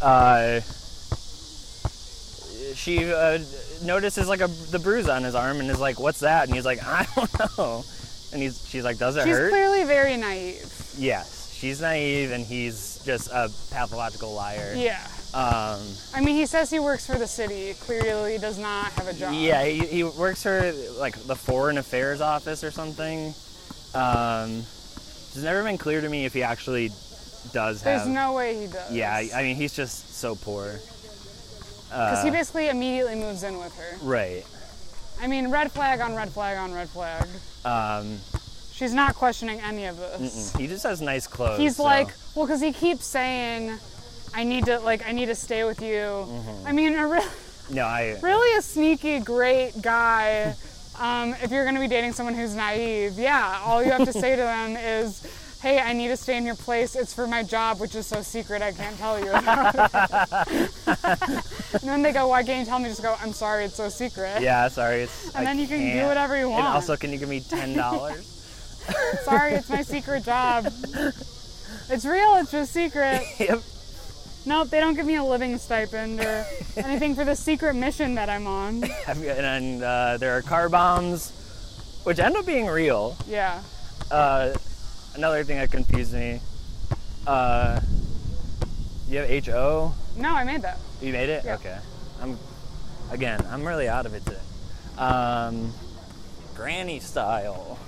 Uh, 0.00 0.60
she 2.74 3.12
uh, 3.12 3.38
notices 3.84 4.28
like 4.28 4.40
a 4.40 4.48
the 4.70 4.78
bruise 4.78 5.08
on 5.08 5.22
his 5.24 5.34
arm 5.34 5.60
and 5.60 5.70
is 5.70 5.80
like, 5.80 5.98
"What's 6.00 6.20
that?" 6.20 6.46
And 6.46 6.54
he's 6.54 6.64
like, 6.64 6.80
"I 6.84 7.06
don't 7.14 7.58
know." 7.58 7.84
And 8.32 8.42
he's 8.42 8.66
she's 8.68 8.84
like, 8.84 8.98
"Does 8.98 9.16
it 9.16 9.24
She's 9.24 9.32
hurt?" 9.36 9.44
She's 9.46 9.52
clearly 9.52 9.84
very 9.84 10.16
naive. 10.16 10.72
Yes, 10.98 11.54
she's 11.56 11.80
naive 11.80 12.32
and 12.32 12.44
he's 12.44 13.00
just 13.04 13.28
a 13.30 13.50
pathological 13.70 14.32
liar. 14.34 14.74
Yeah. 14.76 15.06
Um, 15.34 15.80
I 16.14 16.20
mean, 16.22 16.34
he 16.36 16.46
says 16.46 16.70
he 16.70 16.78
works 16.78 17.06
for 17.06 17.18
the 17.18 17.26
city. 17.26 17.74
Clearly, 17.80 18.38
does 18.38 18.58
not 18.58 18.92
have 18.92 19.06
a 19.08 19.12
job. 19.12 19.34
yeah, 19.34 19.64
he, 19.64 19.80
he 19.86 20.04
works 20.04 20.42
for 20.42 20.72
like 20.98 21.14
the 21.26 21.36
Foreign 21.36 21.76
Affairs 21.78 22.20
Office 22.22 22.64
or 22.64 22.70
something. 22.70 23.34
Um, 23.94 24.60
it's 24.60 25.36
never 25.42 25.62
been 25.62 25.76
clear 25.78 26.00
to 26.00 26.08
me 26.08 26.24
if 26.24 26.32
he 26.32 26.42
actually 26.42 26.88
does 27.52 27.82
There's 27.82 28.02
have. 28.02 28.08
no 28.08 28.32
way 28.32 28.58
he 28.60 28.66
does. 28.66 28.90
yeah, 28.92 29.22
I 29.34 29.42
mean 29.42 29.56
he's 29.56 29.74
just 29.74 30.16
so 30.16 30.34
poor. 30.34 30.80
Because 31.88 32.22
he 32.22 32.28
Uh, 32.28 32.32
basically 32.32 32.68
immediately 32.68 33.14
moves 33.14 33.42
in 33.42 33.58
with 33.58 33.76
her. 33.78 33.96
right. 34.02 34.44
I 35.20 35.26
mean, 35.28 35.50
red 35.50 35.72
flag 35.72 36.00
on 36.00 36.14
red 36.14 36.30
flag 36.30 36.58
on 36.58 36.74
red 36.74 36.88
flag. 36.90 37.26
Um, 37.64 38.20
She's 38.72 38.92
not 38.92 39.14
questioning 39.14 39.60
any 39.62 39.86
of 39.86 39.96
this. 39.96 40.52
he 40.58 40.66
just 40.66 40.82
has 40.82 41.00
nice 41.00 41.26
clothes. 41.26 41.58
He's 41.58 41.76
so- 41.76 41.84
like, 41.84 42.08
well, 42.34 42.44
because 42.46 42.60
he 42.60 42.72
keeps 42.72 43.06
saying, 43.06 43.78
I 44.34 44.44
need 44.44 44.66
to, 44.66 44.78
like, 44.80 45.06
I 45.08 45.12
need 45.12 45.26
to 45.26 45.34
stay 45.34 45.64
with 45.64 45.80
you. 45.80 45.96
Mm-hmm. 46.28 46.66
I 46.66 46.72
mean, 46.72 46.94
a 46.94 47.06
re- 47.06 47.24
no, 47.70 47.84
I. 47.86 48.18
really 48.22 48.58
a 48.58 48.62
sneaky, 48.62 49.20
great 49.20 49.80
guy. 49.82 50.54
Um, 50.98 51.34
if 51.42 51.50
you're 51.50 51.64
going 51.64 51.74
to 51.74 51.80
be 51.82 51.88
dating 51.88 52.14
someone 52.14 52.34
who's 52.34 52.54
naive, 52.54 53.18
yeah, 53.18 53.60
all 53.66 53.84
you 53.84 53.90
have 53.90 54.06
to 54.06 54.14
say 54.14 54.30
to 54.30 54.40
them 54.40 54.76
is, 54.78 55.20
hey, 55.66 55.80
I 55.80 55.92
need 55.94 56.08
to 56.08 56.16
stay 56.16 56.36
in 56.36 56.46
your 56.46 56.54
place. 56.54 56.94
It's 56.94 57.12
for 57.12 57.26
my 57.26 57.42
job, 57.42 57.80
which 57.80 57.96
is 57.96 58.06
so 58.06 58.22
secret 58.22 58.62
I 58.62 58.70
can't 58.70 58.96
tell 58.98 59.18
you 59.18 59.32
and 59.32 59.44
then 61.82 62.02
they 62.02 62.12
go, 62.12 62.28
why 62.28 62.44
can't 62.44 62.60
you 62.60 62.66
tell 62.66 62.78
me? 62.78 62.88
Just 62.88 63.02
go, 63.02 63.16
I'm 63.20 63.32
sorry, 63.32 63.64
it's 63.64 63.74
so 63.74 63.88
secret. 63.88 64.42
Yeah, 64.42 64.68
sorry. 64.68 65.02
It's, 65.02 65.34
And 65.34 65.38
I 65.38 65.44
then 65.44 65.58
you 65.58 65.66
can 65.66 65.80
do 65.80 65.90
can't. 65.90 66.06
whatever 66.06 66.38
you 66.38 66.50
want. 66.50 66.66
And 66.66 66.74
also, 66.74 66.96
can 66.96 67.12
you 67.12 67.18
give 67.18 67.28
me 67.28 67.40
ten 67.40 67.74
dollars? 67.74 68.24
Sorry, 69.24 69.54
it's 69.54 69.68
my 69.68 69.82
secret 69.82 70.22
job. 70.22 70.66
It's 71.90 72.04
real, 72.04 72.36
it's 72.36 72.52
just 72.52 72.72
secret. 72.72 73.20
yep. 73.40 73.60
Nope, 74.44 74.70
they 74.70 74.78
don't 74.78 74.94
give 74.94 75.06
me 75.06 75.16
a 75.16 75.24
living 75.24 75.58
stipend 75.58 76.20
or 76.20 76.46
anything 76.76 77.16
for 77.16 77.24
the 77.24 77.34
secret 77.34 77.74
mission 77.74 78.14
that 78.14 78.30
I'm 78.30 78.46
on. 78.46 78.84
And 79.08 79.82
uh, 79.82 80.18
there 80.18 80.36
are 80.36 80.42
car 80.42 80.68
bombs, 80.68 81.32
which 82.04 82.20
end 82.20 82.36
up 82.36 82.46
being 82.46 82.66
real. 82.66 83.16
Yeah. 83.26 83.60
Uh, 84.08 84.54
another 85.16 85.44
thing 85.44 85.56
that 85.58 85.70
confused 85.70 86.14
me. 86.14 86.40
Uh, 87.26 87.80
you 89.08 89.18
have 89.18 89.46
HO? 89.46 89.94
No, 90.16 90.34
I 90.34 90.44
made 90.44 90.62
that. 90.62 90.78
You 91.00 91.12
made 91.12 91.28
it? 91.28 91.44
Yeah. 91.44 91.54
Okay. 91.56 91.78
I'm 92.20 92.38
again. 93.10 93.44
I'm 93.50 93.66
really 93.66 93.88
out 93.88 94.06
of 94.06 94.14
it 94.14 94.24
today. 94.24 94.38
Um, 94.98 95.72
granny 96.54 97.00
style. 97.00 97.78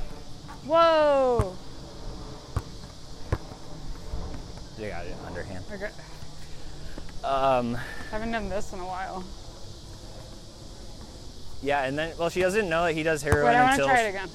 Whoa. 0.66 1.56
You 4.78 4.88
got 4.88 5.06
it 5.06 5.16
underhand. 5.26 5.64
Okay. 5.72 5.90
Um, 7.24 7.74
Haven't 8.10 8.30
done 8.30 8.48
this 8.48 8.72
in 8.72 8.78
a 8.78 8.86
while. 8.86 9.24
yeah, 11.62 11.82
and 11.84 11.98
then 11.98 12.16
well, 12.18 12.28
she 12.28 12.40
doesn't 12.40 12.68
know 12.68 12.84
that 12.84 12.92
he 12.92 13.02
does 13.02 13.22
heroin 13.22 13.46
Wait, 13.46 13.56
I 13.56 13.64
want 13.64 13.76
to 13.76 13.82
until 13.82 13.96
try 13.96 14.02
it 14.02 14.10
again. 14.10 14.28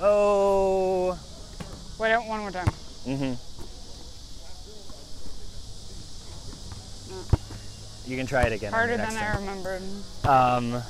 HO. 0.00 1.18
Wait, 1.98 2.12
I- 2.12 2.18
one 2.18 2.40
more 2.40 2.50
time. 2.50 2.66
Mm-hmm. 3.06 3.34
You 8.10 8.16
can 8.16 8.26
try 8.26 8.42
it 8.42 8.52
again. 8.52 8.72
Harder 8.72 8.96
than 8.96 9.14
next 9.14 9.16
I 9.16 9.36
remembered. 9.38 9.82
Um, 10.24 10.82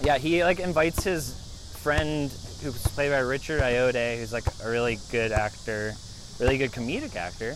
yeah, 0.00 0.18
he 0.18 0.44
like 0.44 0.60
invites 0.60 1.02
his 1.02 1.34
friend 1.82 2.30
who's 2.62 2.86
played 2.88 3.10
by 3.10 3.18
Richard 3.18 3.60
Ayoade, 3.60 4.18
who's 4.18 4.32
like 4.32 4.44
a 4.64 4.70
really 4.70 4.98
good 5.10 5.32
actor, 5.32 5.94
really 6.38 6.56
good 6.58 6.70
comedic 6.72 7.16
actor. 7.16 7.54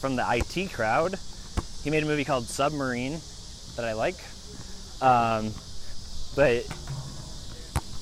from 0.00 0.16
the 0.16 0.24
IT 0.28 0.72
crowd. 0.72 1.16
He 1.82 1.90
made 1.90 2.02
a 2.02 2.06
movie 2.06 2.24
called 2.24 2.46
Submarine 2.46 3.20
that 3.76 3.84
I 3.84 3.92
like. 3.94 4.16
Um, 5.02 5.52
but 6.36 6.64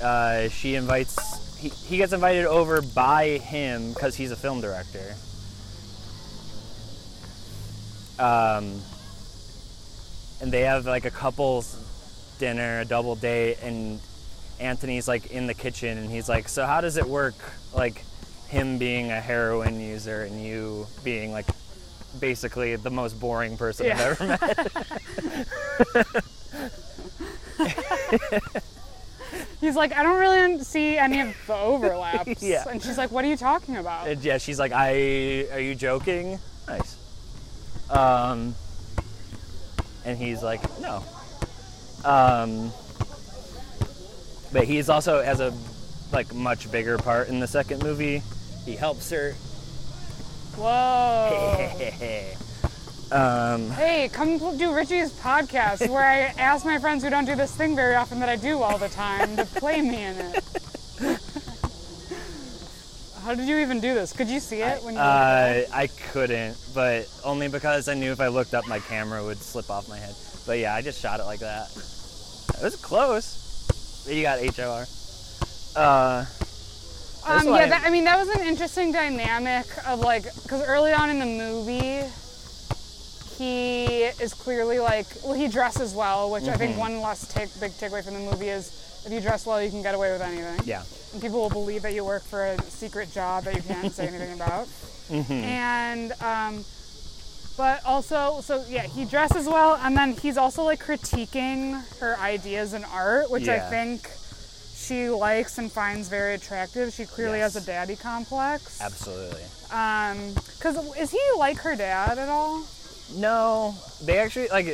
uh, 0.03 0.49
she 0.49 0.74
invites 0.74 1.16
he, 1.59 1.68
he 1.68 1.96
gets 1.96 2.12
invited 2.12 2.46
over 2.46 2.80
by 2.82 3.38
him 3.38 3.92
because 3.92 4.14
he's 4.16 4.30
a 4.30 4.36
film 4.36 4.61
director. 4.61 5.14
Um, 8.18 8.80
and 10.40 10.52
they 10.52 10.62
have 10.62 10.86
like 10.86 11.04
a 11.04 11.11
couple's 11.11 11.76
dinner, 12.38 12.80
a 12.80 12.84
double 12.84 13.14
date, 13.16 13.59
and 13.62 14.00
Anthony's 14.61 15.09
like 15.09 15.30
in 15.30 15.46
the 15.46 15.54
kitchen 15.54 15.98
and 15.98 16.11
he's 16.11 16.28
like, 16.28 16.48
So, 16.48 16.66
how 16.66 16.80
does 16.80 16.96
it 16.96 17.06
work? 17.06 17.36
Like, 17.74 18.04
him 18.48 18.78
being 18.78 19.11
a 19.11 19.20
heroin 19.20 19.78
user 19.78 20.22
and 20.22 20.42
you 20.42 20.86
being 21.04 21.32
like 21.32 21.44
basically 22.18 22.74
the 22.76 22.90
most 22.90 23.20
boring 23.20 23.59
person 23.59 23.86
Yeah. 23.86 24.14
I've 24.18 24.20
ever 24.20 24.38
met. 28.44 28.64
He's 29.61 29.74
like, 29.74 29.92
I 29.92 30.02
don't 30.02 30.20
really 30.20 30.62
see 30.62 30.96
any 30.98 31.20
of 31.20 31.34
the 31.46 31.54
overlaps. 31.56 32.42
Yeah. 32.48 32.64
And 32.68 32.82
she's 32.82 32.96
like, 32.96 33.11
What 33.11 33.24
are 33.24 33.28
you 33.28 33.36
talking 33.36 33.76
about? 33.76 34.06
And 34.06 34.22
yeah, 34.22 34.38
she's 34.38 34.59
like, 34.59 34.72
I 34.72 35.48
are 35.52 35.61
you 35.61 35.74
joking? 35.74 36.38
Nice. 36.66 36.96
Um 37.90 38.54
and 40.04 40.16
he's 40.16 40.42
like, 40.42 40.61
no. 40.80 41.02
Um 42.04 42.72
but 44.52 44.64
he's 44.64 44.88
also 44.88 45.22
has 45.22 45.40
a 45.40 45.52
like 46.12 46.32
much 46.34 46.70
bigger 46.70 46.96
part 46.96 47.28
in 47.28 47.40
the 47.40 47.46
second 47.46 47.82
movie. 47.82 48.22
He 48.64 48.76
helps 48.76 49.11
her. 49.11 49.32
Whoa. 50.56 52.34
um 53.12 53.70
Hey, 53.70 54.09
come 54.12 54.38
do 54.59 54.74
Richie's 54.74 55.12
podcast 55.12 55.88
where 55.88 56.04
I 56.04 56.18
ask 56.38 56.64
my 56.64 56.78
friends 56.78 57.02
who 57.04 57.11
don't 57.11 57.24
do 57.24 57.34
this 57.36 57.54
thing 57.54 57.74
very 57.74 57.94
often 57.94 58.20
that 58.20 58.28
I 58.28 58.36
do 58.36 58.62
all 58.62 58.78
the 58.78 58.88
time 58.90 59.36
to 59.36 59.44
play 59.46 59.80
me 59.82 60.02
in 60.04 60.16
it. 60.16 60.44
How 63.22 63.34
did 63.34 63.46
you 63.48 63.59
even 63.59 63.80
do 63.80 63.94
this? 63.94 64.12
Could 64.12 64.28
you 64.28 64.40
see 64.40 64.62
it 64.62 64.82
when 64.82 64.94
you? 64.94 65.00
uh, 65.00 65.62
I 65.72 65.88
couldn't, 66.12 66.56
but 66.74 67.06
only 67.24 67.48
because 67.48 67.88
I 67.88 67.94
knew 67.94 68.11
if 68.11 68.20
I 68.20 68.28
looked 68.28 68.54
up 68.54 68.66
my 68.66 68.78
camera 68.78 69.22
would 69.22 69.36
slip 69.38 69.68
off 69.70 69.88
my 69.88 69.98
head. 69.98 70.14
But 70.46 70.59
yeah, 70.59 70.74
I 70.74 70.80
just 70.80 71.00
shot 71.00 71.20
it 71.20 71.24
like 71.24 71.40
that. 71.40 71.68
It 71.70 72.62
was 72.62 72.76
close. 72.76 74.06
You 74.09 74.22
got 74.22 74.38
HOR. 74.40 74.86
Uh 75.76 76.24
Um, 77.26 77.46
yeah, 77.54 77.66
that, 77.68 77.82
I 77.84 77.90
mean 77.90 78.04
that 78.04 78.16
was 78.18 78.28
an 78.34 78.46
interesting 78.46 78.92
dynamic 78.92 79.66
of 79.86 80.00
like 80.00 80.22
because 80.42 80.62
early 80.66 80.92
on 80.92 81.11
in 81.11 81.18
the 81.18 81.26
movie, 81.26 82.02
he 83.39 84.03
is 84.20 84.34
clearly 84.34 84.78
like 84.78 85.07
well 85.24 85.34
he 85.34 85.49
dresses 85.49 85.95
well, 85.95 86.30
which 86.30 86.45
I 86.45 86.55
think 86.57 86.72
Mm-hmm. 86.72 86.80
one 86.80 87.01
less 87.01 87.26
take, 87.32 87.49
big 87.61 87.72
takeaway 87.72 88.05
from 88.05 88.14
the 88.14 88.20
movie 88.20 88.49
is 88.49 89.03
if 89.07 89.12
you 89.12 89.20
dress 89.20 89.47
well 89.47 89.62
you 89.62 89.70
can 89.70 89.82
get 89.82 89.95
away 89.95 90.12
with 90.12 90.20
anything. 90.22 90.61
yeah. 90.64 90.82
And 91.12 91.22
people 91.22 91.41
will 91.41 91.51
believe 91.51 91.82
that 91.82 91.95
you 91.95 92.05
work 92.05 92.22
for 92.24 92.45
a 92.47 92.61
secret 92.62 93.11
job 93.12 93.45
that 93.45 93.55
you 93.55 93.62
can't 93.62 93.93
say 93.93 94.09
anything 94.09 94.32
about. 94.41 94.66
Mm-hmm. 95.09 95.32
And 95.32 96.12
um, 96.20 96.64
but 97.57 97.84
also 97.84 98.41
so 98.43 98.64
yeah 98.68 98.82
he 98.82 99.05
dresses 99.05 99.47
well 99.47 99.76
and 99.82 99.97
then 99.97 100.12
he's 100.12 100.36
also 100.36 100.62
like 100.64 100.80
critiquing 100.84 101.80
her 102.01 102.16
ideas 102.18 102.72
and 102.72 102.84
art, 102.93 103.30
which 103.30 103.49
I 103.49 103.59
think 103.59 104.09
she 104.76 105.09
likes 105.11 105.59
and 105.59 105.70
finds 105.70 106.09
very 106.09 106.34
attractive. 106.34 106.93
She 106.93 107.05
clearly 107.05 107.41
has 107.41 107.57
a 107.57 107.61
daddy 107.61 107.97
complex. 107.97 108.80
Absolutely. 108.80 109.43
Um, 109.70 110.34
cause 110.61 110.97
is 110.97 111.11
he 111.11 111.20
like 111.36 111.59
her 111.59 111.76
dad 111.76 112.16
at 112.18 112.28
all? 112.28 112.64
No, 113.14 113.74
they 114.02 114.18
actually 114.18 114.48
like 114.48 114.66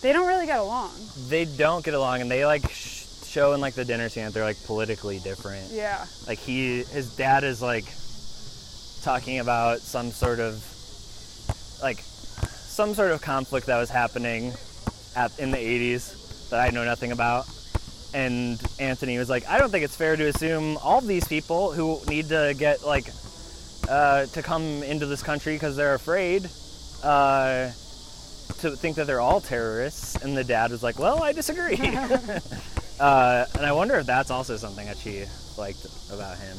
They 0.00 0.12
don't 0.12 0.26
really 0.26 0.46
get 0.46 0.58
along. 0.58 0.90
they 1.28 1.44
don't 1.44 1.84
get 1.84 1.94
along, 1.94 2.20
and 2.22 2.30
they 2.30 2.44
like 2.46 2.68
sh- 2.70 3.04
show 3.26 3.52
in 3.52 3.60
like 3.60 3.74
the 3.74 3.84
dinner 3.84 4.08
scene 4.08 4.24
that 4.24 4.32
they're 4.34 4.44
like 4.44 4.62
politically 4.64 5.18
different. 5.18 5.70
Yeah. 5.70 6.04
Like 6.26 6.38
he, 6.38 6.82
his 6.84 7.14
dad 7.16 7.44
is 7.44 7.60
like 7.60 7.84
talking 9.02 9.38
about 9.38 9.80
some 9.80 10.10
sort 10.10 10.40
of 10.40 10.64
like 11.82 12.00
some 12.00 12.94
sort 12.94 13.10
of 13.12 13.20
conflict 13.22 13.66
that 13.66 13.78
was 13.78 13.90
happening 13.90 14.52
at 15.16 15.38
in 15.38 15.50
the 15.50 15.56
80s 15.58 16.48
that 16.50 16.60
I 16.60 16.70
know 16.70 16.84
nothing 16.84 17.12
about. 17.12 17.46
And 18.14 18.58
Anthony 18.80 19.18
was 19.18 19.28
like, 19.28 19.46
I 19.46 19.58
don't 19.58 19.70
think 19.70 19.84
it's 19.84 19.94
fair 19.96 20.16
to 20.16 20.24
assume 20.28 20.78
all 20.78 21.00
these 21.02 21.28
people 21.28 21.72
who 21.72 22.00
need 22.08 22.30
to 22.30 22.54
get 22.56 22.82
like 22.84 23.06
uh, 23.88 24.26
to 24.26 24.42
come 24.42 24.82
into 24.82 25.04
this 25.06 25.22
country 25.22 25.54
because 25.54 25.76
they're 25.76 25.94
afraid 25.94 26.48
uh, 27.02 27.70
to 28.60 28.70
think 28.76 28.96
that 28.96 29.06
they're 29.06 29.20
all 29.20 29.40
terrorists. 29.40 30.16
And 30.16 30.36
the 30.36 30.44
dad 30.44 30.70
was 30.70 30.82
like, 30.82 30.98
Well, 30.98 31.22
I 31.22 31.32
disagree. 31.32 31.76
uh, 33.00 33.44
and 33.54 33.66
I 33.66 33.72
wonder 33.72 33.96
if 33.96 34.06
that's 34.06 34.30
also 34.30 34.56
something 34.56 34.86
that 34.86 34.98
she 34.98 35.24
liked 35.56 35.86
about 36.12 36.38
him. 36.38 36.56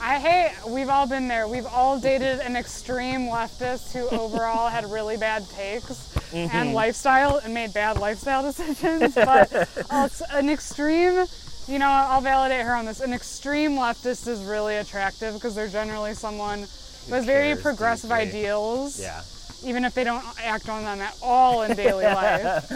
I 0.00 0.18
hate, 0.18 0.52
we've 0.68 0.90
all 0.90 1.06
been 1.06 1.26
there. 1.26 1.48
We've 1.48 1.66
all 1.66 1.98
dated 1.98 2.40
an 2.40 2.54
extreme 2.54 3.22
leftist 3.22 3.92
who 3.92 4.06
overall 4.14 4.68
had 4.68 4.84
really 4.84 5.16
bad 5.16 5.48
takes 5.50 6.14
and 6.34 6.74
lifestyle 6.74 7.38
and 7.38 7.54
made 7.54 7.72
bad 7.72 7.98
lifestyle 7.98 8.42
decisions. 8.42 9.14
But 9.14 9.52
uh, 9.54 9.64
it's 10.06 10.20
an 10.32 10.50
extreme, 10.50 11.24
you 11.66 11.78
know, 11.78 11.88
I'll 11.88 12.20
validate 12.20 12.64
her 12.66 12.74
on 12.74 12.84
this. 12.84 13.00
An 13.00 13.14
extreme 13.14 13.72
leftist 13.72 14.28
is 14.28 14.42
really 14.42 14.76
attractive 14.76 15.34
because 15.34 15.54
they're 15.54 15.68
generally 15.68 16.12
someone 16.12 16.66
who 17.08 17.14
has 17.14 17.24
very 17.24 17.56
progressive 17.56 18.12
ideals, 18.12 19.00
Yeah. 19.00 19.22
Even 19.64 19.84
if 19.84 19.94
they 19.94 20.04
don't 20.04 20.24
act 20.42 20.68
on 20.68 20.84
them 20.84 21.00
at 21.00 21.16
all 21.22 21.62
in 21.62 21.76
daily 21.76 22.04
life. 22.22 22.70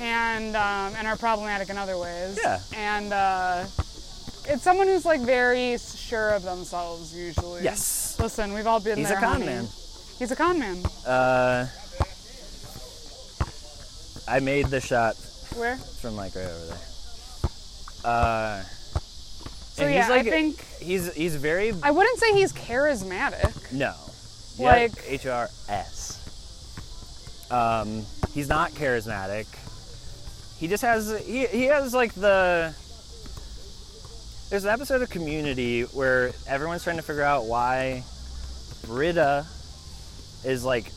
And 0.00 0.56
um, 0.56 0.94
and 0.96 1.06
are 1.06 1.16
problematic 1.16 1.68
in 1.68 1.76
other 1.78 1.98
ways. 1.98 2.38
Yeah. 2.42 2.58
And 2.74 3.12
uh, 3.12 3.64
it's 4.48 4.62
someone 4.62 4.86
who's 4.88 5.04
like 5.04 5.20
very 5.20 5.76
sure 5.78 6.30
of 6.30 6.42
themselves 6.42 7.14
usually. 7.14 7.62
Yes. 7.62 8.16
Listen, 8.18 8.52
we've 8.54 8.66
all 8.66 8.80
been 8.80 8.98
He's 8.98 9.08
there. 9.08 9.18
a 9.18 9.20
con 9.20 9.32
honey. 9.34 9.46
man. 9.46 9.66
He's 10.18 10.30
a 10.30 10.36
con 10.36 10.58
man. 10.58 10.78
Uh, 11.06 11.66
I 14.28 14.40
made 14.40 14.66
the 14.66 14.80
shot 14.80 15.16
Where? 15.56 15.76
from 15.76 16.16
like 16.16 16.34
right 16.34 16.46
over 16.46 16.66
there. 16.66 16.78
Uh, 18.04 18.62
So 19.74 19.86
yeah, 19.86 20.02
he's 20.02 20.10
like, 20.10 20.26
I 20.26 20.30
think 20.30 20.64
he's 20.80 21.12
he's 21.14 21.36
very 21.36 21.72
I 21.82 21.90
wouldn't 21.90 22.18
say 22.18 22.32
he's 22.34 22.52
charismatic. 22.52 23.72
no, 23.72 23.94
Like- 24.58 24.92
H 25.06 25.26
R 25.26 25.48
S. 25.68 26.18
Um, 27.50 28.04
he's 28.32 28.48
not 28.48 28.70
charismatic. 28.72 29.46
He 30.58 30.68
just 30.68 30.82
has 30.82 31.20
he 31.26 31.46
he 31.46 31.64
has 31.64 31.92
like 31.92 32.14
the. 32.14 32.74
There's 34.50 34.64
an 34.64 34.70
episode 34.70 35.00
of 35.02 35.10
Community 35.10 35.82
where 35.82 36.32
everyone's 36.46 36.84
trying 36.84 36.96
to 36.96 37.02
figure 37.02 37.22
out 37.22 37.46
why 37.46 38.04
Britta 38.86 39.46
is 40.44 40.64
like 40.64 40.90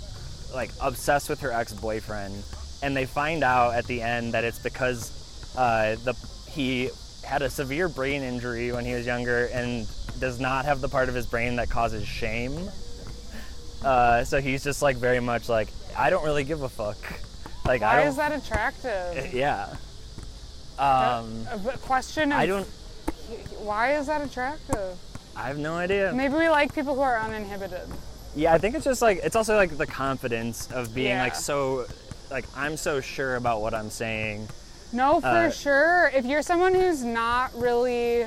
like 0.54 0.72
obsessed 0.82 1.30
with 1.30 1.40
her 1.42 1.52
ex-boyfriend 1.52 2.44
and 2.84 2.96
they 2.96 3.06
find 3.06 3.44
out 3.44 3.74
at 3.76 3.86
the 3.86 4.02
end 4.02 4.34
that 4.34 4.44
it's 4.44 4.60
because 4.60 5.12
uh, 5.58 5.96
the 6.04 6.14
he 6.50 6.90
had 7.24 7.42
a 7.42 7.50
severe 7.50 7.90
brain 7.90 8.22
injury 8.22 8.72
when 8.72 8.86
he 8.86 8.94
was 8.94 9.06
younger 9.06 9.46
and 9.48 9.88
does 10.20 10.40
not 10.40 10.66
have 10.66 10.82
the 10.82 10.88
part 10.90 11.10
of 11.10 11.16
his 11.16 11.26
brain 11.26 11.56
that 11.56 11.70
causes 11.70 12.06
shame 12.08 12.70
uh, 13.86 14.24
so 14.24 14.42
he's 14.42 14.64
just 14.64 14.82
like 14.82 14.98
very 14.98 15.20
much 15.20 15.48
like 15.48 15.70
i 15.98 16.10
don't 16.10 16.24
really 16.26 16.44
give 16.44 16.62
a 16.64 16.70
fuck 16.70 16.98
like 17.66 17.82
i 17.82 17.96
Why 17.96 18.00
don't 18.02 18.08
is 18.10 18.16
that 18.18 18.32
attractive? 18.34 19.34
yeah 19.34 19.74
um, 20.78 21.48
A 21.52 21.58
b- 21.58 21.70
question 21.84 22.32
of 22.32 22.40
i 22.40 22.46
don't 22.46 22.68
why 23.60 23.96
is 23.96 24.08
that 24.08 24.22
attractive? 24.22 24.98
i 25.36 25.44
have 25.48 25.58
no 25.58 25.76
idea 25.76 26.12
Maybe 26.14 26.34
we 26.36 26.50
like 26.50 26.74
people 26.76 26.96
who 26.96 27.02
are 27.02 27.20
uninhibited. 27.20 27.88
Yeah, 28.38 28.54
I 28.54 28.58
think 28.58 28.76
it's 28.76 28.84
just 28.84 29.02
like 29.02 29.20
it's 29.24 29.36
also 29.38 29.56
like 29.56 29.78
the 29.78 29.88
confidence 29.88 30.70
of 30.72 30.94
being 30.94 31.18
like 31.18 31.36
so 31.36 31.86
like 32.30 32.44
I'm 32.58 32.76
so 32.76 33.00
sure 33.00 33.38
about 33.38 33.62
what 33.62 33.74
I'm 33.74 33.90
saying. 33.90 34.50
No, 34.92 35.22
for 35.22 35.28
Uh, 35.28 35.52
sure. 35.52 36.12
If 36.14 36.26
you're 36.26 36.42
someone 36.42 36.74
who's 36.74 37.02
not 37.02 37.54
really 37.58 38.26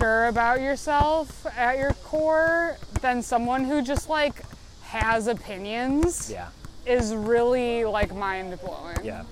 sure 0.00 0.26
about 0.26 0.60
yourself 0.60 1.46
at 1.56 1.78
your 1.78 1.92
core, 2.04 2.76
than 3.02 3.22
someone 3.22 3.64
who 3.64 3.82
just 3.82 4.08
like 4.08 4.42
has 4.82 5.26
opinions 5.26 6.30
Yeah. 6.30 6.48
is 6.86 7.14
really 7.14 7.84
like 7.84 8.14
mind 8.14 8.58
blowing. 8.60 8.96
Yeah. 9.04 9.24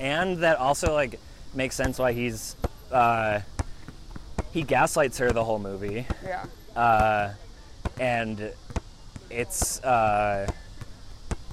And 0.00 0.38
that 0.38 0.58
also 0.58 0.94
like 0.94 1.18
makes 1.54 1.76
sense 1.76 1.98
why 1.98 2.12
he's 2.12 2.56
uh 2.90 3.40
he 4.52 4.62
gaslights 4.62 5.18
her 5.18 5.30
the 5.32 5.44
whole 5.44 5.58
movie. 5.58 6.06
Yeah. 6.24 6.44
Uh 6.76 7.32
and 8.00 8.52
it's 9.30 9.82
uh 9.84 10.50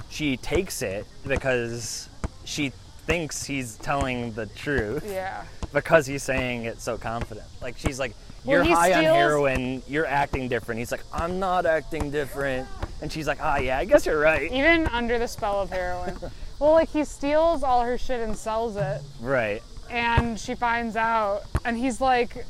she 0.10 0.38
takes 0.38 0.82
it 0.82 1.06
because 1.28 2.10
she 2.46 2.72
thinks 3.06 3.44
he's 3.46 3.78
telling 3.78 4.34
the 4.34 4.46
truth 4.48 5.04
Yeah. 5.08 5.44
because 5.74 6.06
he's 6.08 6.24
saying 6.24 6.66
it 6.66 6.82
so 6.82 6.98
confident. 6.98 7.46
Like 7.62 7.78
she's 7.78 8.00
like, 8.00 8.14
"You're 8.46 8.64
he 8.64 8.72
high 8.72 8.94
on 8.94 9.04
heroin. 9.04 9.82
You're 9.88 10.06
acting 10.06 10.48
different." 10.50 10.80
He's 10.80 10.92
like, 10.92 11.04
"I'm 11.14 11.40
not 11.40 11.66
acting 11.66 12.12
different." 12.12 12.68
And 13.02 13.12
she's 13.12 13.28
like, 13.28 13.40
ah, 13.42 13.58
yeah, 13.58 13.78
I 13.78 13.86
guess 13.86 14.06
you're 14.06 14.20
right. 14.20 14.52
Even 14.52 14.86
under 14.88 15.18
the 15.18 15.28
spell 15.28 15.62
of 15.62 15.70
heroin. 15.70 16.18
well, 16.60 16.72
like 16.72 16.90
he 16.90 17.06
steals 17.06 17.64
all 17.64 17.84
her 17.84 17.98
shit 17.98 18.20
and 18.20 18.36
sells 18.38 18.76
it, 18.76 19.02
Right. 19.22 19.64
and 19.90 20.38
she 20.38 20.54
finds 20.56 20.96
out, 20.98 21.44
and 21.64 21.78
he's 21.78 22.02
like, 22.02 22.46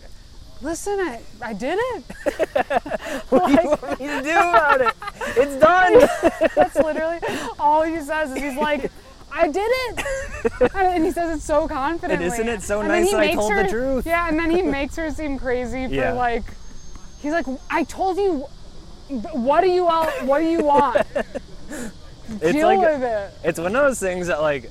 "Listen, 0.62 1.00
I, 1.00 1.22
I 1.42 1.54
did 1.54 1.78
it." 1.80 2.04
What 3.30 3.48
do 3.48 3.54
you 3.62 3.70
want 3.70 4.00
me 4.00 4.08
to 4.08 4.22
do 4.24 4.32
about 4.32 4.82
it? 4.82 4.94
It's 5.38 5.56
done. 5.58 6.50
That's 6.56 6.76
literally 6.76 7.20
all 7.60 7.84
he 7.84 8.00
says. 8.00 8.32
Is 8.32 8.42
he's 8.42 8.58
like, 8.58 8.92
"I 9.44 9.48
did 9.48 9.70
it," 9.72 10.72
and 10.76 11.04
he 11.06 11.12
says 11.12 11.38
it 11.38 11.42
so 11.42 11.68
confidently. 11.68 12.26
And 12.26 12.34
isn't 12.34 12.48
it 12.48 12.62
so 12.62 12.80
And 12.80 12.88
nice 12.90 13.12
that 13.12 13.20
I 13.20 13.34
told 13.34 13.52
the 13.52 13.64
her- 13.64 13.70
truth? 13.70 14.06
Yeah, 14.06 14.28
and 14.28 14.38
then 14.40 14.50
he 14.52 14.62
makes 14.78 14.96
her 14.96 15.10
seem 15.12 15.38
crazy 15.40 15.88
for 15.88 15.94
Yeah. 15.94 16.14
like, 16.14 16.44
he's 17.22 17.32
like, 17.34 17.46
"I 17.70 17.84
told 17.84 18.18
you." 18.18 18.48
What 19.34 19.62
do 19.62 19.70
you 19.70 19.88
all? 19.88 20.06
What 20.26 20.40
do 20.40 20.46
you 20.46 20.64
want? 20.64 20.98
It's 22.42 22.52
Deal 22.54 22.68
like 22.68 22.80
with 22.80 23.02
it. 23.02 23.34
it's 23.44 23.60
one 23.60 23.76
of 23.76 23.82
those 23.82 24.00
things 24.00 24.28
that 24.28 24.40
like. 24.40 24.70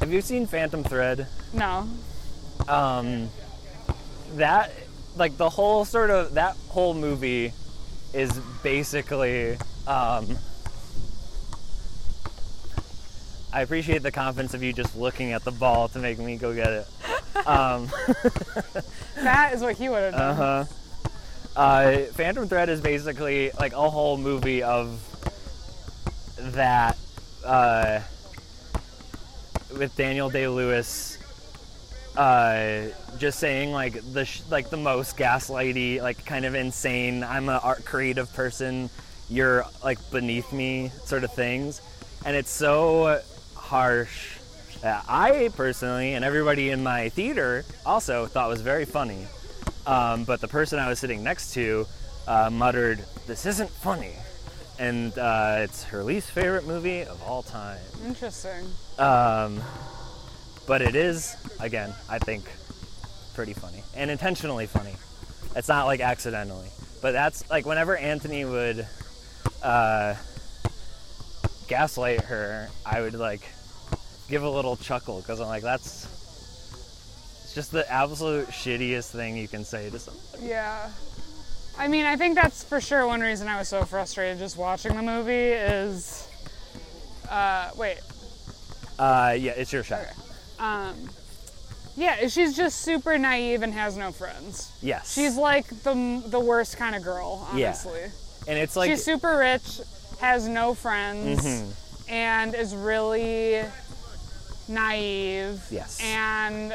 Have 0.00 0.10
you 0.10 0.22
seen 0.22 0.46
Phantom 0.46 0.82
Thread? 0.82 1.26
No. 1.52 1.86
um, 2.66 3.28
that 4.36 4.72
like 5.16 5.36
the 5.36 5.50
whole 5.50 5.84
sort 5.84 6.08
of 6.10 6.32
that 6.34 6.56
whole 6.68 6.94
movie 6.94 7.52
is 8.14 8.32
basically 8.62 9.58
um, 9.86 10.38
I 13.52 13.62
appreciate 13.62 14.02
the 14.02 14.10
confidence 14.12 14.54
of 14.54 14.62
you 14.62 14.72
just 14.72 14.96
looking 14.96 15.32
at 15.32 15.42
the 15.44 15.50
ball 15.52 15.88
to 15.88 15.98
make 15.98 16.18
me 16.18 16.36
go 16.36 16.54
get 16.54 16.68
it. 16.68 16.86
Um, 17.46 17.88
That 19.16 19.52
is 19.54 19.62
what 19.62 19.76
he 19.76 19.88
would 19.88 20.02
have 20.02 20.12
done. 20.14 20.40
uh-huh. 20.40 20.64
Uh, 21.56 21.96
Phantom 22.12 22.46
Thread 22.48 22.68
is 22.68 22.80
basically 22.80 23.50
like 23.58 23.72
a 23.72 23.90
whole 23.90 24.16
movie 24.16 24.62
of 24.62 25.00
that 26.54 26.96
uh, 27.44 28.00
with 29.76 29.94
Daniel 29.96 30.30
Day 30.30 30.46
Lewis 30.46 31.18
uh, 32.16 32.88
just 33.18 33.38
saying 33.38 33.72
like 33.72 34.00
the 34.12 34.24
sh- 34.24 34.42
like 34.50 34.70
the 34.70 34.76
most 34.76 35.16
gaslighty, 35.16 36.00
like 36.02 36.24
kind 36.24 36.44
of 36.44 36.54
insane. 36.54 37.22
I'm 37.24 37.48
a 37.48 37.58
art 37.62 37.84
creative 37.84 38.32
person. 38.34 38.90
You're 39.28 39.64
like 39.84 39.98
beneath 40.10 40.52
me, 40.52 40.90
sort 41.04 41.22
of 41.24 41.32
things, 41.32 41.80
and 42.24 42.36
it's 42.36 42.50
so 42.50 43.20
harsh. 43.68 44.38
That 44.80 45.04
I 45.08 45.50
personally 45.56 46.14
and 46.14 46.24
everybody 46.24 46.70
in 46.70 46.82
my 46.84 47.08
theater 47.08 47.64
also 47.84 48.26
thought 48.26 48.48
was 48.48 48.60
very 48.60 48.84
funny. 48.84 49.26
Um, 49.86 50.24
but 50.24 50.40
the 50.40 50.48
person 50.48 50.78
I 50.78 50.88
was 50.88 50.98
sitting 50.98 51.22
next 51.22 51.52
to 51.54 51.86
uh, 52.26 52.48
muttered, 52.50 53.04
"This 53.26 53.44
isn't 53.44 53.70
funny," 53.70 54.14
and 54.78 55.16
uh, 55.18 55.56
it's 55.58 55.82
her 55.84 56.04
least 56.04 56.30
favorite 56.30 56.66
movie 56.66 57.02
of 57.02 57.20
all 57.22 57.42
time. 57.42 57.80
Interesting. 58.06 58.66
Um, 58.98 59.60
but 60.66 60.80
it 60.80 60.94
is, 60.94 61.36
again, 61.60 61.92
I 62.08 62.18
think, 62.18 62.44
pretty 63.34 63.54
funny 63.54 63.82
and 63.96 64.10
intentionally 64.10 64.66
funny. 64.66 64.94
It's 65.56 65.68
not 65.68 65.86
like 65.86 66.00
accidentally. 66.00 66.68
But 67.00 67.12
that's 67.12 67.48
like 67.50 67.66
whenever 67.66 67.96
Anthony 67.96 68.44
would 68.44 68.86
uh, 69.62 70.14
gaslight 71.68 72.22
her, 72.22 72.68
I 72.84 73.00
would 73.00 73.14
like 73.14 73.42
give 74.28 74.42
a 74.42 74.50
little 74.50 74.76
chuckle 74.76 75.20
because 75.20 75.40
I'm 75.40 75.48
like, 75.48 75.62
that's 75.62 76.04
it's 77.44 77.54
just 77.54 77.72
the 77.72 77.90
absolute 77.90 78.48
shittiest 78.48 79.10
thing 79.10 79.36
you 79.36 79.48
can 79.48 79.64
say 79.64 79.90
to 79.90 79.98
someone. 79.98 80.22
Yeah. 80.48 80.90
I 81.78 81.88
mean, 81.88 82.04
I 82.04 82.16
think 82.16 82.34
that's 82.34 82.64
for 82.64 82.80
sure 82.80 83.06
one 83.06 83.20
reason 83.20 83.48
I 83.48 83.58
was 83.58 83.68
so 83.68 83.84
frustrated 83.84 84.38
just 84.38 84.56
watching 84.56 84.94
the 84.96 85.02
movie 85.02 85.32
is. 85.32 86.26
Uh, 87.30 87.70
wait. 87.76 87.98
Uh, 88.98 89.34
yeah, 89.38 89.52
it's 89.52 89.72
your 89.72 89.84
shot. 89.84 90.06
Um, 90.58 90.94
yeah, 91.96 92.26
she's 92.26 92.56
just 92.56 92.80
super 92.80 93.16
naive 93.16 93.62
and 93.62 93.72
has 93.74 93.96
no 93.96 94.10
friends. 94.12 94.72
Yes. 94.82 95.12
She's 95.14 95.36
like 95.36 95.68
the 95.82 96.22
the 96.26 96.40
worst 96.40 96.76
kind 96.76 96.94
of 96.96 97.02
girl, 97.04 97.46
Yeah. 97.54 97.68
honestly. 97.68 98.02
and 98.48 98.58
it's 98.58 98.74
like 98.76 98.90
she's 98.90 99.04
super 99.04 99.36
rich, 99.38 99.80
has 100.20 100.48
no 100.48 100.74
friends, 100.74 101.44
Mm-hmm. 101.44 102.10
and 102.12 102.54
is 102.56 102.74
really 102.74 103.62
naive. 104.68 105.62
Yes. 105.70 106.00
And 106.02 106.74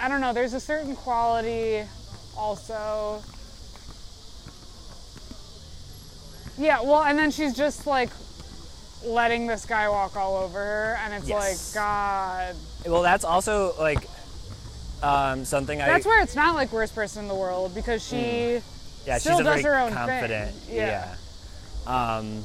I 0.00 0.08
don't 0.08 0.20
know, 0.20 0.32
there's 0.32 0.54
a 0.54 0.60
certain 0.60 0.96
quality 0.96 1.84
also. 2.36 3.22
Yeah, 6.56 6.82
well, 6.82 7.02
and 7.02 7.18
then 7.18 7.30
she's 7.30 7.54
just 7.54 7.86
like 7.86 8.10
letting 9.04 9.46
this 9.46 9.66
guy 9.66 9.88
walk 9.88 10.16
all 10.16 10.36
over 10.36 10.58
her, 10.58 10.98
and 11.04 11.12
it's 11.14 11.28
Yes. 11.28 11.74
like, 11.74 11.82
God. 11.82 12.56
well, 12.86 13.02
that's 13.02 13.24
also 13.24 13.74
like 13.78 14.08
um, 15.02 15.44
something 15.44 15.80
I 15.82 15.86
That's 15.86 16.06
where 16.06 16.22
it's 16.22 16.34
not 16.36 16.54
like 16.54 16.72
worst 16.72 16.94
person 16.94 17.22
in 17.24 17.28
the 17.28 17.34
world 17.34 17.74
because 17.74 18.06
she 18.06 18.60
Yeah, 19.04 19.18
still 19.18 19.38
she's 19.38 19.44
does 19.44 19.62
very 19.62 19.62
her 19.76 19.80
own 19.82 19.92
confident. 19.92 20.54
thing. 20.54 20.76
Yeah. 20.76 21.14
yeah. 21.86 22.16
Um, 22.16 22.44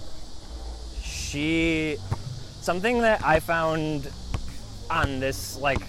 she 1.02 1.98
something 2.62 3.02
that 3.02 3.24
I 3.24 3.40
found 3.40 4.12
on 4.90 5.20
this 5.20 5.58
like 5.58 5.80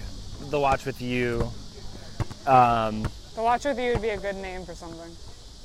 the 0.49 0.59
watch 0.59 0.85
with 0.85 1.01
you. 1.01 1.49
Um, 2.47 3.03
The 3.35 3.43
Watch 3.43 3.65
with 3.65 3.79
You 3.79 3.93
would 3.93 4.01
be 4.01 4.09
a 4.09 4.17
good 4.17 4.35
name 4.35 4.65
for 4.65 4.73
something. 4.73 5.15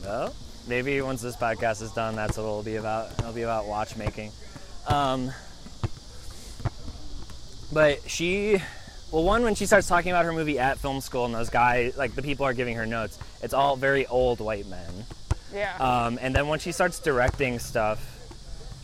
well, 0.05 0.35
maybe 0.69 1.01
once 1.01 1.23
this 1.23 1.37
podcast 1.37 1.81
is 1.83 1.91
done, 1.93 2.15
that's 2.15 2.37
what 2.37 2.45
it'll 2.45 2.63
be 2.63 2.77
about. 2.77 3.13
It'll 3.19 3.33
be 3.33 3.43
about 3.43 3.67
watchmaking. 3.67 4.31
Um, 4.87 5.33
but 7.73 8.09
she, 8.09 8.59
well, 9.11 9.25
one 9.25 9.43
when 9.43 9.55
she 9.55 9.67
starts 9.67 9.89
talking 9.89 10.11
about 10.13 10.25
her 10.25 10.33
movie 10.33 10.59
at 10.59 10.79
film 10.79 11.01
school 11.01 11.25
and 11.25 11.35
those 11.35 11.51
guys, 11.51 11.97
like 11.97 12.15
the 12.15 12.23
people 12.23 12.45
are 12.47 12.53
giving 12.55 12.77
her 12.77 12.87
notes, 12.87 13.19
it's 13.43 13.55
all 13.55 13.77
very 13.77 14.07
old 14.07 14.41
white 14.41 14.67
men. 14.67 15.05
Yeah. 15.53 15.75
Um, 15.79 16.19
and 16.21 16.35
then 16.35 16.49
when 16.49 16.59
she 16.59 16.73
starts 16.73 16.99
directing 16.99 17.59
stuff, 17.59 18.05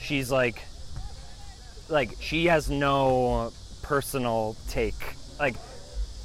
she's 0.00 0.30
like, 0.30 0.62
like 1.88 2.16
she 2.20 2.46
has 2.46 2.70
no 2.70 3.52
personal 3.92 4.56
take. 4.70 4.94
Like 5.38 5.54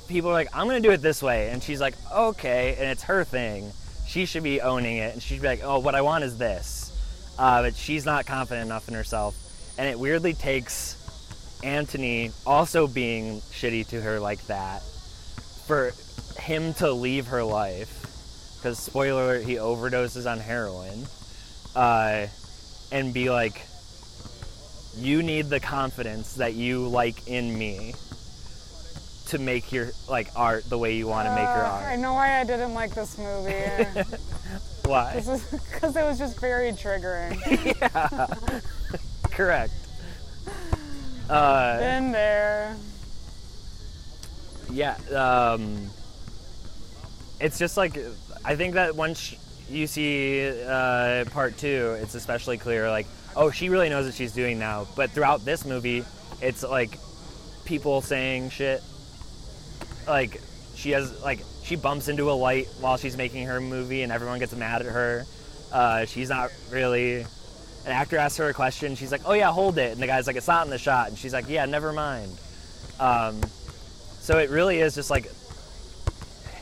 people 0.07 0.30
are 0.30 0.34
like, 0.34 0.47
I'm 0.53 0.68
gonna 0.68 0.80
do 0.80 0.91
it 0.91 1.01
this 1.01 1.22
way, 1.22 1.49
and 1.49 1.61
she's 1.61 1.82
like, 1.82 1.95
okay, 2.09 2.78
and 2.80 2.88
it's 2.88 3.03
her 3.03 3.26
thing. 3.26 3.74
She 4.07 4.26
should 4.26 4.43
be 4.43 4.61
owning 4.61 4.95
it, 4.95 5.11
and 5.11 5.22
she'd 5.22 5.41
be 5.41 5.49
like, 5.49 5.59
oh, 5.65 5.80
what 5.80 5.93
I 5.93 5.99
want 5.99 6.24
is 6.24 6.38
this. 6.38 6.93
Uh, 7.38 7.63
but 7.63 7.76
she's 7.76 8.05
not 8.05 8.26
confident 8.26 8.65
enough 8.65 8.88
in 8.88 8.93
herself, 8.93 9.36
and 9.78 9.86
it 9.86 9.99
weirdly 9.99 10.34
takes 10.34 10.95
Anthony 11.61 12.32
also 12.45 12.88
being 12.88 13.41
shitty 13.41 13.86
to 13.89 13.99
her 13.99 14.18
like 14.18 14.47
that 14.47 14.82
for 15.65 15.91
him 16.39 16.74
to 16.76 16.89
leave 16.89 17.28
her 17.28 17.43
life 17.43 18.55
because 18.55 18.80
spoiler 18.80 19.24
alert, 19.24 19.43
he 19.43 19.55
overdoses 19.55 20.26
on 20.26 20.39
heroin, 20.39 21.05
uh, 21.76 22.28
and 22.93 23.13
be 23.13 23.30
like, 23.30 23.61
you 24.98 25.24
need 25.24 25.50
the 25.50 25.60
confidence 25.60 26.34
that 26.36 26.54
you 26.54 26.88
like 26.88 27.28
in 27.28 27.58
me 27.58 27.93
to 29.28 29.38
make 29.38 29.72
your 29.72 29.91
like 30.10 30.30
art 30.36 30.70
the 30.70 30.78
way 30.78 30.95
you 30.95 31.08
want 31.08 31.28
to 31.28 31.36
make 31.36 31.43
your 31.43 31.66
art. 31.66 31.86
I 31.86 31.95
know 31.95 32.14
why 32.14 32.39
I 32.39 32.43
didn't 32.43 32.74
like 32.74 32.93
this 32.93 33.18
movie. 33.18 33.86
Why? 34.86 35.16
because 35.52 35.98
it 35.98 36.04
was 36.04 36.18
just 36.18 36.39
very 36.39 36.72
triggering. 36.72 37.36
yeah. 37.82 38.28
Correct. 39.32 39.74
Uh, 41.30 41.78
Been 41.78 42.14
there. 42.14 42.78
yeah. 44.72 44.95
Um, 45.14 45.89
it's 47.41 47.60
just 47.60 47.76
like 47.76 48.00
I 48.45 48.56
think 48.56 48.76
that 48.76 48.95
once 48.95 49.36
you 49.70 49.88
see 49.88 50.50
uh, 50.66 51.26
part 51.26 51.58
two, 51.58 51.98
it's 52.02 52.16
especially 52.16 52.58
clear. 52.58 52.89
Like, 52.89 53.08
oh, 53.38 53.52
she 53.52 53.70
really 53.70 53.88
knows 53.90 54.06
what 54.06 54.16
she's 54.16 54.34
doing 54.34 54.60
now. 54.60 54.88
But 54.96 55.12
throughout 55.12 55.46
this 55.46 55.64
movie, 55.64 56.04
it's 56.42 56.64
like 56.64 56.98
people 57.66 58.02
saying 58.02 58.50
shit. 58.50 58.82
Like 60.08 60.42
she 60.76 60.92
has 60.92 61.22
like 61.22 61.42
she 61.64 61.76
bumps 61.76 62.08
into 62.08 62.30
a 62.32 62.34
light 62.34 62.68
while 62.80 62.98
she's 62.98 63.16
making 63.16 63.46
her 63.48 63.62
movie, 63.62 64.02
and 64.02 64.12
everyone 64.12 64.40
gets 64.40 64.56
mad 64.56 64.82
at 64.82 64.88
her. 64.92 65.26
Uh, 65.72 66.06
she's 66.06 66.30
not 66.30 66.52
really. 66.72 67.26
An 67.86 67.94
actor 67.94 68.18
asks 68.18 68.38
her 68.38 68.50
a 68.50 68.54
question. 68.54 68.96
She's 68.96 69.12
like, 69.12 69.22
"Oh 69.26 69.34
yeah, 69.34 69.52
hold 69.52 69.78
it," 69.78 69.94
and 69.94 70.02
the 70.02 70.08
guy's 70.08 70.28
like, 70.28 70.36
"It's 70.36 70.48
not 70.48 70.66
in 70.66 70.72
the 70.72 70.78
shot," 70.78 71.08
and 71.08 71.18
she's 71.18 71.34
like, 71.34 71.48
"Yeah, 71.48 71.66
never 71.66 71.94
mind." 71.94 72.38
Um, 73.00 73.40
so 74.20 74.40
it 74.40 74.50
really 74.50 74.80
is 74.80 74.96
just 74.96 75.10
like 75.10 75.32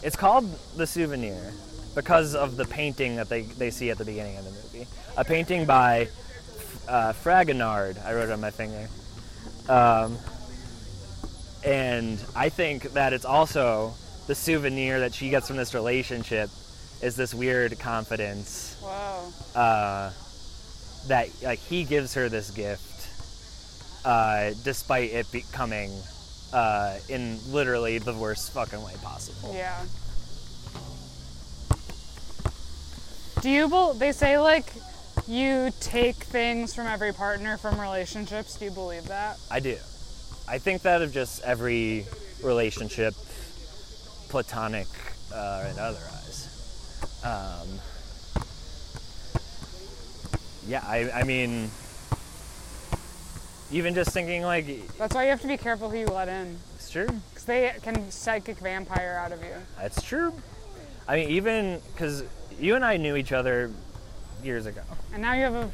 it's 0.03 0.15
called 0.15 0.47
the 0.76 0.86
souvenir 0.86 1.53
because 1.95 2.36
of 2.36 2.57
the 2.57 2.65
painting 2.65 3.15
that 3.15 3.30
they, 3.30 3.41
they 3.41 3.71
see 3.71 3.89
at 3.89 3.97
the 3.97 4.05
beginning 4.05 4.38
of 4.38 4.43
the 4.43 4.51
movie. 4.51 4.88
A 5.17 5.23
painting 5.23 5.65
by 5.65 6.09
uh, 6.88 7.13
Fragonard. 7.13 8.03
I 8.05 8.13
wrote 8.13 8.29
it 8.29 8.31
on 8.31 8.41
my 8.41 8.51
finger. 8.51 8.88
Um, 9.69 10.17
and 11.65 12.19
I 12.36 12.49
think 12.49 12.93
that 12.93 13.13
it's 13.13 13.25
also 13.25 13.93
the 14.27 14.36
souvenir 14.36 14.99
that 14.99 15.13
she 15.13 15.29
gets 15.29 15.47
from 15.47 15.57
this 15.57 15.73
relationship 15.73 16.49
is 17.01 17.15
this 17.15 17.33
weird 17.33 17.77
confidence 17.79 18.77
Wow. 18.83 19.31
uh, 19.55 20.11
that 21.07 21.29
like 21.43 21.59
he 21.59 21.83
gives 21.83 22.13
her 22.13 22.29
this 22.29 22.51
gift, 22.51 23.07
uh, 24.05 24.51
despite 24.63 25.11
it 25.11 25.31
becoming 25.31 25.91
uh, 26.53 26.97
in 27.09 27.38
literally 27.51 27.97
the 27.97 28.13
worst 28.13 28.51
fucking 28.53 28.81
way 28.83 28.93
possible. 29.03 29.53
Yeah. 29.55 29.83
Do 33.41 33.49
you 33.49 33.67
bel 33.67 33.93
they 33.93 34.11
say 34.11 34.38
like 34.39 34.71
you 35.28 35.71
take 35.80 36.15
things 36.15 36.73
from 36.76 36.88
every 36.88 37.13
partner 37.13 37.57
from 37.57 37.80
relationships? 37.80 38.57
Do 38.57 38.65
you 38.65 38.71
believe 38.71 39.07
that? 39.07 39.38
I 39.49 39.59
do. 39.59 39.78
I 40.47 40.57
think 40.59 40.84
that 40.84 41.01
of 41.01 41.11
just 41.11 41.43
every 41.43 42.05
relationship, 42.43 43.15
platonic 44.30 44.88
uh, 45.34 45.65
and 45.67 45.80
otherwise. 45.80 47.21
Um, 47.23 47.67
yeah, 50.67 50.84
I, 50.86 51.09
I 51.11 51.23
mean, 51.23 51.69
even 53.71 53.95
just 53.95 54.11
thinking 54.11 54.43
like, 54.43 54.95
That's 54.97 55.15
why 55.15 55.23
you 55.23 55.30
have 55.32 55.41
to 55.41 55.47
be 55.47 55.57
careful 55.57 55.89
who 55.89 55.97
you 55.97 56.05
let 56.05 56.28
in. 56.28 56.57
it's 56.76 56.89
true. 56.91 57.07
Because 57.30 57.45
they 57.45 57.73
can 57.82 58.11
psychic 58.11 58.57
vampire 58.59 59.19
out 59.23 59.32
of 59.32 59.41
you. 59.41 59.55
That's 59.80 60.01
true. 60.01 60.34
I 61.07 61.15
mean, 61.17 61.30
even 61.30 61.82
because 61.93 62.23
you 62.59 62.76
and 62.76 62.86
I 62.86 62.97
knew 62.97 63.15
each 63.15 63.32
other 63.32 63.71
years 64.45 64.65
ago. 64.65 64.81
And 65.13 65.21
now 65.21 65.33
you 65.33 65.41
have 65.41 65.53
a 65.55 65.69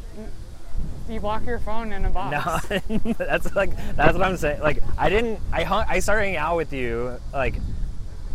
you 1.09 1.19
lock 1.19 1.45
your 1.45 1.59
phone 1.59 1.91
in 1.93 2.05
a 2.05 2.09
box. 2.09 2.69
No, 2.69 2.79
that's 3.17 3.53
like 3.55 3.75
that's 3.95 4.13
what 4.13 4.21
I'm 4.23 4.37
saying. 4.37 4.61
Like 4.61 4.81
I 4.97 5.09
didn't. 5.09 5.39
I 5.51 5.63
hung, 5.63 5.85
I 5.87 5.99
started 5.99 6.21
hanging 6.23 6.37
out 6.37 6.55
with 6.55 6.73
you 6.73 7.17
like 7.33 7.55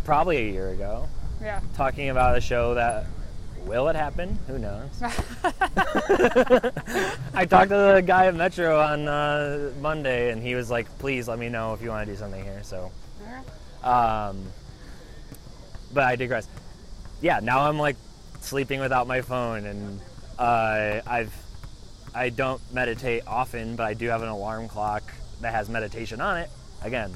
probably 0.05 0.37
a 0.37 0.51
year 0.51 0.69
ago, 0.69 1.07
Yeah. 1.41 1.59
talking 1.75 2.09
about 2.09 2.37
a 2.37 2.41
show 2.41 2.75
that 2.75 3.05
will 3.65 3.89
it 3.89 3.95
happen? 3.95 4.37
Who 4.47 4.57
knows? 4.59 4.89
I 7.33 7.45
talked 7.45 7.69
to 7.69 7.93
the 7.95 8.03
guy 8.05 8.27
at 8.27 8.35
Metro 8.35 8.79
on 8.79 9.07
uh, 9.07 9.71
Monday, 9.81 10.31
and 10.31 10.41
he 10.41 10.55
was 10.55 10.69
like, 10.71 10.87
"Please 10.99 11.27
let 11.27 11.39
me 11.39 11.49
know 11.49 11.73
if 11.73 11.81
you 11.81 11.89
want 11.89 12.05
to 12.07 12.13
do 12.13 12.17
something 12.17 12.43
here." 12.43 12.61
So, 12.63 12.91
um, 13.83 14.43
but 15.93 16.03
I 16.03 16.15
digress. 16.15 16.47
Yeah, 17.21 17.39
now 17.41 17.61
I'm 17.67 17.77
like 17.77 17.97
sleeping 18.39 18.79
without 18.79 19.07
my 19.07 19.21
phone, 19.21 19.65
and 19.65 19.99
uh, 20.39 21.01
I've 21.05 21.33
I 22.13 22.29
don't 22.29 22.61
meditate 22.73 23.23
often, 23.27 23.75
but 23.75 23.83
I 23.85 23.93
do 23.93 24.07
have 24.07 24.21
an 24.23 24.29
alarm 24.29 24.67
clock 24.67 25.03
that 25.41 25.53
has 25.53 25.69
meditation 25.69 26.19
on 26.21 26.37
it. 26.37 26.49
Again, 26.83 27.13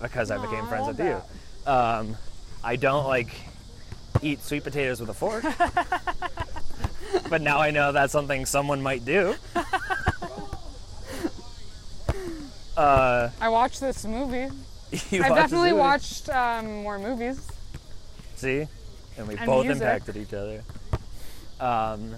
because 0.00 0.30
I 0.30 0.38
became 0.38 0.66
friends 0.66 0.86
love 0.86 0.98
with 0.98 1.06
you. 1.06 1.70
Um, 1.70 2.16
I 2.64 2.76
don't 2.76 3.06
like 3.06 3.28
eat 4.22 4.40
sweet 4.42 4.64
potatoes 4.64 5.00
with 5.00 5.10
a 5.10 5.14
fork, 5.14 5.44
but 7.30 7.42
now 7.42 7.58
I 7.58 7.70
know 7.70 7.92
that's 7.92 8.12
something 8.12 8.46
someone 8.46 8.82
might 8.82 9.04
do. 9.04 9.34
uh, 12.76 13.30
I 13.40 13.48
watched 13.48 13.80
this 13.80 14.04
movie. 14.04 14.48
you 15.10 15.22
I've 15.22 15.34
definitely 15.34 15.70
movie? 15.70 15.80
watched 15.80 16.28
um, 16.30 16.82
more 16.82 16.98
movies. 16.98 17.46
See, 18.36 18.66
and 19.16 19.28
we 19.28 19.36
And 19.36 19.46
both 19.46 19.66
music. 19.66 19.82
impacted 19.82 20.16
each 20.16 20.32
other. 20.32 20.62
Um, 21.60 22.14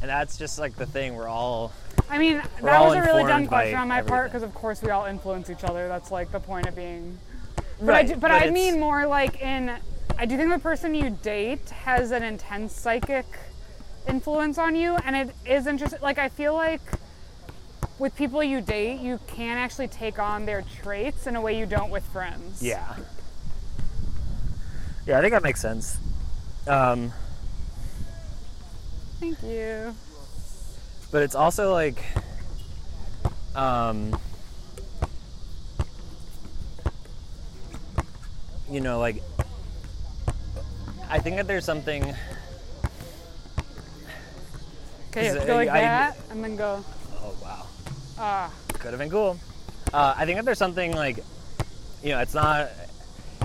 and 0.00 0.10
that's 0.10 0.36
just 0.38 0.58
like 0.58 0.76
the 0.76 0.86
thing. 0.86 1.14
We're 1.14 1.28
all 1.28 1.72
I 2.08 2.18
mean, 2.18 2.42
that 2.62 2.80
was 2.80 2.94
a 2.94 3.02
really 3.02 3.24
dumb 3.24 3.46
question 3.46 3.76
on 3.76 3.88
my 3.88 4.02
part 4.02 4.30
because, 4.30 4.42
of 4.42 4.54
course, 4.54 4.82
we 4.82 4.90
all 4.90 5.06
influence 5.06 5.50
each 5.50 5.64
other. 5.64 5.88
That's 5.88 6.10
like 6.10 6.30
the 6.30 6.40
point 6.40 6.66
of 6.66 6.76
being. 6.76 7.18
But 7.80 7.88
I, 7.88 7.92
Right, 7.92 8.06
do, 8.06 8.14
but 8.14 8.20
but 8.22 8.30
I 8.30 8.50
mean 8.50 8.78
more 8.78 9.06
like 9.06 9.40
in. 9.40 9.76
I 10.18 10.24
do 10.24 10.36
think 10.36 10.50
the 10.50 10.58
person 10.58 10.94
you 10.94 11.10
date 11.10 11.68
has 11.70 12.10
an 12.10 12.22
intense 12.22 12.72
psychic 12.74 13.26
influence 14.08 14.56
on 14.56 14.74
you, 14.76 14.96
and 15.04 15.16
it 15.16 15.34
is 15.44 15.66
interesting. 15.66 16.00
Like 16.00 16.18
I 16.18 16.28
feel 16.28 16.54
like 16.54 16.80
with 17.98 18.14
people 18.16 18.42
you 18.42 18.60
date, 18.60 19.00
you 19.00 19.18
can 19.26 19.58
actually 19.58 19.88
take 19.88 20.18
on 20.18 20.46
their 20.46 20.62
traits 20.82 21.26
in 21.26 21.36
a 21.36 21.40
way 21.40 21.58
you 21.58 21.66
don't 21.66 21.90
with 21.90 22.04
friends. 22.04 22.62
yeah, 22.62 22.96
yeah. 25.06 25.18
I 25.18 25.20
think 25.20 25.32
that 25.32 25.42
makes 25.42 25.60
sense. 25.60 25.98
Um, 26.66 27.12
Thank 29.20 29.42
you. 29.42 29.94
but 31.10 31.22
it's 31.22 31.34
also 31.34 31.72
like 31.72 32.02
um 33.54 34.14
you 38.70 38.80
know 38.80 38.98
like 38.98 39.22
i 41.08 41.18
think 41.18 41.36
that 41.36 41.46
there's 41.46 41.64
something 41.64 42.02
Okay, 45.10 45.32
let's 45.32 45.46
go 45.46 45.56
like 45.56 45.68
I- 45.70 45.80
that, 45.80 46.18
and 46.30 46.44
then 46.44 46.56
go. 46.56 46.84
oh 47.22 47.34
wow 47.42 47.66
Ah, 48.18 48.50
could 48.74 48.90
have 48.92 48.98
been 48.98 49.08
cool 49.10 49.38
uh, 49.94 50.12
i 50.16 50.26
think 50.26 50.36
that 50.36 50.44
there's 50.44 50.58
something 50.58 50.92
like 50.92 51.24
you 52.02 52.10
know 52.10 52.18
it's 52.20 52.34
not 52.34 52.68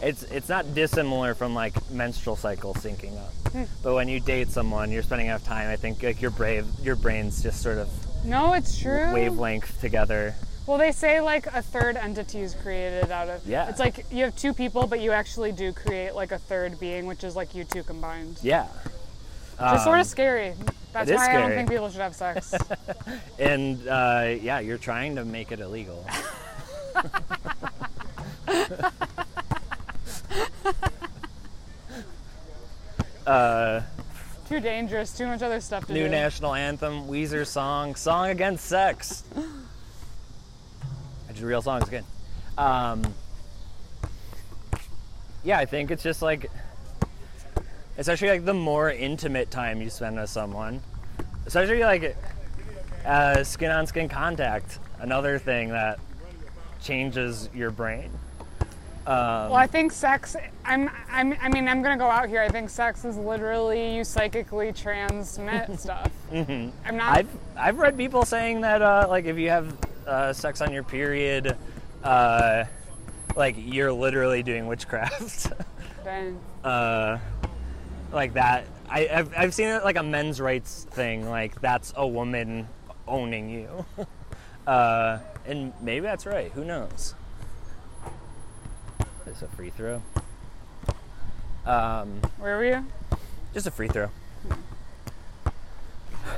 it's 0.01 0.23
it's 0.23 0.49
not 0.49 0.73
dissimilar 0.73 1.33
from 1.35 1.53
like 1.53 1.73
menstrual 1.91 2.35
cycle 2.35 2.73
syncing 2.73 3.15
up 3.17 3.67
but 3.83 3.93
when 3.93 4.07
you 4.07 4.19
date 4.19 4.49
someone 4.49 4.91
you're 4.91 5.03
spending 5.03 5.27
enough 5.27 5.43
time 5.43 5.69
i 5.69 5.75
think 5.75 6.01
like 6.01 6.21
your 6.21 6.31
brave 6.31 6.65
your 6.81 6.95
brains 6.95 7.43
just 7.43 7.61
sort 7.61 7.77
of 7.77 7.87
no, 8.23 8.53
it's 8.53 8.77
true. 8.79 9.11
wavelength 9.13 9.81
together 9.81 10.35
Well, 10.67 10.77
they 10.77 10.91
say 10.91 11.21
like 11.21 11.47
a 11.47 11.61
third 11.63 11.97
entity 11.97 12.41
is 12.41 12.53
created 12.53 13.09
out 13.09 13.29
of. 13.29 13.41
Yeah. 13.47 13.67
It's 13.67 13.79
like 13.79 14.05
you 14.11 14.25
have 14.25 14.35
two 14.35 14.53
people, 14.53 14.85
but 14.85 14.99
you 15.01 15.11
actually 15.11 15.51
do 15.51 15.73
create 15.73 16.13
like 16.13 16.31
a 16.31 16.37
third 16.37 16.79
being, 16.79 17.07
which 17.07 17.23
is 17.23 17.35
like 17.35 17.55
you 17.55 17.63
two 17.63 17.81
combined. 17.81 18.37
yeah 18.43 18.67
Which 19.57 19.73
is 19.73 19.83
sort 19.83 19.95
Um, 19.95 20.01
of 20.01 20.05
scary. 20.05 20.53
That's 20.93 21.09
why 21.09 21.35
I 21.35 21.39
don't 21.39 21.49
think 21.49 21.67
people 21.67 21.89
should 21.89 22.01
have 22.01 22.13
sex. 22.15 22.53
And 23.39 23.87
uh, 23.87 24.35
yeah, 24.39 24.59
you're 24.59 24.77
trying 24.77 25.15
to 25.15 25.25
make 25.25 25.51
it 25.51 25.59
illegal. 25.59 26.05
uh, 33.27 33.81
Too 34.47 34.59
dangerous. 34.59 35.17
Too 35.17 35.27
much 35.27 35.41
other 35.41 35.61
stuff 35.61 35.85
to 35.87 35.93
new 35.93 36.05
do. 36.05 36.09
national 36.09 36.53
anthem, 36.53 37.07
Weezer 37.07 37.45
song, 37.45 37.95
song 37.95 38.29
against 38.29 38.65
sex. 38.65 39.23
It's 41.29 41.41
a 41.41 41.45
real 41.45 41.61
songs 41.61 41.87
again. 41.87 42.03
Um, 42.57 43.01
yeah, 45.43 45.57
I 45.57 45.65
think 45.65 45.89
it's 45.89 46.03
just 46.03 46.21
like, 46.21 46.51
especially 47.97 48.29
like 48.29 48.45
the 48.45 48.53
more 48.53 48.91
intimate 48.91 49.49
time 49.49 49.81
you 49.81 49.89
spend 49.89 50.17
with 50.19 50.29
someone, 50.29 50.81
especially 51.45 51.79
like 51.79 52.15
uh, 53.05 53.43
skin 53.43 53.71
on 53.71 53.87
skin 53.87 54.09
contact, 54.09 54.79
another 54.99 55.39
thing 55.39 55.69
that 55.69 55.99
changes 56.81 57.49
your 57.55 57.71
brain. 57.71 58.11
Um, 59.07 59.15
Well, 59.49 59.55
I 59.55 59.65
think 59.67 59.91
sex. 59.91 60.35
I'm. 60.63 60.89
I'm. 61.11 61.35
I 61.41 61.49
mean, 61.49 61.67
I'm 61.67 61.81
gonna 61.81 61.97
go 61.97 62.05
out 62.07 62.29
here. 62.29 62.39
I 62.41 62.49
think 62.49 62.69
sex 62.69 63.03
is 63.03 63.17
literally 63.17 63.95
you 63.95 64.03
psychically 64.03 64.71
transmit 64.71 65.79
stuff. 65.79 66.11
I'm 66.31 66.71
not. 66.91 67.17
I've 67.17 67.29
I've 67.57 67.77
read 67.79 67.97
people 67.97 68.25
saying 68.25 68.61
that 68.61 68.81
uh, 68.83 69.07
like 69.09 69.25
if 69.25 69.37
you 69.37 69.49
have 69.49 69.75
uh, 70.05 70.33
sex 70.33 70.61
on 70.61 70.71
your 70.71 70.83
period, 70.83 71.57
uh, 72.03 72.65
like 73.35 73.55
you're 73.57 73.91
literally 73.91 74.43
doing 74.43 74.67
witchcraft. 74.67 75.51
Dang. 76.03 76.39
uh, 76.63 77.17
like 78.11 78.33
that. 78.33 78.65
I, 78.89 79.07
I've, 79.07 79.33
I've 79.37 79.53
seen 79.53 79.67
it 79.69 79.83
like 79.83 79.95
a 79.95 80.03
men's 80.03 80.39
rights 80.41 80.85
thing. 80.91 81.27
Like 81.29 81.59
that's 81.61 81.93
a 81.95 82.05
woman 82.07 82.67
owning 83.07 83.49
you, 83.49 83.85
uh, 84.67 85.19
and 85.47 85.73
maybe 85.81 86.01
that's 86.03 86.25
right. 86.27 86.51
Who 86.51 86.65
knows? 86.65 87.15
It's 89.31 89.41
a 89.41 89.47
free 89.47 89.69
throw. 89.69 90.01
Um, 91.65 92.19
Where 92.37 92.57
were 92.57 92.65
you? 92.65 92.85
just 93.53 93.65
a 93.65 93.71
free 93.71 93.87
throw. 93.87 94.09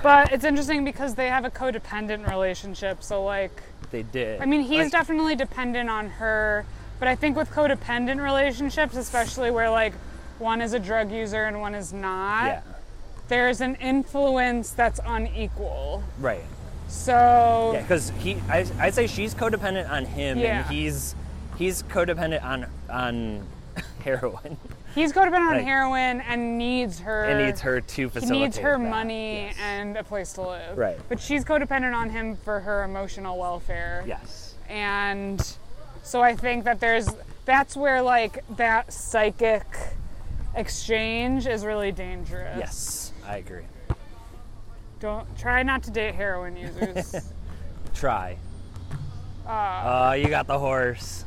But 0.01 0.31
it's 0.31 0.43
interesting 0.43 0.85
because 0.85 1.15
they 1.15 1.27
have 1.27 1.45
a 1.45 1.49
codependent 1.49 2.29
relationship. 2.29 3.03
So 3.03 3.23
like. 3.23 3.63
They 3.91 4.03
did. 4.03 4.41
I 4.41 4.45
mean, 4.45 4.61
he's 4.61 4.83
Like, 4.85 4.91
definitely 4.91 5.35
dependent 5.35 5.89
on 5.89 6.09
her, 6.09 6.65
but 6.99 7.07
I 7.07 7.15
think 7.15 7.35
with 7.37 7.49
codependent 7.51 8.21
relationships, 8.23 8.95
especially 8.95 9.51
where 9.51 9.69
like 9.69 9.93
one 10.39 10.61
is 10.61 10.73
a 10.73 10.79
drug 10.79 11.11
user 11.11 11.45
and 11.45 11.61
one 11.61 11.75
is 11.75 11.93
not, 11.93 12.45
Yeah. 12.45 12.61
there's 13.27 13.61
an 13.61 13.75
influence 13.75 14.71
that's 14.71 14.99
unequal. 15.05 16.03
Right. 16.19 16.43
So 16.87 17.71
Yeah, 17.73 17.81
because 17.81 18.11
he, 18.19 18.37
I, 18.49 18.65
I'd 18.79 18.93
say 18.95 19.05
she's 19.07 19.33
codependent 19.35 19.89
on 19.89 20.05
him, 20.05 20.37
Yeah. 20.39 20.59
and 20.59 20.73
he's 20.73 21.15
he's 21.57 21.83
codependent 21.83 22.43
on 22.43 22.65
on 22.89 23.45
heroin. 24.03 24.57
he's 24.93 25.11
codependent 25.11 25.49
on 25.57 25.59
heroin 25.63 26.21
and 26.21 26.57
needs 26.57 26.99
her. 26.99 27.23
and 27.25 27.45
needs 27.45 27.61
her 27.61 27.81
to 27.81 28.01
He 28.03 28.07
facilitate. 28.09 28.41
needs 28.41 28.57
her 28.57 28.77
that. 28.77 28.89
money 28.89 29.43
Yes. 29.45 29.55
and 29.61 29.97
a 29.97 30.03
place 30.03 30.33
to 30.33 30.41
live. 30.41 30.77
Right. 30.77 30.99
But 31.09 31.19
she's 31.19 31.43
codependent 31.43 31.95
on 31.95 32.09
him 32.09 32.35
for 32.37 32.59
her 32.59 32.83
emotional 32.83 33.37
welfare. 33.39 34.03
Yes. 34.07 34.55
And 34.69 35.55
so 36.03 36.21
I 36.21 36.35
think 36.35 36.63
that 36.65 36.79
there's 36.79 37.09
that's 37.45 37.75
where 37.75 38.01
like 38.01 38.43
that 38.57 38.93
psychic 38.93 39.65
exchange 40.55 41.47
is 41.47 41.65
really 41.65 41.91
dangerous. 41.91 42.57
Yes, 42.57 43.11
I 43.27 43.37
agree. 43.37 43.63
Don't 44.99 45.27
try 45.37 45.63
not 45.63 45.83
to 45.83 45.91
date 45.91 46.15
heroin 46.15 46.55
users. 46.55 47.33
Try. 47.93 48.37
uh, 49.45 49.49
Uh, 49.49 50.15
you 50.17 50.27
got 50.29 50.47
the 50.47 50.57
horse. 50.57 51.25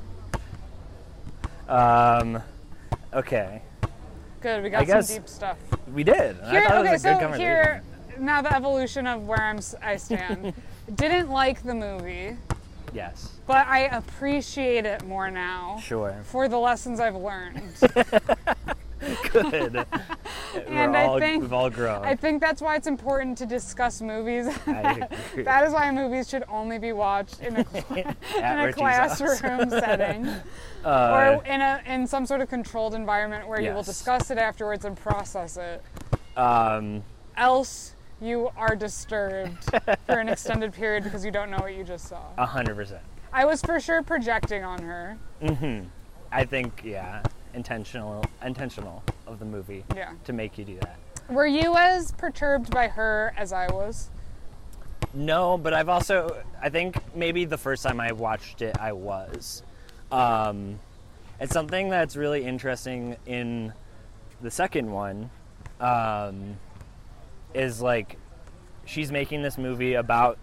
Um, 1.69 2.43
okay, 3.13 3.63
good, 4.41 4.63
we 4.63 4.69
I 4.69 4.85
got 4.85 4.87
guess- 4.87 5.09
some 5.09 5.17
deep 5.19 5.29
stuff. 5.29 5.57
we 5.93 6.05
did. 6.05 6.37
Here, 6.49 6.63
I 6.63 6.69
thought 6.69 6.79
okay, 6.79 6.89
it 6.91 6.93
was 6.93 7.05
a 7.05 7.15
good 7.15 7.21
so 7.21 7.39
here, 7.39 7.83
now 8.19 8.41
the 8.43 8.55
evolution 8.55 9.07
of 9.07 9.27
where 9.27 9.41
I'm, 9.43 9.59
I 9.83 9.97
stand. 9.97 10.53
Didn't 10.95 11.29
like 11.31 11.63
the 11.65 11.75
movie, 11.75 12.37
Yes, 12.95 13.33
but 13.49 13.67
I 13.67 13.81
appreciate 13.89 14.87
it 14.87 15.05
more 15.05 15.31
now 15.31 15.81
sure. 15.83 16.17
for 16.23 16.49
the 16.49 16.59
lessons 16.59 17.01
I've 17.01 17.17
learned. 17.17 17.61
Good. 19.33 19.85
And 20.69 20.93
We're 20.93 21.17
I 21.17 21.21
think- 21.21 21.43
we've 21.43 21.53
all 21.53 21.71
grown. 21.71 22.05
I 22.05 22.15
think 22.15 22.41
that's 22.41 22.61
why 22.63 22.77
it's 22.77 22.87
important 22.87 23.39
to 23.39 23.47
discuss 23.47 24.01
movies. 24.01 24.47
That 24.67 25.65
is 25.67 25.73
why 25.73 25.91
movies 25.93 26.29
should 26.29 26.45
only 26.49 26.79
be 26.79 26.93
watched 26.93 27.41
in 27.41 27.57
a, 27.57 27.65
in 27.97 28.59
a 28.69 28.73
classroom 28.73 29.71
setting 29.71 30.27
Uh, 30.85 31.39
or 31.41 31.45
in 31.45 31.61
a 31.61 31.83
in 31.87 32.07
some 32.07 32.25
sort 32.27 32.41
of 32.41 32.49
controlled 32.49 32.95
environment 32.95 33.47
where 33.49 33.61
you 33.61 33.73
will 33.73 33.83
discuss 33.83 34.31
it 34.31 34.39
afterwards 34.39 34.85
and 34.85 34.97
process 34.97 35.57
it. 35.57 35.83
um, 36.37 37.03
Else, 37.37 37.95
you 38.21 38.51
are 38.57 38.75
disturbed 38.77 39.63
for 40.07 40.19
an 40.19 40.29
extended 40.29 40.73
period 40.73 41.05
because 41.05 41.25
you 41.25 41.31
don't 41.31 41.51
know 41.51 41.59
what 41.59 41.75
you 41.77 41.85
just 41.85 42.07
saw. 42.09 42.23
a 42.39 42.47
hundred 42.47 42.77
percent. 42.77 43.03
I 43.33 43.45
was 43.45 43.61
for 43.61 43.79
sure 43.81 44.03
projecting 44.03 44.65
on 44.65 44.81
her. 44.83 45.19
Mm-hmm. 45.43 45.87
I 46.33 46.45
think, 46.45 46.81
yeah, 46.85 47.23
intentional, 47.57 48.23
intentional 48.45 49.03
of 49.27 49.39
the 49.41 49.45
movie 49.45 49.85
Yeah. 49.97 50.13
to 50.25 50.33
make 50.33 50.57
you 50.59 50.65
do 50.65 50.79
that. 50.81 50.97
Were 51.29 51.47
you 51.47 51.75
as 51.77 52.13
perturbed 52.13 52.71
by 52.71 52.87
her 52.89 53.35
as 53.37 53.53
I 53.53 53.73
was? 53.73 54.11
No, 55.13 55.59
but 55.59 55.75
I've 55.75 55.89
also, 55.89 56.43
I 56.63 56.69
think 56.69 56.99
maybe 57.17 57.45
the 57.47 57.59
first 57.59 57.83
time 57.83 57.99
I 58.01 58.13
watched 58.13 58.63
it, 58.63 58.77
I 58.79 58.93
was. 58.93 59.63
Um, 60.13 60.79
it's 61.41 61.53
something 61.53 61.89
that's 61.89 62.15
really 62.17 62.45
interesting 62.45 63.17
in 63.27 63.73
the 64.41 64.51
second 64.51 64.93
one. 64.93 65.31
Um, 65.81 66.59
is 67.55 67.81
like, 67.81 68.19
she's 68.85 69.11
making 69.11 69.43
this 69.43 69.57
movie 69.59 69.95
about 69.95 70.39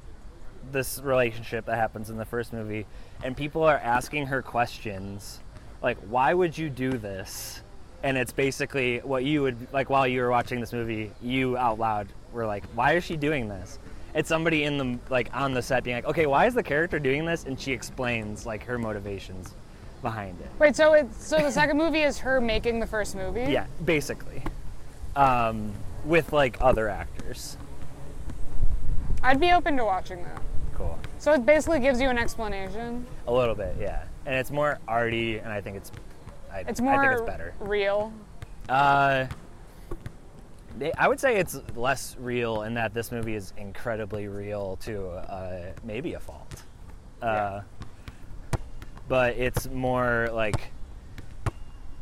this 0.72 1.00
relationship 1.02 1.66
that 1.66 1.76
happens 1.76 2.10
in 2.10 2.18
the 2.18 2.26
first 2.26 2.52
movie, 2.52 2.86
and 3.24 3.38
people 3.38 3.64
are 3.64 3.78
asking 3.78 4.28
her 4.28 4.42
questions 4.42 5.40
like, 5.84 5.98
why 6.10 6.34
would 6.34 6.58
you 6.58 6.70
do 6.70 6.92
this? 6.92 7.62
And 8.02 8.18
it's 8.18 8.32
basically 8.32 9.00
what 9.00 9.24
you 9.24 9.44
would 9.44 9.72
like 9.72 9.90
while 9.90 10.08
you 10.08 10.22
were 10.22 10.30
watching 10.30 10.60
this 10.60 10.74
movie, 10.74 11.12
you 11.22 11.56
out 11.58 11.78
loud 11.78 12.08
were 12.32 12.46
like, 12.46 12.64
why 12.74 12.94
is 12.94 13.04
she 13.04 13.16
doing 13.16 13.48
this? 13.48 13.80
It's 14.16 14.30
somebody 14.30 14.64
in 14.64 14.78
the 14.78 15.00
like 15.10 15.30
on 15.34 15.54
the 15.54 15.62
set 15.62 15.84
being 15.84 15.98
like, 15.98 16.06
okay, 16.06 16.26
why 16.26 16.46
is 16.46 16.54
the 16.54 16.64
character 16.64 17.00
doing 17.00 17.26
this? 17.26 17.44
And 17.44 17.60
she 17.60 17.72
explains 17.72 18.46
like 18.46 18.64
her 18.64 18.78
motivations 18.78 19.54
behind 20.02 20.40
it. 20.42 20.48
Wait, 20.60 20.76
so 20.76 20.94
it's 20.94 21.26
so 21.26 21.38
the 21.38 21.52
second 21.52 21.78
movie 21.78 22.02
is 22.02 22.18
her 22.20 22.42
making 22.42 22.80
the 22.80 22.88
first 22.88 23.16
movie? 23.16 23.52
Yeah, 23.52 23.66
basically, 23.86 24.44
um, 25.16 25.74
with 26.06 26.34
like 26.34 26.58
other 26.62 26.90
actors. 26.90 27.58
I'd 29.24 29.40
be 29.40 29.52
open 29.54 29.78
to 29.78 29.86
watching 29.86 30.22
that. 30.24 30.42
Cool. 30.74 31.00
So 31.20 31.32
it 31.34 31.46
basically 31.46 31.80
gives 31.80 32.02
you 32.02 32.10
an 32.10 32.18
explanation. 32.18 33.06
A 33.28 33.34
little 33.34 33.56
bit, 33.56 33.78
yeah. 33.80 34.04
And 34.26 34.36
it's 34.36 34.52
more 34.52 34.80
arty, 34.88 35.38
and 35.40 35.52
I 35.52 35.60
think 35.62 35.78
it's, 35.78 35.92
I, 36.52 36.60
It's 36.60 36.80
I 36.80 36.98
think 36.98 37.12
it's 37.12 37.22
better. 37.22 37.54
real. 37.60 38.14
Uh, 38.70 39.26
they, 40.78 40.92
I 40.94 41.08
would 41.08 41.20
say 41.20 41.38
it's 41.38 41.60
less 41.76 42.16
real 42.20 42.64
in 42.64 42.74
that 42.76 42.94
this 42.94 43.12
movie 43.12 43.36
is 43.36 43.54
incredibly 43.58 44.28
real 44.28 44.78
to 44.84 45.10
uh, 45.10 45.74
maybe 45.84 46.14
a 46.14 46.20
fault. 46.20 46.64
Uh, 47.22 47.62
But 49.10 49.36
it's 49.38 49.68
more 49.70 50.30
like 50.32 50.72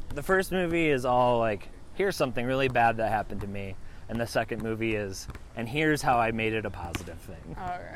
the 0.10 0.22
first 0.24 0.52
movie 0.52 0.90
is 0.90 1.04
all 1.06 1.40
like, 1.40 1.68
here's 1.96 2.16
something 2.16 2.46
really 2.46 2.68
bad 2.68 2.98
that 2.98 3.12
happened 3.12 3.42
to 3.42 3.48
me, 3.48 3.76
and 4.10 4.20
the 4.22 4.28
second 4.28 4.62
movie 4.62 4.96
is, 4.96 5.28
and 5.56 5.68
here's 5.68 6.02
how 6.02 6.20
I 6.20 6.32
made 6.32 6.54
it 6.54 6.66
a 6.66 6.70
positive 6.70 7.18
thing. 7.20 7.56
Okay. 7.58 7.96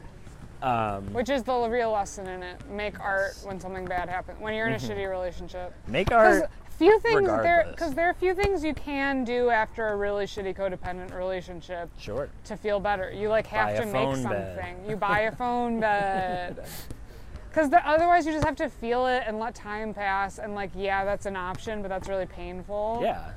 Um, 0.62 1.14
Which 1.14 1.30
is 1.30 1.44
the 1.44 1.68
real 1.70 1.92
lesson 1.92 2.28
in 2.28 2.42
it. 2.44 2.62
Make 2.70 3.00
art 3.00 3.38
when 3.44 3.60
something 3.60 3.86
bad 3.86 4.10
happens. 4.10 4.40
When 4.40 4.54
you're 4.54 4.68
in 4.68 4.74
a 4.74 4.78
shitty 4.78 5.10
relationship. 5.10 5.74
make 5.88 6.12
art. 6.12 6.50
few 6.78 7.00
things 7.00 7.28
there, 7.28 7.68
because 7.72 7.94
there 7.94 8.08
are 8.08 8.12
a 8.12 8.16
few 8.16 8.34
things 8.34 8.64
you 8.64 8.74
can 8.74 9.24
do 9.24 9.50
after 9.50 9.88
a 9.88 9.96
really 9.96 10.26
shitty 10.26 10.56
codependent 10.56 11.16
relationship 11.16 11.90
Sure. 11.98 12.30
to 12.46 12.58
feel 12.58 12.80
better. 12.80 13.12
You 13.12 13.30
like 13.30 13.48
have 13.48 13.78
Buy 13.78 13.80
to 13.80 13.86
make 13.86 14.16
something. 14.16 14.30
bed. 14.32 14.76
You 14.88 14.96
buy 14.96 15.22
a 15.22 15.32
phone 15.36 15.80
bed. 15.80 16.66
Because 17.50 17.72
otherwise, 17.86 18.26
you 18.26 18.34
just 18.34 18.44
have 18.46 18.58
to 18.58 18.68
feel 18.70 19.08
it 19.08 19.24
and 19.26 19.40
let 19.40 19.56
time 19.56 19.94
pass. 19.94 20.40
And 20.40 20.54
like, 20.56 20.72
yeah, 20.76 21.06
that's 21.06 21.26
an 21.26 21.38
option, 21.38 21.82
but 21.82 21.88
that's 21.88 22.10
really 22.10 22.26
painful. 22.26 23.00
Yeah. 23.02 23.32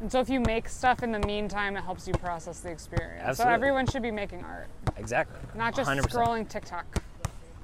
And 0.00 0.12
so 0.12 0.20
if 0.20 0.28
you 0.28 0.40
make 0.40 0.68
stuff 0.68 1.02
in 1.02 1.10
the 1.12 1.20
meantime, 1.20 1.76
it 1.76 1.82
helps 1.82 2.06
you 2.06 2.12
process 2.14 2.60
the 2.60 2.70
experience. 2.70 3.38
So 3.38 3.44
everyone 3.48 3.86
should 3.86 4.02
be 4.02 4.10
making 4.10 4.44
art, 4.44 4.68
Exactly. 4.96 5.38
not 5.54 5.74
just 5.74 5.88
100%. 5.90 6.02
scrolling 6.10 6.48
TikTok. 6.48 6.84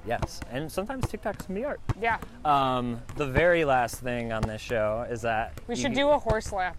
Yes, 0.05 0.41
and 0.51 0.69
sometimes 0.69 1.05
TikToks 1.05 1.45
can 1.45 1.55
be 1.55 1.63
art. 1.63 1.79
Yeah, 2.01 2.17
Um, 2.43 3.01
the 3.15 3.27
very 3.27 3.63
last 3.63 3.95
thing 4.01 4.33
on 4.33 4.41
this 4.41 4.61
show 4.61 5.05
is 5.09 5.21
that 5.21 5.53
we 5.67 5.75
should 5.75 5.93
do 5.93 6.09
a 6.09 6.17
horse 6.19 6.51
lap. 6.51 6.75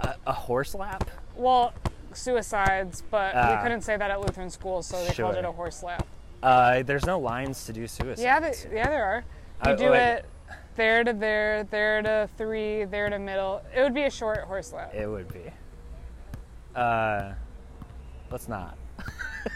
a, 0.00 0.14
a 0.26 0.32
horse 0.32 0.74
lap. 0.74 1.10
Well, 1.36 1.74
suicides, 2.14 3.02
but 3.10 3.34
we 3.34 3.40
Ah. 3.40 3.62
couldn't 3.62 3.82
say 3.82 3.96
that 3.96 4.10
at 4.10 4.20
Lutheran 4.20 4.50
schools, 4.50 4.86
so 4.86 5.04
they 5.04 5.12
called 5.12 5.36
it 5.36 5.44
a 5.44 5.52
horse 5.52 5.82
lap. 5.82 6.06
Uh, 6.42 6.82
there's 6.82 7.04
no 7.06 7.18
lines 7.18 7.66
to 7.66 7.72
do 7.72 7.86
suicides. 7.86 8.20
Yeah, 8.22 8.40
yeah, 8.72 8.88
there 8.88 9.04
are. 9.04 9.24
You 9.66 9.72
Uh, 9.72 9.76
do 9.76 9.90
like- 9.90 10.00
it 10.00 10.24
there 10.76 11.04
to 11.04 11.12
there, 11.12 11.64
there 11.64 12.02
to 12.02 12.28
three, 12.36 12.84
there 12.84 13.10
to 13.10 13.18
middle. 13.18 13.62
It 13.74 13.82
would 13.82 13.94
be 13.94 14.04
a 14.04 14.10
short 14.10 14.40
horse 14.40 14.72
lap. 14.72 14.94
It 14.94 15.06
would 15.06 15.32
be. 15.32 15.50
Uh, 16.74 17.32
let's 18.30 18.48
not. 18.48 18.76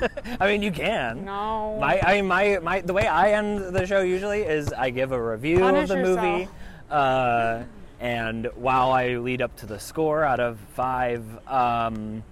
I 0.40 0.46
mean, 0.46 0.62
you 0.62 0.72
can. 0.72 1.24
No. 1.24 1.78
My, 1.80 2.00
I 2.00 2.14
mean, 2.16 2.26
my, 2.26 2.58
my, 2.62 2.80
the 2.80 2.92
way 2.92 3.06
I 3.06 3.32
end 3.32 3.74
the 3.74 3.86
show 3.86 4.00
usually 4.00 4.42
is 4.42 4.72
I 4.72 4.90
give 4.90 5.12
a 5.12 5.22
review 5.22 5.60
Punish 5.60 5.84
of 5.84 5.88
the 5.88 5.96
yourself. 5.96 6.20
movie, 6.20 6.48
uh, 6.90 7.62
and 8.00 8.46
while 8.56 8.92
I 8.92 9.16
lead 9.16 9.42
up 9.42 9.56
to 9.56 9.66
the 9.66 9.78
score 9.78 10.24
out 10.24 10.40
of 10.40 10.58
five, 10.74 11.24
um, 11.46 12.22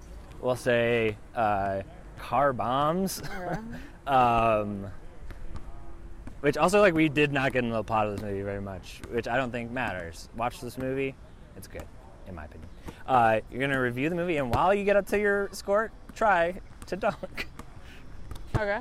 we'll 0.41 0.57
say 0.57 1.17
uh, 1.35 1.83
car 2.19 2.53
bombs. 2.53 3.23
Okay. 3.23 3.61
um, 4.07 4.87
which 6.45 6.59
also 6.59 6.83
like 6.83 6.93
we 6.93 7.09
did 7.09 7.33
not 7.33 7.55
get 7.55 7.65
into 7.65 7.75
the 7.75 7.83
plot 7.83 8.07
of 8.07 8.13
this 8.13 8.23
movie 8.23 8.43
very 8.43 8.61
much, 8.61 9.01
which 9.11 9.27
I 9.27 9.39
don't 9.39 9.51
think 9.51 9.71
matters. 9.71 10.29
Watch 10.37 10.61
this 10.61 10.77
movie; 10.77 11.15
it's 11.57 11.67
good, 11.67 11.87
in 12.29 12.35
my 12.35 12.45
opinion. 12.45 12.69
Uh, 13.07 13.41
you're 13.51 13.63
gonna 13.63 13.81
review 13.81 14.11
the 14.11 14.15
movie, 14.15 14.37
and 14.37 14.55
while 14.55 14.75
you 14.75 14.85
get 14.85 14.95
up 14.95 15.07
to 15.07 15.19
your 15.19 15.49
score, 15.53 15.91
try 16.15 16.61
to 16.87 16.97
dunk. 16.97 17.49
Okay. 18.57 18.79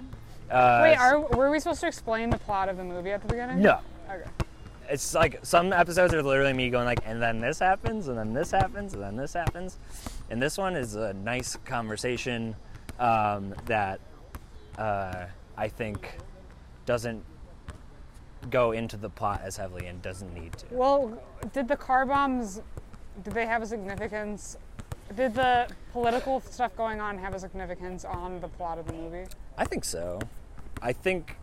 Uh, 0.51 0.79
Wait, 0.83 0.95
are, 0.97 1.19
were 1.19 1.49
we 1.49 1.57
supposed 1.57 1.79
to 1.79 1.87
explain 1.87 2.29
the 2.29 2.37
plot 2.37 2.67
of 2.67 2.75
the 2.75 2.83
movie 2.83 3.11
at 3.11 3.21
the 3.21 3.27
beginning? 3.27 3.61
no. 3.61 3.79
Okay. 4.07 4.29
It's 4.89 5.13
like 5.15 5.39
some 5.43 5.71
episodes 5.71 6.13
are 6.13 6.21
literally 6.21 6.51
me 6.51 6.69
going 6.69 6.85
like, 6.85 6.99
and 7.05 7.21
then 7.21 7.39
this 7.39 7.59
happens, 7.59 8.09
and 8.09 8.17
then 8.17 8.33
this 8.33 8.51
happens, 8.51 8.93
and 8.93 9.01
then 9.01 9.15
this 9.15 9.31
happens, 9.31 9.77
and 10.29 10.41
this 10.41 10.57
one 10.57 10.75
is 10.75 10.95
a 10.95 11.13
nice 11.13 11.55
conversation 11.63 12.57
um, 12.99 13.55
that 13.67 14.01
uh, 14.77 15.27
I 15.57 15.69
think 15.69 16.17
doesn't 16.85 17.23
go 18.49 18.71
into 18.71 18.97
the 18.97 19.09
plot 19.09 19.41
as 19.43 19.57
heavily 19.57 19.87
and 19.87 20.01
doesn't 20.01 20.33
need 20.33 20.53
to. 20.57 20.65
Well, 20.71 21.21
did 21.53 21.67
the 21.67 21.77
car 21.77 22.05
bombs, 22.05 22.61
did 23.23 23.33
they 23.33 23.45
have 23.45 23.61
a 23.61 23.65
significance? 23.65 24.57
Did 25.15 25.35
the 25.35 25.67
political 25.91 26.39
stuff 26.41 26.75
going 26.75 27.01
on 27.01 27.17
have 27.17 27.33
a 27.35 27.39
significance 27.39 28.05
on 28.05 28.39
the 28.39 28.47
plot 28.47 28.77
of 28.79 28.87
the 28.87 28.93
movie? 28.93 29.25
I 29.57 29.65
think 29.65 29.83
so. 29.83 30.19
I 30.81 30.93
think. 30.93 31.37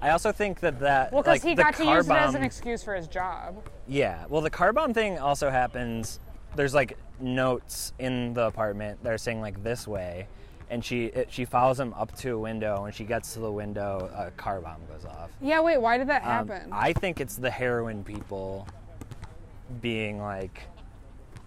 I 0.00 0.10
also 0.10 0.30
think 0.30 0.60
that 0.60 0.80
that 0.80 1.12
Well, 1.12 1.22
because 1.22 1.42
like 1.42 1.48
he 1.48 1.54
got 1.54 1.74
to 1.76 1.84
use 1.84 2.06
it 2.06 2.12
as 2.12 2.34
an 2.34 2.42
excuse 2.42 2.82
for 2.82 2.94
his 2.94 3.06
job. 3.06 3.62
Yeah. 3.88 4.26
Well, 4.28 4.42
the 4.42 4.50
car 4.50 4.72
bomb 4.72 4.92
thing 4.92 5.18
also 5.18 5.48
happens. 5.48 6.20
There's 6.54 6.74
like 6.74 6.98
notes 7.20 7.92
in 7.98 8.34
the 8.34 8.46
apartment 8.46 9.02
that 9.04 9.12
are 9.12 9.18
saying 9.18 9.40
like 9.40 9.62
this 9.62 9.86
way, 9.88 10.26
and 10.70 10.84
she 10.84 11.06
it, 11.06 11.28
she 11.30 11.44
follows 11.44 11.78
him 11.78 11.92
up 11.94 12.14
to 12.18 12.30
a 12.30 12.38
window. 12.38 12.82
When 12.82 12.92
she 12.92 13.04
gets 13.04 13.34
to 13.34 13.40
the 13.40 13.50
window, 13.52 14.10
a 14.16 14.30
car 14.32 14.60
bomb 14.60 14.80
goes 14.90 15.04
off. 15.04 15.30
Yeah, 15.40 15.60
wait, 15.60 15.78
why 15.80 15.98
did 15.98 16.08
that 16.08 16.22
Um, 16.22 16.48
happen? 16.48 16.72
I 16.72 16.92
think 16.92 17.20
it's 17.20 17.36
the 17.36 17.50
heroin 17.50 18.02
people 18.04 18.66
being 19.80 20.20
like, 20.20 20.62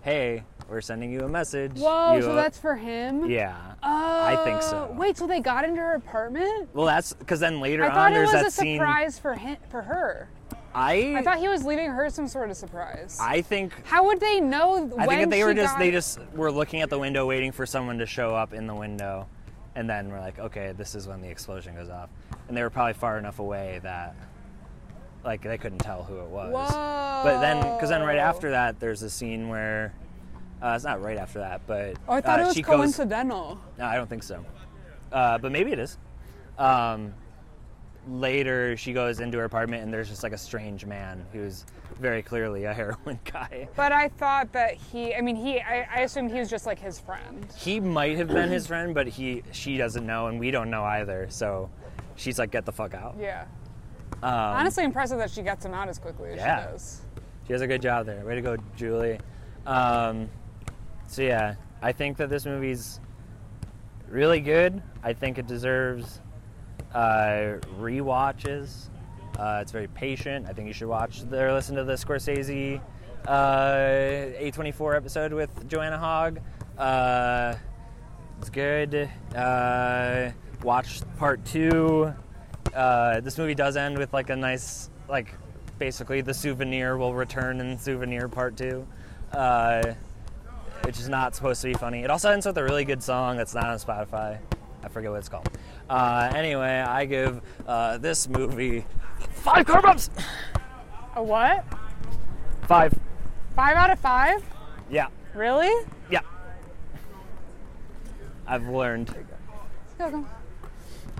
"Hey, 0.01 0.43
we're 0.69 0.81
sending 0.81 1.11
you 1.11 1.21
a 1.21 1.29
message." 1.29 1.77
Whoa, 1.77 2.15
You, 2.15 2.21
so 2.21 2.31
uh, 2.31 2.35
that's 2.35 2.57
for 2.57 2.75
him? 2.75 3.29
yeah. 3.29 3.55
Oh, 3.81 4.23
I 4.25 4.35
think 4.43 4.61
so. 4.61 4.93
Wait, 4.97 5.17
so 5.17 5.25
they 5.27 5.39
got 5.39 5.63
into 5.65 5.79
her 5.81 5.95
apartment? 5.95 6.69
Well, 6.73 6.85
that's 6.85 7.13
because 7.13 7.39
then 7.39 7.59
later 7.59 7.83
I 7.85 7.87
on 7.89 7.93
thought 7.93 8.13
it 8.13 8.19
was 8.21 8.31
that 8.31 8.45
a 8.47 8.51
scene. 8.51 8.77
surprise 8.77 9.17
for 9.19 9.35
him, 9.35 9.57
for 9.69 9.81
her. 9.83 10.29
I 10.73 11.15
I 11.17 11.23
thought 11.23 11.39
he 11.39 11.47
was 11.47 11.63
leaving 11.65 11.89
her 11.89 12.09
some 12.09 12.27
sort 12.27 12.49
of 12.49 12.57
surprise. 12.57 13.17
I 13.19 13.41
think 13.41 13.73
How 13.85 14.05
would 14.05 14.19
they 14.19 14.39
know 14.39 14.91
I 14.97 15.07
think 15.07 15.29
they 15.31 15.43
were 15.43 15.53
just 15.53 15.73
got- 15.73 15.79
they 15.79 15.91
just 15.91 16.19
were 16.33 16.51
looking 16.51 16.81
at 16.81 16.89
the 16.89 16.99
window 16.99 17.25
waiting 17.25 17.51
for 17.51 17.65
someone 17.65 17.97
to 17.99 18.05
show 18.05 18.35
up 18.35 18.53
in 18.53 18.67
the 18.67 18.75
window 18.75 19.27
and 19.75 19.89
then 19.89 20.09
we're 20.09 20.19
like, 20.19 20.39
okay, 20.39 20.73
this 20.75 20.93
is 20.95 21.07
when 21.07 21.21
the 21.21 21.29
explosion 21.29 21.75
goes 21.75 21.89
off, 21.89 22.09
and 22.47 22.57
they 22.57 22.61
were 22.63 22.69
probably 22.71 22.93
far 22.93 23.17
enough 23.17 23.39
away 23.39 23.79
that 23.83 24.15
like 25.23 25.41
they 25.41 25.57
couldn't 25.57 25.77
tell 25.79 26.03
who 26.03 26.19
it 26.19 26.27
was. 26.27 26.51
Whoa. 26.51 27.21
But 27.23 27.39
then, 27.39 27.57
because 27.75 27.89
then 27.89 28.01
right 28.01 28.17
after 28.17 28.51
that, 28.51 28.79
there's 28.79 29.03
a 29.03 29.09
scene 29.09 29.47
where 29.47 29.93
uh, 30.61 30.73
it's 30.75 30.83
not 30.83 31.01
right 31.01 31.17
after 31.17 31.39
that, 31.39 31.61
but 31.67 31.95
Oh, 32.07 32.13
I 32.13 32.21
thought 32.21 32.39
uh, 32.39 32.43
it 32.43 32.47
was 32.47 32.61
coincidental. 32.65 33.59
no, 33.77 33.85
I 33.85 33.95
don't 33.95 34.09
think 34.09 34.23
so. 34.23 34.43
Uh, 35.11 35.37
but 35.37 35.51
maybe 35.51 35.71
it 35.71 35.79
is. 35.79 35.97
Um, 36.57 37.13
later, 38.09 38.75
she 38.77 38.93
goes 38.93 39.19
into 39.19 39.37
her 39.37 39.45
apartment, 39.45 39.83
and 39.83 39.93
there's 39.93 40.09
just 40.09 40.23
like 40.23 40.33
a 40.33 40.37
strange 40.37 40.85
man 40.85 41.25
who's 41.31 41.65
very 41.99 42.21
clearly 42.21 42.65
a 42.65 42.73
heroin 42.79 43.19
guy. 43.31 43.67
But 43.75 43.91
I 43.91 44.09
thought 44.09 44.51
that 44.53 44.73
he, 44.73 45.13
I 45.13 45.21
mean, 45.21 45.35
he, 45.35 45.59
I, 45.59 45.87
I 45.93 45.99
assumed 46.01 46.31
he 46.31 46.39
was 46.39 46.49
just 46.49 46.65
like 46.65 46.79
his 46.79 46.99
friend. 46.99 47.45
He 47.57 47.79
might 47.79 48.17
have 48.17 48.27
been 48.27 48.49
his 48.49 48.67
friend, 48.67 48.93
but 48.93 49.07
he 49.07 49.43
she 49.51 49.77
doesn't 49.77 50.05
know, 50.05 50.27
and 50.27 50.39
we 50.39 50.51
don't 50.51 50.69
know 50.69 50.83
either. 50.83 51.27
So 51.29 51.69
she's 52.15 52.39
like, 52.39 52.51
"Get 52.51 52.65
the 52.65 52.71
fuck 52.71 52.93
out." 52.93 53.15
Yeah. 53.19 53.45
Um, 54.23 54.33
Honestly, 54.33 54.83
impressive 54.83 55.17
that 55.19 55.29
she 55.31 55.41
gets 55.41 55.63
him 55.63 55.73
out 55.73 55.87
as 55.87 55.99
quickly 55.99 56.31
as 56.31 56.37
Yeah. 56.37 56.65
she 56.65 56.71
does. 56.71 57.01
She 57.47 57.53
does 57.53 57.61
a 57.61 57.67
good 57.67 57.81
job 57.81 58.05
there. 58.05 58.25
Way 58.25 58.35
to 58.35 58.41
go, 58.41 58.57
Julie. 58.75 59.19
Um, 59.65 60.29
so 61.07 61.21
yeah, 61.21 61.55
I 61.81 61.91
think 61.91 62.17
that 62.17 62.29
this 62.29 62.45
movie's 62.45 62.99
really 64.09 64.39
good. 64.39 64.81
I 65.03 65.13
think 65.13 65.37
it 65.37 65.47
deserves 65.47 66.19
uh, 66.93 67.59
rewatches. 67.79 68.89
Uh, 69.37 69.59
it's 69.61 69.71
very 69.71 69.87
patient. 69.87 70.47
I 70.47 70.53
think 70.53 70.67
you 70.67 70.73
should 70.73 70.87
watch 70.87 71.21
or 71.31 71.53
listen 71.53 71.75
to 71.75 71.83
the 71.83 71.93
Scorsese 71.93 72.81
uh, 73.27 73.31
A24 74.39 74.95
episode 74.95 75.33
with 75.33 75.67
Joanna 75.67 75.97
Hogg. 75.97 76.39
Uh, 76.77 77.55
it's 78.39 78.49
good. 78.49 79.09
Uh, 79.35 80.31
watch 80.63 81.01
part 81.17 81.43
two. 81.45 82.13
Uh, 82.73 83.19
this 83.21 83.37
movie 83.37 83.55
does 83.55 83.77
end 83.77 83.97
with 83.97 84.13
like 84.13 84.29
a 84.29 84.35
nice, 84.35 84.89
like, 85.07 85.33
basically 85.77 86.21
the 86.21 86.33
souvenir 86.33 86.97
will 86.97 87.13
return 87.13 87.61
in 87.61 87.77
souvenir 87.77 88.27
part 88.27 88.57
two, 88.57 88.85
uh, 89.31 89.93
which 90.83 90.99
is 90.99 91.09
not 91.09 91.35
supposed 91.35 91.61
to 91.61 91.67
be 91.67 91.73
funny. 91.73 92.03
It 92.03 92.09
also 92.09 92.29
ends 92.31 92.45
with 92.45 92.57
a 92.57 92.63
really 92.63 92.85
good 92.85 93.01
song 93.01 93.37
that's 93.37 93.55
not 93.55 93.65
on 93.65 93.77
Spotify. 93.77 94.37
I 94.83 94.87
forget 94.87 95.11
what 95.11 95.17
it's 95.17 95.29
called. 95.29 95.49
Uh, 95.89 96.31
anyway, 96.35 96.79
I 96.79 97.05
give 97.05 97.41
uh, 97.67 97.97
this 97.97 98.29
movie 98.29 98.85
five 99.33 99.65
car 99.65 99.81
bumps. 99.81 100.09
A 101.15 101.23
what? 101.23 101.65
Five. 102.67 102.93
Five 103.55 103.75
out 103.75 103.89
of 103.89 103.99
five? 103.99 104.43
Yeah. 104.91 105.07
Really? 105.33 105.85
Yeah. 106.11 106.21
I've 108.45 108.67
learned. 108.67 109.13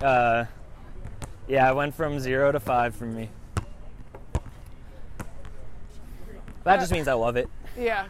Uh, 0.00 0.44
yeah, 1.48 1.68
I 1.68 1.72
went 1.72 1.94
from 1.94 2.20
zero 2.20 2.52
to 2.52 2.60
five 2.60 2.94
for 2.94 3.06
me. 3.06 3.28
That 6.64 6.78
just 6.78 6.92
means 6.92 7.08
I 7.08 7.14
love 7.14 7.36
it. 7.36 7.48
Yeah. 7.76 8.06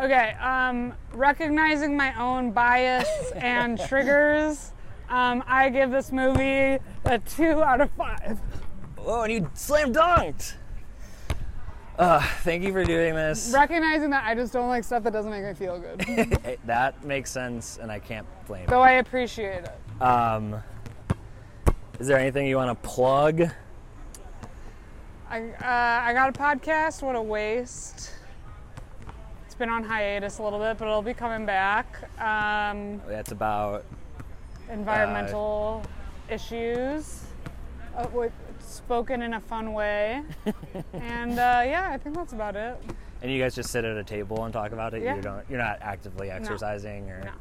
Okay, 0.00 0.34
um, 0.40 0.94
recognizing 1.12 1.96
my 1.96 2.16
own 2.20 2.52
bias 2.52 3.08
and 3.36 3.80
triggers, 3.88 4.72
um, 5.08 5.42
I 5.46 5.68
give 5.70 5.90
this 5.90 6.12
movie 6.12 6.78
a 7.04 7.18
two 7.18 7.62
out 7.62 7.80
of 7.80 7.90
five. 7.92 8.40
Oh, 8.98 9.22
and 9.22 9.32
you 9.32 9.50
slam 9.54 9.92
dunked. 9.92 10.54
Uh, 11.98 12.20
thank 12.42 12.62
you 12.62 12.72
for 12.72 12.84
doing 12.84 13.14
this. 13.14 13.50
Recognizing 13.52 14.10
that 14.10 14.24
I 14.24 14.34
just 14.34 14.52
don't 14.52 14.68
like 14.68 14.84
stuff 14.84 15.02
that 15.02 15.12
doesn't 15.12 15.32
make 15.32 15.44
me 15.44 15.54
feel 15.54 15.78
good. 15.80 16.58
That 16.64 17.02
makes 17.04 17.30
sense, 17.30 17.78
and 17.80 17.90
I 17.90 17.98
can't 17.98 18.26
blame. 18.46 18.64
It. 18.64 18.68
Though 18.68 18.82
I 18.82 18.92
appreciate 18.92 19.64
it. 19.64 19.70
it. 20.00 20.02
Um, 20.02 20.62
is 21.98 22.06
there 22.06 22.18
anything 22.18 22.46
you 22.46 22.56
want 22.56 22.80
to 22.80 22.88
plug? 22.88 23.50
I, 25.30 25.42
uh, 25.42 26.08
I 26.08 26.12
got 26.12 26.28
a 26.28 26.32
podcast, 26.32 27.02
what 27.02 27.16
a 27.16 27.22
waste. 27.22 28.12
It's 29.46 29.54
been 29.54 29.68
on 29.68 29.82
hiatus 29.82 30.38
a 30.38 30.42
little 30.42 30.58
bit, 30.58 30.78
but 30.78 30.86
it'll 30.86 31.02
be 31.02 31.14
coming 31.14 31.44
back. 31.44 32.02
Um, 32.20 33.00
That's 33.08 33.32
about. 33.32 33.84
Environmental 34.70 35.82
issues, 36.28 37.24
uh, 37.96 38.06
with, 38.12 38.32
spoken 38.60 39.22
in 39.22 39.34
a 39.34 39.40
fun 39.40 39.72
way. 39.72 40.22
and 40.92 41.32
uh, 41.38 41.62
yeah, 41.64 41.88
I 41.90 41.98
think 41.98 42.14
that's 42.14 42.32
about 42.32 42.56
it. 42.56 42.76
And 43.22 43.32
you 43.32 43.40
guys 43.42 43.54
just 43.54 43.70
sit 43.70 43.84
at 43.84 43.96
a 43.96 44.04
table 44.04 44.44
and 44.44 44.52
talk 44.52 44.72
about 44.72 44.94
it. 44.94 45.02
Yeah. 45.02 45.16
You 45.16 45.22
don't. 45.22 45.44
You're 45.48 45.58
not 45.58 45.78
actively 45.80 46.30
exercising 46.30 47.10
or 47.10 47.22
No. 47.24 47.32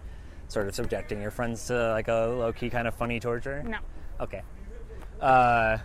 sort 0.48 0.68
of 0.68 0.74
subjecting 0.76 1.22
your 1.22 1.32
friends 1.32 1.68
to 1.68 1.92
like 1.92 2.08
a 2.08 2.34
low 2.38 2.52
key 2.54 2.70
kind 2.70 2.88
of 2.88 2.96
funny 2.96 3.20
torture. 3.20 3.62
No. 3.64 3.78
Okay. 4.20 4.42
Uh, 5.22 5.78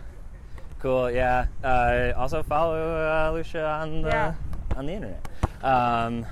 cool. 0.78 1.10
Yeah. 1.10 1.46
Uh, 1.62 2.12
also 2.16 2.42
follow 2.42 2.78
uh, 2.78 3.32
Lucia 3.34 3.66
on 3.66 4.02
the 4.02 4.08
Yeah. 4.08 4.34
on 4.76 4.86
the 4.86 4.92
internet. 4.92 5.28
Um, 5.62 6.24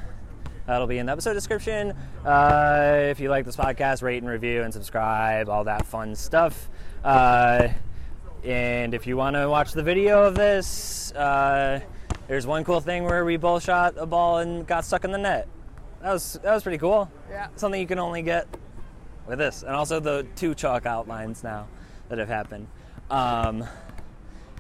that'll 0.70 0.86
be 0.86 0.98
in 0.98 1.06
the 1.06 1.12
episode 1.12 1.34
description. 1.34 1.92
Uh, 2.24 3.08
if 3.10 3.18
you 3.18 3.28
like 3.28 3.44
this 3.44 3.56
podcast, 3.56 4.02
rate 4.02 4.22
and 4.22 4.30
review 4.30 4.62
and 4.62 4.72
subscribe. 4.72 5.48
All 5.48 5.64
that 5.64 5.84
fun 5.84 6.14
stuff. 6.14 6.70
Uh, 7.02 7.68
and 8.44 8.94
if 8.94 9.04
you 9.04 9.16
want 9.16 9.34
to 9.34 9.48
watch 9.48 9.72
the 9.72 9.82
video 9.82 10.22
of 10.22 10.36
this, 10.36 11.10
uh, 11.12 11.80
there's 12.28 12.46
one 12.46 12.62
cool 12.62 12.80
thing 12.80 13.02
where 13.02 13.24
we 13.24 13.36
both 13.36 13.64
shot 13.64 13.94
a 13.96 14.06
ball 14.06 14.38
and 14.38 14.64
got 14.64 14.84
stuck 14.84 15.04
in 15.04 15.10
the 15.10 15.18
net. 15.18 15.48
That 16.02 16.12
was 16.12 16.38
that 16.44 16.54
was 16.54 16.62
pretty 16.62 16.78
cool. 16.78 17.10
Yeah. 17.28 17.48
Something 17.56 17.80
you 17.80 17.86
can 17.88 17.98
only 17.98 18.22
get 18.22 18.46
with 19.26 19.38
this, 19.38 19.62
and 19.64 19.74
also 19.74 19.98
the 19.98 20.24
two 20.36 20.54
chalk 20.54 20.86
outlines 20.86 21.42
now 21.42 21.66
that 22.08 22.18
have 22.18 22.28
happened. 22.28 22.68
Um, 23.10 23.64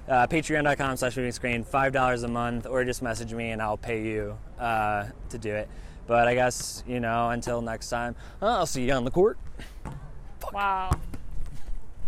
uh, 0.08 0.26
Patreon.com 0.26 0.96
slash 0.96 1.16
moving 1.16 1.30
screen, 1.30 1.62
five 1.62 1.92
dollars 1.92 2.24
a 2.24 2.28
month, 2.28 2.66
or 2.66 2.84
just 2.84 3.00
message 3.00 3.32
me 3.32 3.52
and 3.52 3.62
I'll 3.62 3.78
pay 3.78 4.02
you 4.02 4.36
uh, 4.58 5.06
to 5.28 5.38
do 5.38 5.54
it. 5.54 5.68
But 6.10 6.26
I 6.26 6.34
guess 6.34 6.82
you 6.88 6.98
know 6.98 7.30
until 7.30 7.62
next 7.62 7.88
time, 7.88 8.16
I'll 8.42 8.66
see 8.66 8.84
you 8.84 8.92
on 8.94 9.04
the 9.04 9.12
court. 9.12 9.38
Wow. 10.52 10.90